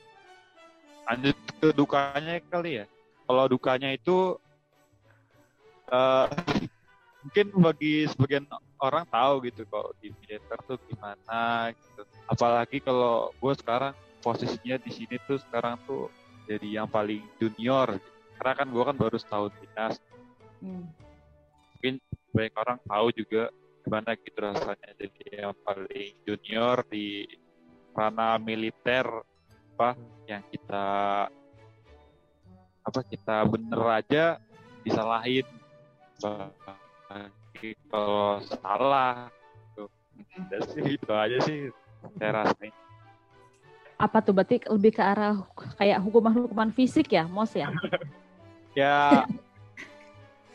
lanjut 1.03 1.37
ke 1.61 1.69
dukanya 1.75 2.41
kali 2.49 2.81
ya 2.81 2.87
kalau 3.29 3.45
dukanya 3.51 3.91
itu 3.93 4.39
eh 5.93 6.27
mungkin 7.23 7.47
bagi 7.63 8.09
sebagian 8.11 8.45
orang 8.83 9.07
tahu 9.07 9.47
gitu 9.47 9.63
kalau 9.71 9.95
di 10.03 10.11
militer 10.11 10.59
tuh 10.67 10.79
gimana 10.91 11.71
gitu 11.71 12.03
apalagi 12.27 12.83
kalau 12.83 13.31
gue 13.39 13.55
sekarang 13.61 13.95
posisinya 14.25 14.79
di 14.83 14.91
sini 14.91 15.17
tuh 15.29 15.39
sekarang 15.39 15.79
tuh 15.87 16.11
jadi 16.51 16.83
yang 16.83 16.89
paling 16.91 17.23
junior 17.39 17.95
gitu. 17.95 18.11
karena 18.41 18.53
kan 18.59 18.67
gue 18.75 18.83
kan 18.83 18.97
baru 18.99 19.17
setahun 19.21 19.53
dinas 19.61 19.97
Hmm. 20.63 20.87
Banyak 22.33 22.55
orang 22.57 22.79
tahu 22.89 23.07
juga 23.13 23.53
gimana 23.83 24.11
gitu 24.17 24.39
rasanya 24.41 24.91
jadi 24.97 25.23
yang 25.47 25.55
paling 25.67 26.13
junior 26.25 26.77
di 26.89 27.27
ranah 27.93 28.41
militer 28.41 29.05
apa 29.77 29.99
yang 30.25 30.43
kita 30.49 30.87
apa 32.83 33.01
kita 33.07 33.37
bener 33.47 33.83
aja 33.91 34.25
disalahin 34.83 35.47
kalau 37.91 38.41
salah. 38.47 39.31
Udah 40.33 40.63
sih 40.73 40.85
itu 40.97 41.13
aja 41.13 41.39
sih 41.45 41.59
saya 42.19 42.31
rasain. 42.43 42.73
Apa 44.01 44.19
tuh 44.19 44.35
berarti 44.35 44.59
lebih 44.67 44.99
ke 44.99 45.03
arah 45.03 45.47
kayak 45.79 46.03
hukuman-hukuman 46.03 46.75
fisik 46.75 47.15
ya, 47.15 47.29
Mos 47.29 47.55
ya? 47.55 47.71
Ya 48.73 49.29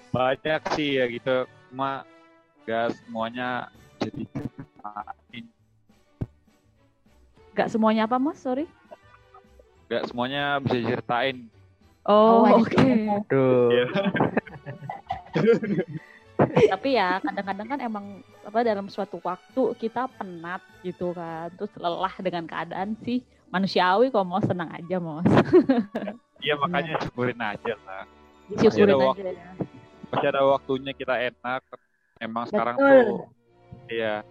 banyak 0.10 0.74
sih 0.74 0.98
ya 0.98 1.06
gitu. 1.06 1.46
Cuma 1.72 2.08
gak 2.68 2.96
semuanya 3.00 3.72
jadi 4.00 4.24
Gak 7.58 7.70
semuanya 7.74 8.06
apa, 8.06 8.22
Mos? 8.22 8.38
Sorry. 8.38 8.70
gak 9.88 10.04
semuanya 10.12 10.60
bisa 10.60 10.76
diceritain. 10.84 11.48
Oh, 12.04 12.44
Oh, 12.44 12.64
oke. 12.64 12.76
Aduh. 12.78 13.72
Iya. 13.72 13.86
Tapi 16.78 16.90
ya 16.94 17.18
kadang-kadang 17.20 17.68
kan 17.68 17.80
emang 17.82 18.06
apa 18.46 18.62
dalam 18.62 18.88
suatu 18.88 19.18
waktu 19.26 19.74
kita 19.82 20.06
penat 20.16 20.62
gitu 20.86 21.12
kan, 21.12 21.50
terus 21.58 21.74
lelah 21.82 22.14
dengan 22.22 22.46
keadaan 22.46 22.94
sih 23.02 23.26
manusiawi 23.50 24.14
kok 24.14 24.28
mau 24.28 24.40
senang 24.44 24.70
aja 24.72 25.02
Mos. 25.02 25.26
Iya 26.38 26.54
makanya 26.62 27.02
syukurin 27.02 27.42
aja 27.42 27.74
lah. 27.84 28.04
Syukurin 28.62 28.94
aja 28.94 29.34
ya. 29.34 29.52
Masih 30.12 30.28
ada 30.32 30.42
waktunya 30.48 30.92
kita 30.96 31.16
enak. 31.18 31.62
Emang 32.18 32.50
sekarang 32.50 32.76
Betul. 32.80 32.88
tuh 32.90 33.38
iya. 33.92 34.26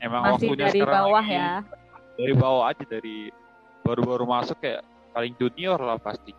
Emang 0.00 0.22
Masih 0.24 0.50
waktunya 0.50 0.66
dari 0.68 0.80
sekarang 0.80 0.94
bawah 0.94 1.24
lagi 1.24 1.36
ya. 1.36 1.52
Dari 2.14 2.34
bawah 2.36 2.64
aja 2.70 2.84
dari 2.86 3.16
baru-baru 3.84 4.24
masuk 4.24 4.56
kayak 4.62 4.82
paling 5.12 5.34
junior 5.38 5.78
lah 5.78 5.98
pasti. 5.98 6.32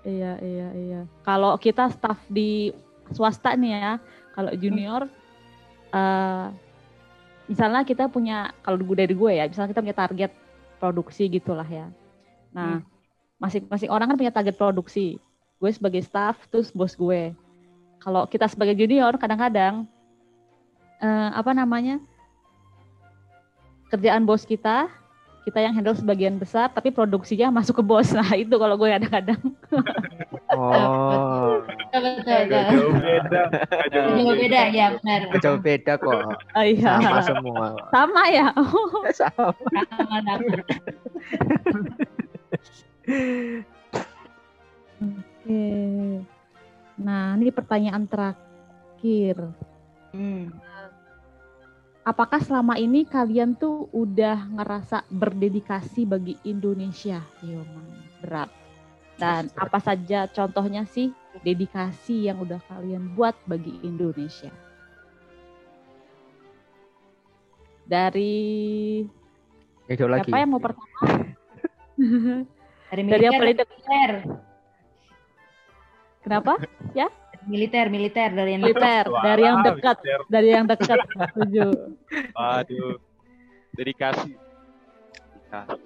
Iya, 0.00 0.40
iya, 0.40 0.68
iya. 0.72 1.00
Kalau 1.26 1.60
kita 1.60 1.92
staff 1.92 2.16
di 2.30 2.72
swasta 3.12 3.52
nih 3.52 3.72
ya, 3.76 3.92
kalau 4.32 4.52
junior, 4.56 5.04
eh 5.92 6.46
misalnya 7.50 7.82
kita 7.82 8.06
punya, 8.06 8.54
kalau 8.62 8.78
gue 8.78 8.96
dari 8.96 9.12
gue 9.12 9.32
ya, 9.34 9.44
misalnya 9.50 9.74
kita 9.74 9.82
punya 9.82 9.96
target 9.98 10.32
produksi 10.78 11.26
gitulah 11.28 11.66
ya. 11.66 11.90
Nah, 12.54 12.80
masing-masing 13.42 13.90
orang 13.90 14.14
kan 14.14 14.16
punya 14.16 14.32
target 14.32 14.54
produksi. 14.54 15.18
Gue 15.60 15.70
sebagai 15.74 16.00
staff, 16.00 16.38
terus 16.48 16.72
bos 16.72 16.96
gue. 16.96 17.34
Kalau 18.00 18.24
kita 18.24 18.48
sebagai 18.48 18.72
junior, 18.76 19.12
kadang-kadang 19.20 19.84
eh, 21.00 21.30
apa 21.36 21.52
namanya 21.52 22.00
kerjaan 23.92 24.24
bos 24.24 24.48
kita, 24.48 24.88
kita 25.44 25.58
yang 25.60 25.76
handle 25.76 25.96
sebagian 25.96 26.40
besar, 26.40 26.72
tapi 26.72 26.88
produksinya 26.88 27.52
masuk 27.60 27.80
ke 27.80 27.84
bos. 27.84 28.08
Nah 28.16 28.32
itu 28.36 28.56
kalau 28.56 28.80
gue 28.80 28.88
kadang-kadang. 28.88 29.40
Oh, 30.50 31.60
Betul, 31.92 32.48
jauh 32.50 32.90
beda. 32.96 33.42
Jauh 33.92 34.34
beda, 34.34 34.60
ya 34.74 34.86
benar. 34.98 35.20
jauh 35.38 35.60
beda 35.60 35.94
kok. 36.00 36.34
Oh, 36.56 36.64
iya. 36.64 36.98
Sama 36.98 37.22
semua. 37.22 37.66
Sama 37.92 38.22
ya. 38.32 38.46
Sama, 39.12 39.12
sama. 39.14 39.52
Oke. 45.00 45.60
Nah, 47.00 47.32
ini 47.40 47.48
pertanyaan 47.48 48.04
terakhir. 48.04 49.48
Hmm. 50.12 50.52
Apakah 52.04 52.40
selama 52.40 52.76
ini 52.76 53.08
kalian 53.08 53.56
tuh 53.56 53.88
udah 53.92 54.48
ngerasa 54.56 55.08
berdedikasi 55.08 56.04
bagi 56.04 56.36
Indonesia? 56.44 57.24
Yo, 57.40 57.64
man, 57.64 57.88
berat. 58.20 58.50
Dan 59.20 59.52
apa 59.52 59.76
saja 59.84 60.24
contohnya 60.32 60.88
sih 60.88 61.12
dedikasi 61.44 62.28
yang 62.28 62.40
udah 62.40 62.60
kalian 62.68 63.12
buat 63.12 63.36
bagi 63.44 63.76
Indonesia? 63.84 64.48
Dari 67.84 68.32
lagi. 69.88 70.30
siapa 70.30 70.40
yang 70.40 70.50
mau 70.56 70.62
pertama? 70.62 70.98
Dari 72.90 73.02
Dari 73.06 73.24
yang 73.28 73.38
paling 73.38 73.58
dekat. 73.60 74.49
Kenapa? 76.20 76.60
militer, 77.48 77.88
militer 77.88 78.28
dari 78.36 78.52
yang 78.56 78.62
Militer. 78.62 79.04
Dari 79.08 79.42
yang 79.42 79.58
dekat. 79.64 79.96
militer. 80.04 80.20
Dari 80.28 80.48
yang 80.52 80.64
dekat. 80.68 80.98
Setuju. 81.08 81.66
Aduh, 82.36 83.00
dedikasi. 83.74 84.36
Dedikasi. 84.36 85.80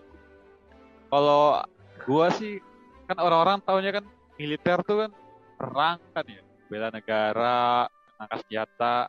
Kalau 1.15 1.63
gua 2.05 2.27
sih 2.35 2.59
kan 3.07 3.17
orang-orang 3.23 3.63
taunya 3.63 3.95
kan 3.95 4.05
militer 4.35 4.83
tuh 4.83 5.07
kan 5.07 5.11
perang 5.55 5.99
kan 6.11 6.25
ya, 6.27 6.43
bela 6.67 6.91
negara, 6.91 7.87
angkat 8.19 8.39
senjata. 8.45 9.07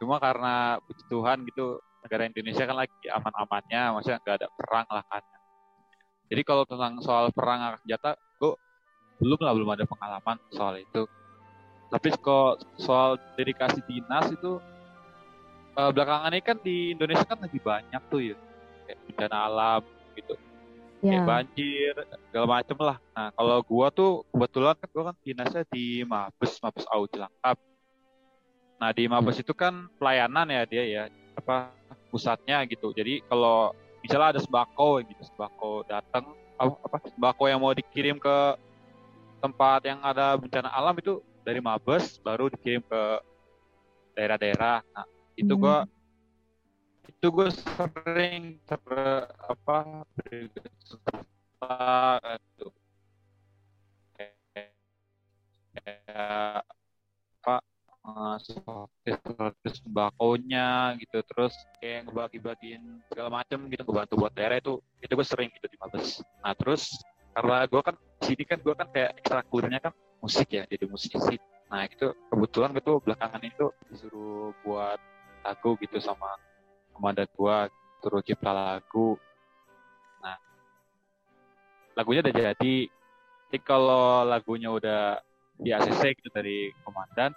Cuma 0.00 0.16
karena 0.16 0.80
puji 0.88 1.04
Tuhan 1.10 1.44
gitu 1.44 1.82
negara 2.00 2.24
Indonesia 2.24 2.64
kan 2.64 2.76
lagi 2.80 3.06
aman-amannya, 3.12 3.82
maksudnya 3.92 4.18
nggak 4.24 4.36
ada 4.40 4.48
perang 4.56 4.86
lah 4.88 5.04
kan. 5.04 5.22
Jadi 6.32 6.42
kalau 6.44 6.64
tentang 6.64 6.96
soal 7.04 7.28
perang 7.34 7.60
angkat 7.60 7.80
senjata, 7.84 8.10
belum 9.18 9.38
lah 9.42 9.52
belum 9.54 9.70
ada 9.74 9.84
pengalaman 9.84 10.36
soal 10.54 10.78
itu. 10.78 11.06
Tapi 11.88 12.08
kok 12.20 12.62
soal 12.78 13.16
dedikasi 13.34 13.80
dinas 13.88 14.28
itu 14.30 14.60
eh, 15.74 15.90
belakangan 15.90 16.32
ini 16.34 16.42
kan 16.44 16.56
di 16.60 16.92
Indonesia 16.94 17.24
kan 17.24 17.38
lagi 17.40 17.58
banyak 17.58 18.02
tuh 18.10 18.20
ya. 18.34 18.36
Kayak 18.86 18.98
bencana 19.10 19.36
alam 19.46 19.82
gitu. 20.14 20.34
Kayak 20.34 20.46
Ya. 20.98 21.22
banjir 21.22 21.94
segala 22.26 22.46
macem 22.58 22.76
lah. 22.82 22.98
Nah 23.14 23.30
kalau 23.38 23.62
gua 23.62 23.86
tuh 23.94 24.26
kebetulan 24.34 24.74
kan 24.74 24.88
gua 24.90 25.04
kan 25.14 25.16
dinasnya 25.22 25.62
di 25.70 26.02
Mabes 26.02 26.58
Mabes 26.58 26.82
AU 26.90 27.06
Cilangkap. 27.06 27.56
Nah 28.82 28.90
di 28.90 29.04
Mabes 29.06 29.38
itu 29.38 29.54
kan 29.54 29.86
pelayanan 30.02 30.50
ya 30.50 30.62
dia 30.66 30.82
ya 30.82 31.02
apa 31.38 31.70
pusatnya 32.10 32.66
gitu. 32.66 32.90
Jadi 32.90 33.22
kalau 33.30 33.70
misalnya 34.02 34.34
ada 34.34 34.40
sembako 34.42 35.06
gitu 35.06 35.22
sembako 35.22 35.86
datang 35.86 36.34
apa, 36.58 36.74
apa 36.82 36.96
sembako 37.14 37.44
yang 37.46 37.60
mau 37.62 37.70
dikirim 37.70 38.18
ke 38.18 38.36
tempat 39.42 39.80
yang 39.86 40.00
ada 40.02 40.36
bencana 40.38 40.68
alam 40.70 40.94
itu 40.98 41.22
dari 41.46 41.60
Mabes 41.62 42.18
baru 42.22 42.50
dikirim 42.52 42.82
ke 42.84 43.02
daerah-daerah. 44.18 44.82
Nah 44.94 45.06
itu 45.38 45.54
Hmm. 45.54 45.62
gua 45.62 45.78
itu 47.08 47.26
gue 47.34 47.48
sering 47.50 48.60
ter, 48.68 48.78
apa 49.48 49.76
bergerak 50.14 50.62
gitu. 52.54 52.66
Kayak 55.74 56.62
apa 57.42 57.56
eh, 58.08 58.36
seperti 58.44 59.68
sembakonya 59.82 60.94
gitu 61.02 61.18
terus 61.26 61.54
kayak 61.80 62.06
ngebagi-bagiin 62.10 62.82
segala 63.10 63.28
macem 63.42 63.58
gitu 63.72 63.82
ngebantu 63.86 64.14
buat 64.20 64.32
daerah 64.36 64.58
itu. 64.62 64.78
Itu 65.02 65.12
gue 65.18 65.26
sering 65.26 65.48
gitu 65.54 65.66
di 65.70 65.76
Mabes. 65.80 66.22
Nah 66.44 66.52
terus 66.58 66.92
karena 67.34 67.64
gue 67.66 67.80
kan 67.82 67.96
sini 68.22 68.42
kan 68.44 68.58
gue 68.58 68.74
kan 68.74 68.88
kayak 68.90 69.18
ekstrakurnya 69.22 69.78
kan 69.78 69.94
musik 70.18 70.48
ya 70.50 70.66
jadi 70.66 70.84
musisi. 70.90 71.36
Nah 71.70 71.84
itu 71.86 72.10
kebetulan 72.32 72.74
gitu 72.74 72.98
belakangan 73.02 73.42
itu 73.44 73.66
disuruh 73.90 74.50
buat 74.66 74.98
lagu 75.46 75.78
gitu 75.78 76.02
sama 76.02 76.36
komandan 76.92 77.30
gua 77.38 77.70
suruh 78.02 78.22
cipta 78.24 78.50
lagu. 78.50 79.14
Nah 80.24 80.36
lagunya 81.94 82.20
udah 82.26 82.34
jadi. 82.34 82.76
Jadi 83.48 83.58
kalau 83.64 84.28
lagunya 84.28 84.68
udah 84.68 85.22
di 85.56 85.72
ACC 85.72 86.20
gitu 86.20 86.28
dari 86.30 86.70
komandan 86.86 87.34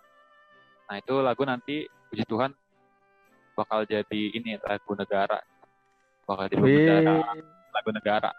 nah 0.86 1.00
itu 1.00 1.24
lagu 1.24 1.42
nanti 1.48 1.88
puji 2.12 2.28
Tuhan 2.28 2.52
bakal 3.56 3.88
jadi 3.88 4.22
ini 4.36 4.60
lagu 4.60 4.92
negara. 4.94 5.40
Bakal 6.28 6.52
jadi 6.52 6.60
lagu 6.60 6.68
Wih. 6.68 6.78
negara. 6.84 7.14
Lagu 7.72 7.90
negara 7.96 8.32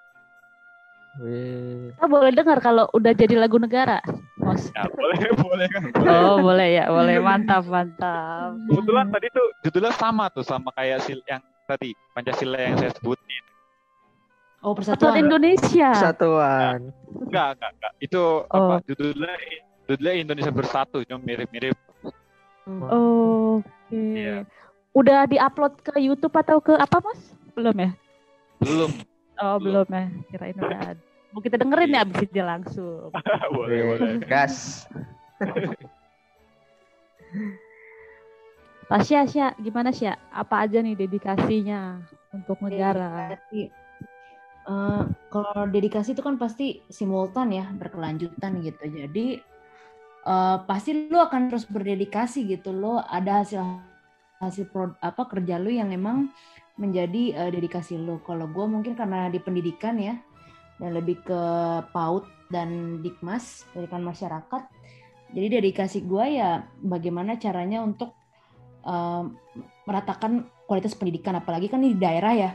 Wih. 1.14 1.92
Kita 1.92 2.06
boleh 2.06 2.32
dengar 2.32 2.56
kalau 2.58 2.88
udah 2.90 3.12
jadi 3.12 3.36
lagu 3.36 3.56
negara, 3.56 4.00
Mos. 4.38 4.72
ya 4.72 4.88
boleh 4.88 5.18
boleh 5.44 5.66
kan 5.68 5.82
Oh, 6.02 6.40
boleh 6.40 6.68
ya, 6.74 6.84
boleh. 6.88 7.20
Mantap, 7.20 7.66
mantap. 7.66 8.56
kebetulan 8.64 9.06
tadi 9.08 9.26
tuh 9.28 9.46
judulnya 9.60 9.92
sama 9.92 10.24
tuh 10.28 10.40
sama 10.40 10.72
kayak 10.72 11.04
sil 11.04 11.20
yang 11.26 11.38
tadi 11.62 11.92
Pancasila 12.10 12.56
yang 12.56 12.76
saya 12.76 12.92
sebutin 12.92 13.44
Oh, 14.62 14.72
Persatuan 14.72 15.10
persatuan. 15.10 15.26
Indonesia. 15.26 15.90
Satuan. 15.92 16.78
Enggak, 17.18 17.48
enggak, 17.58 17.70
enggak. 17.74 17.92
Itu 17.98 18.22
Oh. 18.46 18.70
apa? 18.70 18.74
Judulnya 18.86 19.34
judulnya 19.84 20.14
Indonesia 20.16 20.52
Bersatu, 20.54 21.02
cuma 21.02 21.18
mirip-mirip. 21.18 21.74
Oh, 22.64 23.58
Oke. 23.58 23.90
Iya. 23.92 24.46
Udah 24.94 25.26
diupload 25.26 25.82
ke 25.82 25.98
YouTube 25.98 26.30
atau 26.32 26.62
ke 26.62 26.72
apa, 26.72 26.94
Mas? 27.00 27.34
Belum 27.52 27.74
ya? 27.74 27.90
Belum. 28.56 28.90
Oh, 29.42 29.58
Belum. 29.58 29.82
belum 29.82 29.88
ya. 29.90 30.04
Kirain 30.28 30.54
udah 30.56 30.80
ada. 30.94 31.02
Mau 31.32 31.40
kita 31.40 31.56
dengerin 31.58 31.90
Iya. 31.90 31.98
ya 31.98 32.04
abis 32.06 32.18
ini 32.22 32.42
langsung. 32.42 33.10
boleh, 33.56 33.78
Wih. 33.80 33.86
boleh. 33.90 34.12
Gas. 34.24 34.86
Tasya, 38.86 39.24
Sya, 39.24 39.46
gimana 39.56 39.88
Sya? 39.88 40.20
Apa 40.28 40.68
aja 40.68 40.78
nih 40.78 40.92
dedikasinya 40.94 41.96
untuk 42.30 42.60
negara? 42.60 43.32
Dedikasi. 43.32 43.62
Eh, 44.62 45.02
kalau 45.26 45.66
dedikasi 45.66 46.12
itu 46.12 46.22
kan 46.22 46.36
pasti 46.36 46.84
simultan 46.86 47.50
ya, 47.50 47.66
berkelanjutan 47.72 48.60
gitu. 48.60 48.84
Jadi 48.84 49.40
eh, 50.22 50.56
pasti 50.68 51.08
lu 51.08 51.18
akan 51.18 51.48
terus 51.48 51.64
berdedikasi 51.64 52.44
gitu. 52.46 52.70
Lo 52.70 53.00
ada 53.00 53.40
hasil 53.42 53.64
hasil 54.38 54.68
pro, 54.68 54.92
apa 55.00 55.22
kerja 55.24 55.56
lu 55.56 55.70
yang 55.72 55.88
emang 55.88 56.28
menjadi 56.80 57.36
uh, 57.36 57.50
dedikasi 57.52 58.00
lu. 58.00 58.20
Kalau 58.24 58.48
gue 58.48 58.64
mungkin 58.64 58.96
karena 58.96 59.28
di 59.28 59.38
pendidikan 59.42 59.98
ya 60.00 60.16
dan 60.80 60.96
lebih 60.96 61.20
ke 61.22 61.40
PAUD 61.92 62.24
dan 62.48 63.00
Dikmas 63.00 63.64
pendidikan 63.72 64.02
masyarakat. 64.04 64.62
Jadi 65.32 65.46
dedikasi 65.48 66.04
gue 66.04 66.36
ya 66.36 66.64
bagaimana 66.84 67.40
caranya 67.40 67.80
untuk 67.80 68.12
uh, 68.84 69.24
meratakan 69.88 70.44
kualitas 70.68 70.92
pendidikan 70.96 71.36
apalagi 71.36 71.72
kan 71.72 71.80
di 71.80 71.96
daerah 71.96 72.34
ya. 72.36 72.50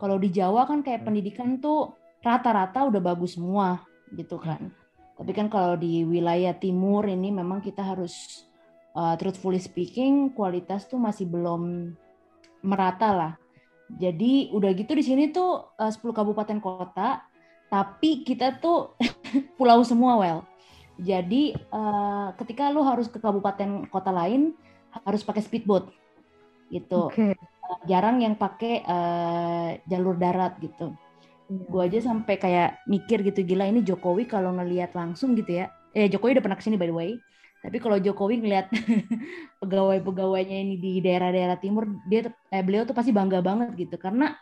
Kalau 0.00 0.16
di 0.16 0.32
Jawa 0.32 0.64
kan 0.64 0.80
kayak 0.80 1.04
pendidikan 1.04 1.60
tuh 1.60 1.92
rata-rata 2.24 2.88
udah 2.88 3.00
bagus 3.02 3.36
semua 3.36 3.84
gitu 4.14 4.40
kan. 4.40 4.72
Tapi 5.20 5.36
kan 5.36 5.52
kalau 5.52 5.76
di 5.76 6.00
wilayah 6.06 6.56
timur 6.56 7.04
ini 7.04 7.28
memang 7.28 7.60
kita 7.60 7.84
harus 7.84 8.46
uh, 8.96 9.12
truthfully 9.20 9.60
speaking 9.60 10.32
kualitas 10.32 10.88
tuh 10.88 10.96
masih 10.96 11.28
belum 11.28 11.92
merata 12.64 13.10
lah. 13.12 13.32
Jadi 13.98 14.54
udah 14.54 14.70
gitu 14.76 14.92
di 14.94 15.04
sini 15.04 15.34
tuh 15.34 15.74
uh, 15.74 15.90
10 15.90 15.98
kabupaten 16.14 16.58
kota, 16.62 17.24
tapi 17.72 18.22
kita 18.22 18.60
tuh 18.62 18.94
pulau 19.58 19.82
semua 19.82 20.20
well. 20.20 20.40
Jadi 21.00 21.56
uh, 21.72 22.36
ketika 22.36 22.68
lu 22.68 22.84
harus 22.84 23.08
ke 23.08 23.16
kabupaten 23.16 23.88
kota 23.88 24.12
lain 24.12 24.52
harus 25.06 25.24
pakai 25.24 25.40
speedboat 25.40 25.88
gitu. 26.68 27.08
Okay. 27.08 27.32
Uh, 27.64 27.78
jarang 27.88 28.20
yang 28.20 28.36
pakai 28.36 28.84
uh, 28.84 29.80
jalur 29.88 30.20
darat 30.20 30.60
gitu. 30.60 30.92
Iya. 31.50 31.66
Gue 31.66 31.82
aja 31.88 31.98
sampai 32.04 32.36
kayak 32.36 32.84
mikir 32.86 33.24
gitu 33.26 33.42
gila 33.42 33.66
ini 33.66 33.82
Jokowi 33.82 34.28
kalau 34.28 34.54
ngelihat 34.54 34.94
langsung 34.94 35.34
gitu 35.34 35.64
ya. 35.64 35.72
Eh 35.96 36.06
Jokowi 36.06 36.38
udah 36.38 36.44
pernah 36.44 36.58
ke 36.60 36.64
sini 36.68 36.76
by 36.76 36.86
the 36.86 36.94
way. 36.94 37.10
Tapi 37.60 37.76
kalau 37.76 38.00
Jokowi 38.00 38.40
ngelihat 38.40 38.72
pegawai-pegawainya 39.60 40.56
ini 40.64 40.74
di 40.80 40.92
daerah-daerah 41.04 41.60
timur, 41.60 41.84
dia 42.08 42.32
eh, 42.48 42.64
beliau 42.64 42.88
tuh 42.88 42.96
pasti 42.96 43.12
bangga 43.12 43.44
banget 43.44 43.76
gitu 43.76 44.00
karena 44.00 44.32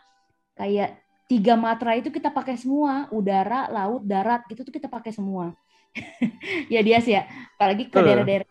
kayak 0.55 1.03
tiga 1.27 1.59
matra 1.59 1.99
itu 1.99 2.09
kita 2.09 2.31
pakai 2.31 2.55
semua, 2.55 3.11
udara, 3.11 3.67
laut, 3.69 4.01
darat 4.07 4.47
gitu 4.47 4.63
tuh 4.63 4.73
kita 4.73 4.87
pakai 4.87 5.11
semua. 5.11 5.51
ya 6.73 6.79
dia 6.79 6.97
sih 7.03 7.13
ya, 7.19 7.27
apalagi 7.59 7.91
ke 7.91 7.99
daerah-daerah 7.99 8.47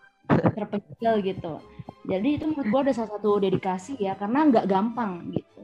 terpencil 0.53 1.12
gitu. 1.25 1.53
Jadi 2.09 2.29
itu 2.41 2.45
menurut 2.49 2.69
gue 2.69 2.81
ada 2.89 2.93
salah 2.97 3.11
satu 3.16 3.41
dedikasi 3.41 4.01
ya 4.01 4.16
karena 4.16 4.49
nggak 4.49 4.69
gampang 4.69 5.33
gitu. 5.33 5.61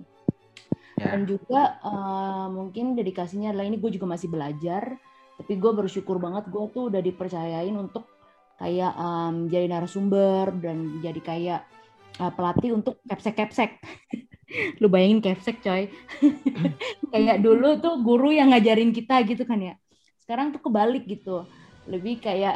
Yeah. 0.97 1.13
Dan 1.13 1.21
juga 1.29 1.77
uh, 1.85 2.47
mungkin 2.53 2.97
dedikasinya 2.97 3.53
adalah 3.53 3.69
ini 3.69 3.77
gue 3.81 3.91
juga 3.93 4.09
masih 4.09 4.29
belajar, 4.33 4.97
tapi 5.37 5.53
gue 5.55 5.73
bersyukur 5.73 6.17
banget 6.17 6.49
gue 6.49 6.65
tuh 6.73 6.89
udah 6.93 7.01
dipercayain 7.01 7.75
untuk 7.75 8.14
kayak 8.59 8.93
um, 8.95 9.51
jadi 9.51 9.67
narasumber 9.67 10.55
dan 10.63 11.03
jadi 11.03 11.21
kayak 11.21 11.61
uh, 12.21 12.33
pelatih 12.35 12.77
untuk 12.77 13.01
kepsek-kepsek. 13.07 13.83
Lu 14.81 14.87
bayangin 14.87 15.25
kepsek 15.25 15.63
coy. 15.65 15.91
kayak 17.13 17.43
dulu 17.43 17.81
tuh 17.83 17.99
guru 18.05 18.31
yang 18.31 18.55
ngajarin 18.55 18.95
kita 18.95 19.23
gitu 19.27 19.43
kan 19.43 19.59
ya. 19.59 19.75
Sekarang 20.23 20.55
tuh 20.55 20.63
kebalik 20.63 21.05
gitu. 21.09 21.49
Lebih 21.91 22.23
kayak 22.23 22.55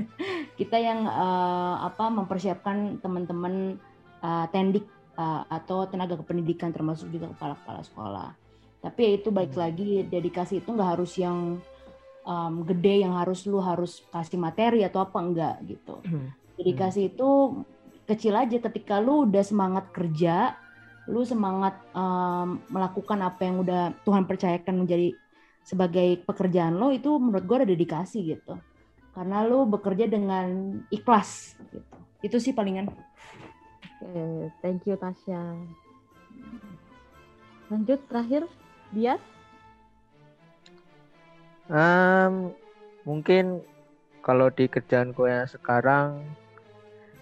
kita 0.60 0.76
yang 0.78 1.08
uh, 1.08 1.82
apa 1.86 2.12
mempersiapkan 2.12 3.00
teman-teman 3.00 3.80
uh, 4.20 4.46
tendik 4.52 4.86
uh, 5.16 5.48
atau 5.48 5.88
tenaga 5.88 6.20
kependidikan 6.20 6.70
termasuk 6.70 7.08
juga 7.08 7.32
kepala-kepala 7.34 7.80
sekolah. 7.82 8.28
Tapi 8.80 9.00
ya 9.04 9.10
itu 9.20 9.28
baik 9.28 9.52
hmm. 9.52 9.60
lagi 9.60 9.90
dedikasi 10.08 10.64
itu 10.64 10.72
nggak 10.72 10.90
harus 10.96 11.12
yang 11.20 11.60
um, 12.24 12.64
gede 12.66 13.04
yang 13.04 13.16
harus 13.16 13.44
lu 13.48 13.60
harus 13.60 14.04
kasih 14.12 14.40
materi 14.40 14.84
atau 14.84 15.04
apa 15.04 15.18
enggak 15.20 15.56
gitu. 15.66 16.00
Hmm. 16.04 16.32
Dedikasi 16.56 17.06
hmm. 17.06 17.10
itu 17.14 17.28
kecil 18.10 18.34
aja 18.34 18.56
ketika 18.58 18.98
lu 18.98 19.28
udah 19.28 19.44
semangat 19.44 19.88
kerja, 19.94 20.58
lu 21.06 21.22
semangat 21.22 21.78
um, 21.94 22.58
melakukan 22.68 23.18
apa 23.22 23.40
yang 23.46 23.62
udah 23.62 23.94
Tuhan 24.02 24.26
percayakan 24.26 24.84
menjadi 24.84 25.14
sebagai 25.60 26.18
pekerjaan 26.24 26.80
lo 26.80 26.90
itu 26.90 27.14
menurut 27.20 27.44
gue 27.46 27.56
ada 27.62 27.68
dedikasi 27.68 28.34
gitu. 28.36 28.58
Karena 29.10 29.42
lu 29.46 29.66
bekerja 29.66 30.06
dengan 30.06 30.80
ikhlas 30.88 31.58
gitu. 31.70 31.96
Itu 32.20 32.36
sih 32.38 32.54
palingan. 32.54 32.90
Oke, 34.00 34.48
thank 34.64 34.86
you 34.88 34.96
Tasya. 34.96 35.54
Lanjut 37.70 38.00
terakhir, 38.10 38.50
Bias. 38.90 39.22
Um, 41.70 42.50
mungkin 43.06 43.62
kalau 44.26 44.50
di 44.50 44.66
kerjaanku 44.66 45.30
yang 45.30 45.46
sekarang 45.46 46.26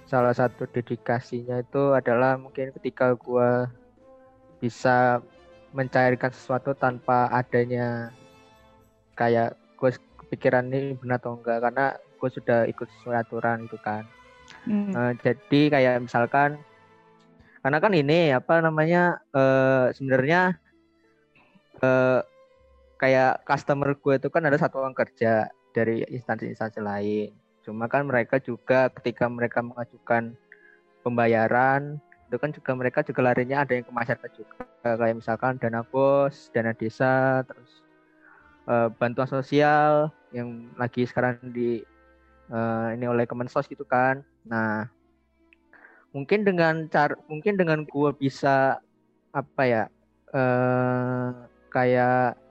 salah 0.08 0.32
satu 0.32 0.64
dedikasinya 0.72 1.60
itu 1.60 1.92
adalah 1.92 2.40
mungkin 2.40 2.72
ketika 2.80 3.12
gue 3.12 3.68
bisa 4.58 5.20
mencairkan 5.76 6.32
sesuatu 6.32 6.72
tanpa 6.72 7.28
adanya 7.28 8.08
kayak 9.14 9.52
gue 9.76 9.92
kepikiran 10.24 10.72
ini 10.72 10.96
benar 10.96 11.20
atau 11.20 11.36
enggak 11.36 11.60
karena 11.60 11.86
gue 12.00 12.30
sudah 12.32 12.64
ikut 12.66 12.88
sesuai 12.98 13.20
aturan 13.20 13.68
itu 13.68 13.76
kan. 13.84 14.08
Hmm. 14.64 14.96
Uh, 14.96 15.12
jadi 15.20 15.60
kayak 15.68 16.08
misalkan 16.08 16.56
karena 17.60 17.78
kan 17.84 17.92
ini 17.92 18.32
apa 18.32 18.64
namanya 18.64 19.20
uh, 19.36 19.92
sebenarnya 19.92 20.56
uh, 21.84 22.24
kayak 22.98 23.46
customer 23.46 23.94
gue 23.94 24.14
itu 24.18 24.28
kan 24.28 24.42
ada 24.44 24.58
satu 24.58 24.82
orang 24.82 24.92
kerja 24.92 25.46
dari 25.70 26.02
instansi-instansi 26.10 26.82
lain. 26.82 27.30
Cuma 27.62 27.86
kan 27.86 28.04
mereka 28.04 28.42
juga 28.42 28.90
ketika 28.90 29.30
mereka 29.30 29.62
mengajukan 29.62 30.34
pembayaran 31.06 32.02
itu 32.28 32.36
kan 32.36 32.52
juga 32.52 32.76
mereka 32.76 33.00
juga 33.00 33.32
larinya 33.32 33.64
ada 33.64 33.72
yang 33.72 33.86
ke 33.86 33.92
masyarakat 33.94 34.30
juga. 34.36 34.66
Kayak 34.84 35.16
misalkan 35.16 35.56
dana 35.56 35.80
bos 35.86 36.50
dana 36.52 36.74
desa 36.74 37.46
terus 37.46 37.80
uh, 38.68 38.92
bantuan 38.98 39.30
sosial 39.30 40.12
yang 40.34 40.68
lagi 40.76 41.08
sekarang 41.08 41.40
di 41.54 41.80
uh, 42.52 42.92
ini 42.92 43.08
oleh 43.08 43.24
Kemensos 43.24 43.64
gitu 43.70 43.86
kan. 43.86 44.20
Nah 44.44 44.90
mungkin 46.12 46.42
dengan 46.42 46.88
cara 46.90 47.14
mungkin 47.30 47.54
dengan 47.54 47.84
gue 47.84 48.10
bisa 48.16 48.80
apa 49.28 49.62
ya 49.68 49.84
eh, 50.32 51.28
kayak 51.68 52.47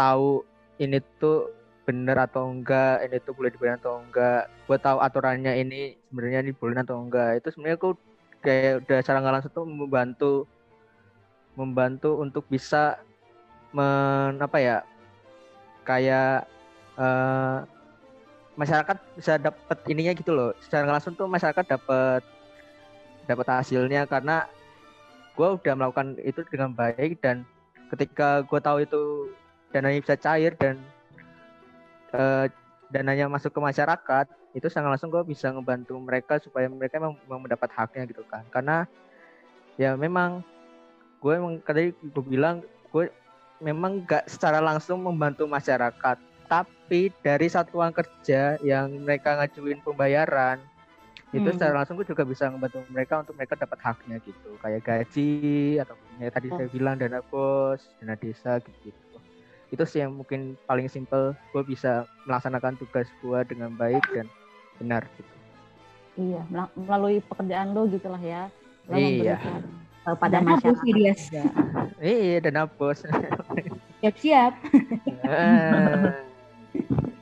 tahu 0.00 0.40
ini 0.80 0.96
tuh 1.20 1.52
bener 1.84 2.16
atau 2.16 2.48
enggak 2.48 3.04
ini 3.04 3.16
tuh 3.20 3.36
boleh 3.36 3.52
dibayar 3.52 3.76
atau 3.76 4.00
enggak. 4.00 4.48
Gue 4.64 4.78
tahu 4.80 4.98
aturannya 5.04 5.52
ini 5.60 6.00
sebenarnya 6.08 6.40
ini 6.48 6.52
boleh 6.56 6.80
atau 6.80 6.96
enggak. 7.04 7.44
Itu 7.44 7.52
sebenarnya 7.52 7.76
aku 7.76 7.90
kayak 8.40 8.88
udah 8.88 8.98
cara 9.04 9.16
nggak 9.20 9.34
langsung 9.36 9.52
tuh 9.52 9.66
membantu 9.68 10.32
membantu 11.58 12.10
untuk 12.24 12.48
bisa 12.48 12.96
men 13.76 14.40
apa 14.40 14.58
ya 14.58 14.78
kayak 15.84 16.48
uh, 16.96 17.68
masyarakat 18.56 18.96
bisa 19.18 19.36
dapat 19.36 19.78
ininya 19.90 20.12
gitu 20.16 20.32
loh. 20.32 20.50
Secara 20.64 20.88
langsung 20.88 21.12
tuh 21.18 21.28
masyarakat 21.28 21.64
dapat 21.66 22.22
dapat 23.28 23.46
hasilnya 23.46 24.08
karena 24.08 24.48
gue 25.36 25.48
udah 25.58 25.74
melakukan 25.76 26.18
itu 26.22 26.40
dengan 26.50 26.74
baik 26.74 27.20
dan 27.22 27.46
ketika 27.90 28.42
gue 28.46 28.60
tahu 28.62 28.78
itu 28.82 29.02
dananya 29.70 29.98
bisa 30.02 30.16
cair 30.18 30.52
dan 30.58 30.76
uh, 32.14 32.46
dananya 32.90 33.30
masuk 33.30 33.54
ke 33.54 33.60
masyarakat 33.62 34.26
itu 34.50 34.66
sangat 34.66 34.98
langsung 34.98 35.14
gue 35.14 35.22
bisa 35.22 35.54
ngebantu 35.54 35.94
mereka 36.02 36.42
supaya 36.42 36.66
mereka 36.66 36.98
memang, 36.98 37.14
memang 37.26 37.42
mendapat 37.46 37.70
haknya 37.70 38.10
gitu 38.10 38.26
kan 38.26 38.42
karena 38.50 38.86
ya 39.78 39.94
memang 39.94 40.42
gue 41.22 41.32
emang 41.38 41.54
tadi 41.62 41.94
gue 41.94 42.24
bilang 42.26 42.66
gue 42.90 43.06
memang 43.62 44.02
gak 44.02 44.26
secara 44.26 44.58
langsung 44.58 45.06
membantu 45.06 45.46
masyarakat 45.46 46.18
tapi 46.50 47.14
dari 47.22 47.46
satuan 47.46 47.94
kerja 47.94 48.58
yang 48.66 48.90
mereka 49.06 49.38
ngajuin 49.38 49.78
pembayaran 49.86 50.58
itu 51.30 51.46
hmm. 51.46 51.54
secara 51.54 51.78
langsung 51.78 51.94
gue 51.94 52.10
juga 52.10 52.26
bisa 52.26 52.50
membantu 52.50 52.82
mereka 52.90 53.22
untuk 53.22 53.38
mereka 53.38 53.54
dapat 53.54 53.78
haknya 53.86 54.18
gitu 54.26 54.50
kayak 54.58 54.82
gaji 54.82 55.78
atau 55.78 55.94
ya 56.18 56.28
tadi 56.34 56.50
oh. 56.50 56.58
saya 56.58 56.68
bilang 56.74 56.98
dana 56.98 57.22
bos 57.22 57.86
dana 58.02 58.18
desa 58.18 58.58
gitu, 58.58 58.90
gitu 58.90 59.09
itu 59.70 59.86
sih 59.86 60.02
yang 60.02 60.18
mungkin 60.18 60.58
paling 60.66 60.90
simpel 60.90 61.30
gue 61.54 61.62
bisa 61.62 62.02
melaksanakan 62.26 62.74
tugas 62.78 63.06
gue 63.22 63.38
dengan 63.46 63.70
baik 63.78 64.02
dan 64.10 64.26
benar 64.82 65.06
gitu. 65.14 65.34
Iya 66.18 66.42
melalui 66.74 67.22
pekerjaan 67.22 67.70
lo 67.70 67.86
gitulah 67.86 68.18
ya. 68.18 68.50
Lo 68.90 68.98
iya. 68.98 69.38
pada 70.02 70.42
dana 70.42 70.58
masyarakat 70.58 70.82
dia 70.90 71.14
iya 72.02 72.42
dana 72.42 72.66
bos. 72.66 73.06
Siap 74.02 74.16
siap 74.18 74.58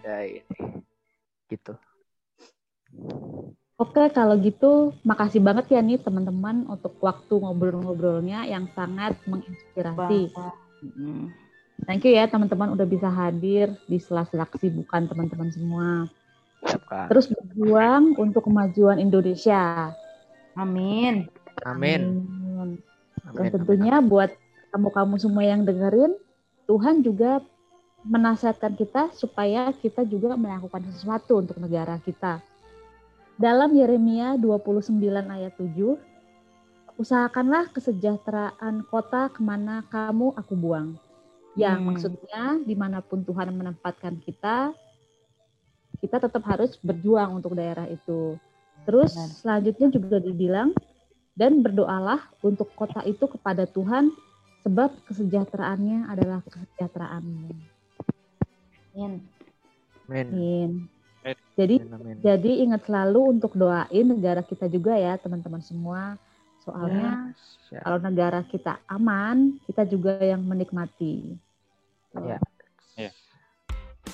ya 0.07 0.17
ini. 0.25 0.57
Gitu. 1.49 1.73
Oke, 3.79 4.11
kalau 4.11 4.35
gitu 4.43 4.91
makasih 5.07 5.39
banget 5.39 5.71
ya 5.71 5.79
nih 5.79 6.03
teman-teman 6.03 6.67
untuk 6.67 6.99
waktu 6.99 7.39
ngobrol-ngobrolnya 7.39 8.43
yang 8.51 8.67
sangat 8.75 9.15
menginspirasi. 9.23 10.35
Thank 11.87 12.09
you 12.09 12.19
ya 12.19 12.27
teman-teman 12.27 12.75
udah 12.75 12.87
bisa 12.89 13.07
hadir 13.07 13.71
di 13.87 14.03
sela-sela 14.03 14.49
kesibukan 14.51 15.07
teman-teman 15.07 15.49
semua. 15.55 15.89
Terus 17.07 17.31
berjuang 17.31 18.19
untuk 18.19 18.51
kemajuan 18.51 18.99
Indonesia. 18.99 19.95
Amin. 20.59 21.31
Amin. 21.63 22.03
Amin. 22.59 22.71
Dan 23.31 23.47
Amin. 23.47 23.53
tentunya 23.55 24.03
buat 24.03 24.35
kamu-kamu 24.75 25.15
semua 25.23 25.45
yang 25.47 25.63
dengerin, 25.63 26.19
Tuhan 26.67 27.07
juga 27.07 27.41
menasihatkan 28.03 28.75
kita 28.75 29.15
supaya 29.15 29.71
kita 29.75 30.03
juga 30.07 30.35
melakukan 30.35 30.83
sesuatu 30.93 31.41
untuk 31.41 31.59
negara 31.63 31.99
kita. 32.03 32.43
Dalam 33.39 33.71
Yeremia 33.71 34.35
29 34.35 34.99
ayat 35.31 35.55
7, 35.55 35.95
usahakanlah 36.99 37.71
kesejahteraan 37.71 38.83
kota 38.91 39.31
ke 39.31 39.39
mana 39.39 39.87
kamu 39.87 40.35
aku 40.35 40.59
buang. 40.59 40.99
Yang 41.59 41.79
Hmm. 41.83 41.87
maksudnya 41.91 42.45
di 42.63 42.75
mana 42.79 43.03
pun 43.03 43.27
Tuhan 43.27 43.51
menempatkan 43.51 44.23
kita, 44.23 44.71
kita 45.99 46.17
tetap 46.23 46.43
harus 46.47 46.79
berjuang 46.79 47.43
untuk 47.43 47.59
daerah 47.59 47.91
itu. 47.91 48.39
Terus 48.87 49.11
Benar. 49.11 49.29
selanjutnya 49.43 49.89
juga 49.91 50.17
dibilang, 50.23 50.71
dan 51.35 51.59
berdoalah 51.63 52.31
untuk 52.43 52.71
kota 52.79 53.03
itu 53.03 53.27
kepada 53.27 53.67
Tuhan, 53.67 54.15
sebab 54.63 54.91
kesejahteraannya 55.07 56.07
adalah 56.07 56.43
kesejahteraanmu. 56.47 57.51
Amin. 58.95 59.23
Amin. 60.07 60.27
Amin. 60.31 60.71
Amin. 61.27 61.37
Jadi 61.59 61.75
Amin. 61.83 62.17
jadi 62.23 62.51
ingat 62.63 62.87
selalu 62.87 63.39
untuk 63.39 63.59
doain 63.59 64.07
negara 64.07 64.47
kita 64.47 64.71
juga 64.71 64.95
ya 64.95 65.19
teman-teman 65.19 65.63
semua. 65.63 66.15
Soalnya 66.63 67.35
Ya. 67.71 67.81
kalau 67.83 67.99
negara 67.99 68.41
kita 68.47 68.79
aman, 68.87 69.59
kita 69.67 69.83
juga 69.87 70.19
yang 70.23 70.43
menikmati. 70.47 71.39
Ya. 72.17 72.41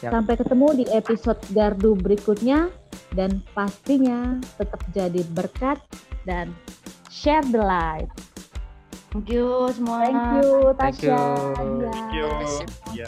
Ya. 0.03 0.11
Sampai 0.11 0.34
ketemu 0.34 0.82
di 0.82 0.84
episode 0.90 1.38
Gardu 1.55 1.95
berikutnya 1.95 2.66
dan 3.14 3.38
pastinya 3.55 4.42
tetap 4.59 4.82
jadi 4.90 5.22
berkat 5.30 5.78
dan 6.26 6.51
share 7.09 7.47
the 7.55 7.62
light. 7.62 8.11
Thank 9.14 9.30
you 9.30 9.70
semua. 9.70 10.11
Thank 10.11 10.42
you 10.42 10.74
Thank 10.74 10.99
Tasya. 10.99 11.07
you. 11.07 11.22
Dia. 11.78 11.90
Thank 11.95 12.11
you. 12.11 12.26
Iya. 12.90 13.07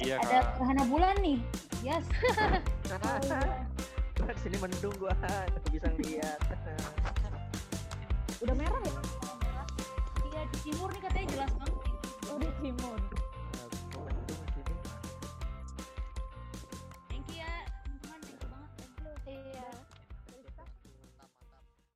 Iya 0.00 0.16
Ada 0.20 0.38
gerhana 0.60 0.84
bulan 0.88 1.16
nih. 1.24 1.40
Yes. 1.80 2.04
Di 4.20 4.36
sini 4.46 4.56
mendung 4.60 4.92
gua, 5.00 5.16
bisa 5.72 5.88
lihat. 6.00 6.38
Udah 8.44 8.54
merah 8.56 8.80
ya? 8.84 8.92
Iya 10.28 10.40
di 10.48 10.58
timur 10.70 10.88
nih 10.92 11.00
katanya 11.02 11.26
jelas 11.34 11.50
banget. 11.56 11.76
Oh, 12.30 12.36
di 12.38 12.48
timur. 12.60 12.96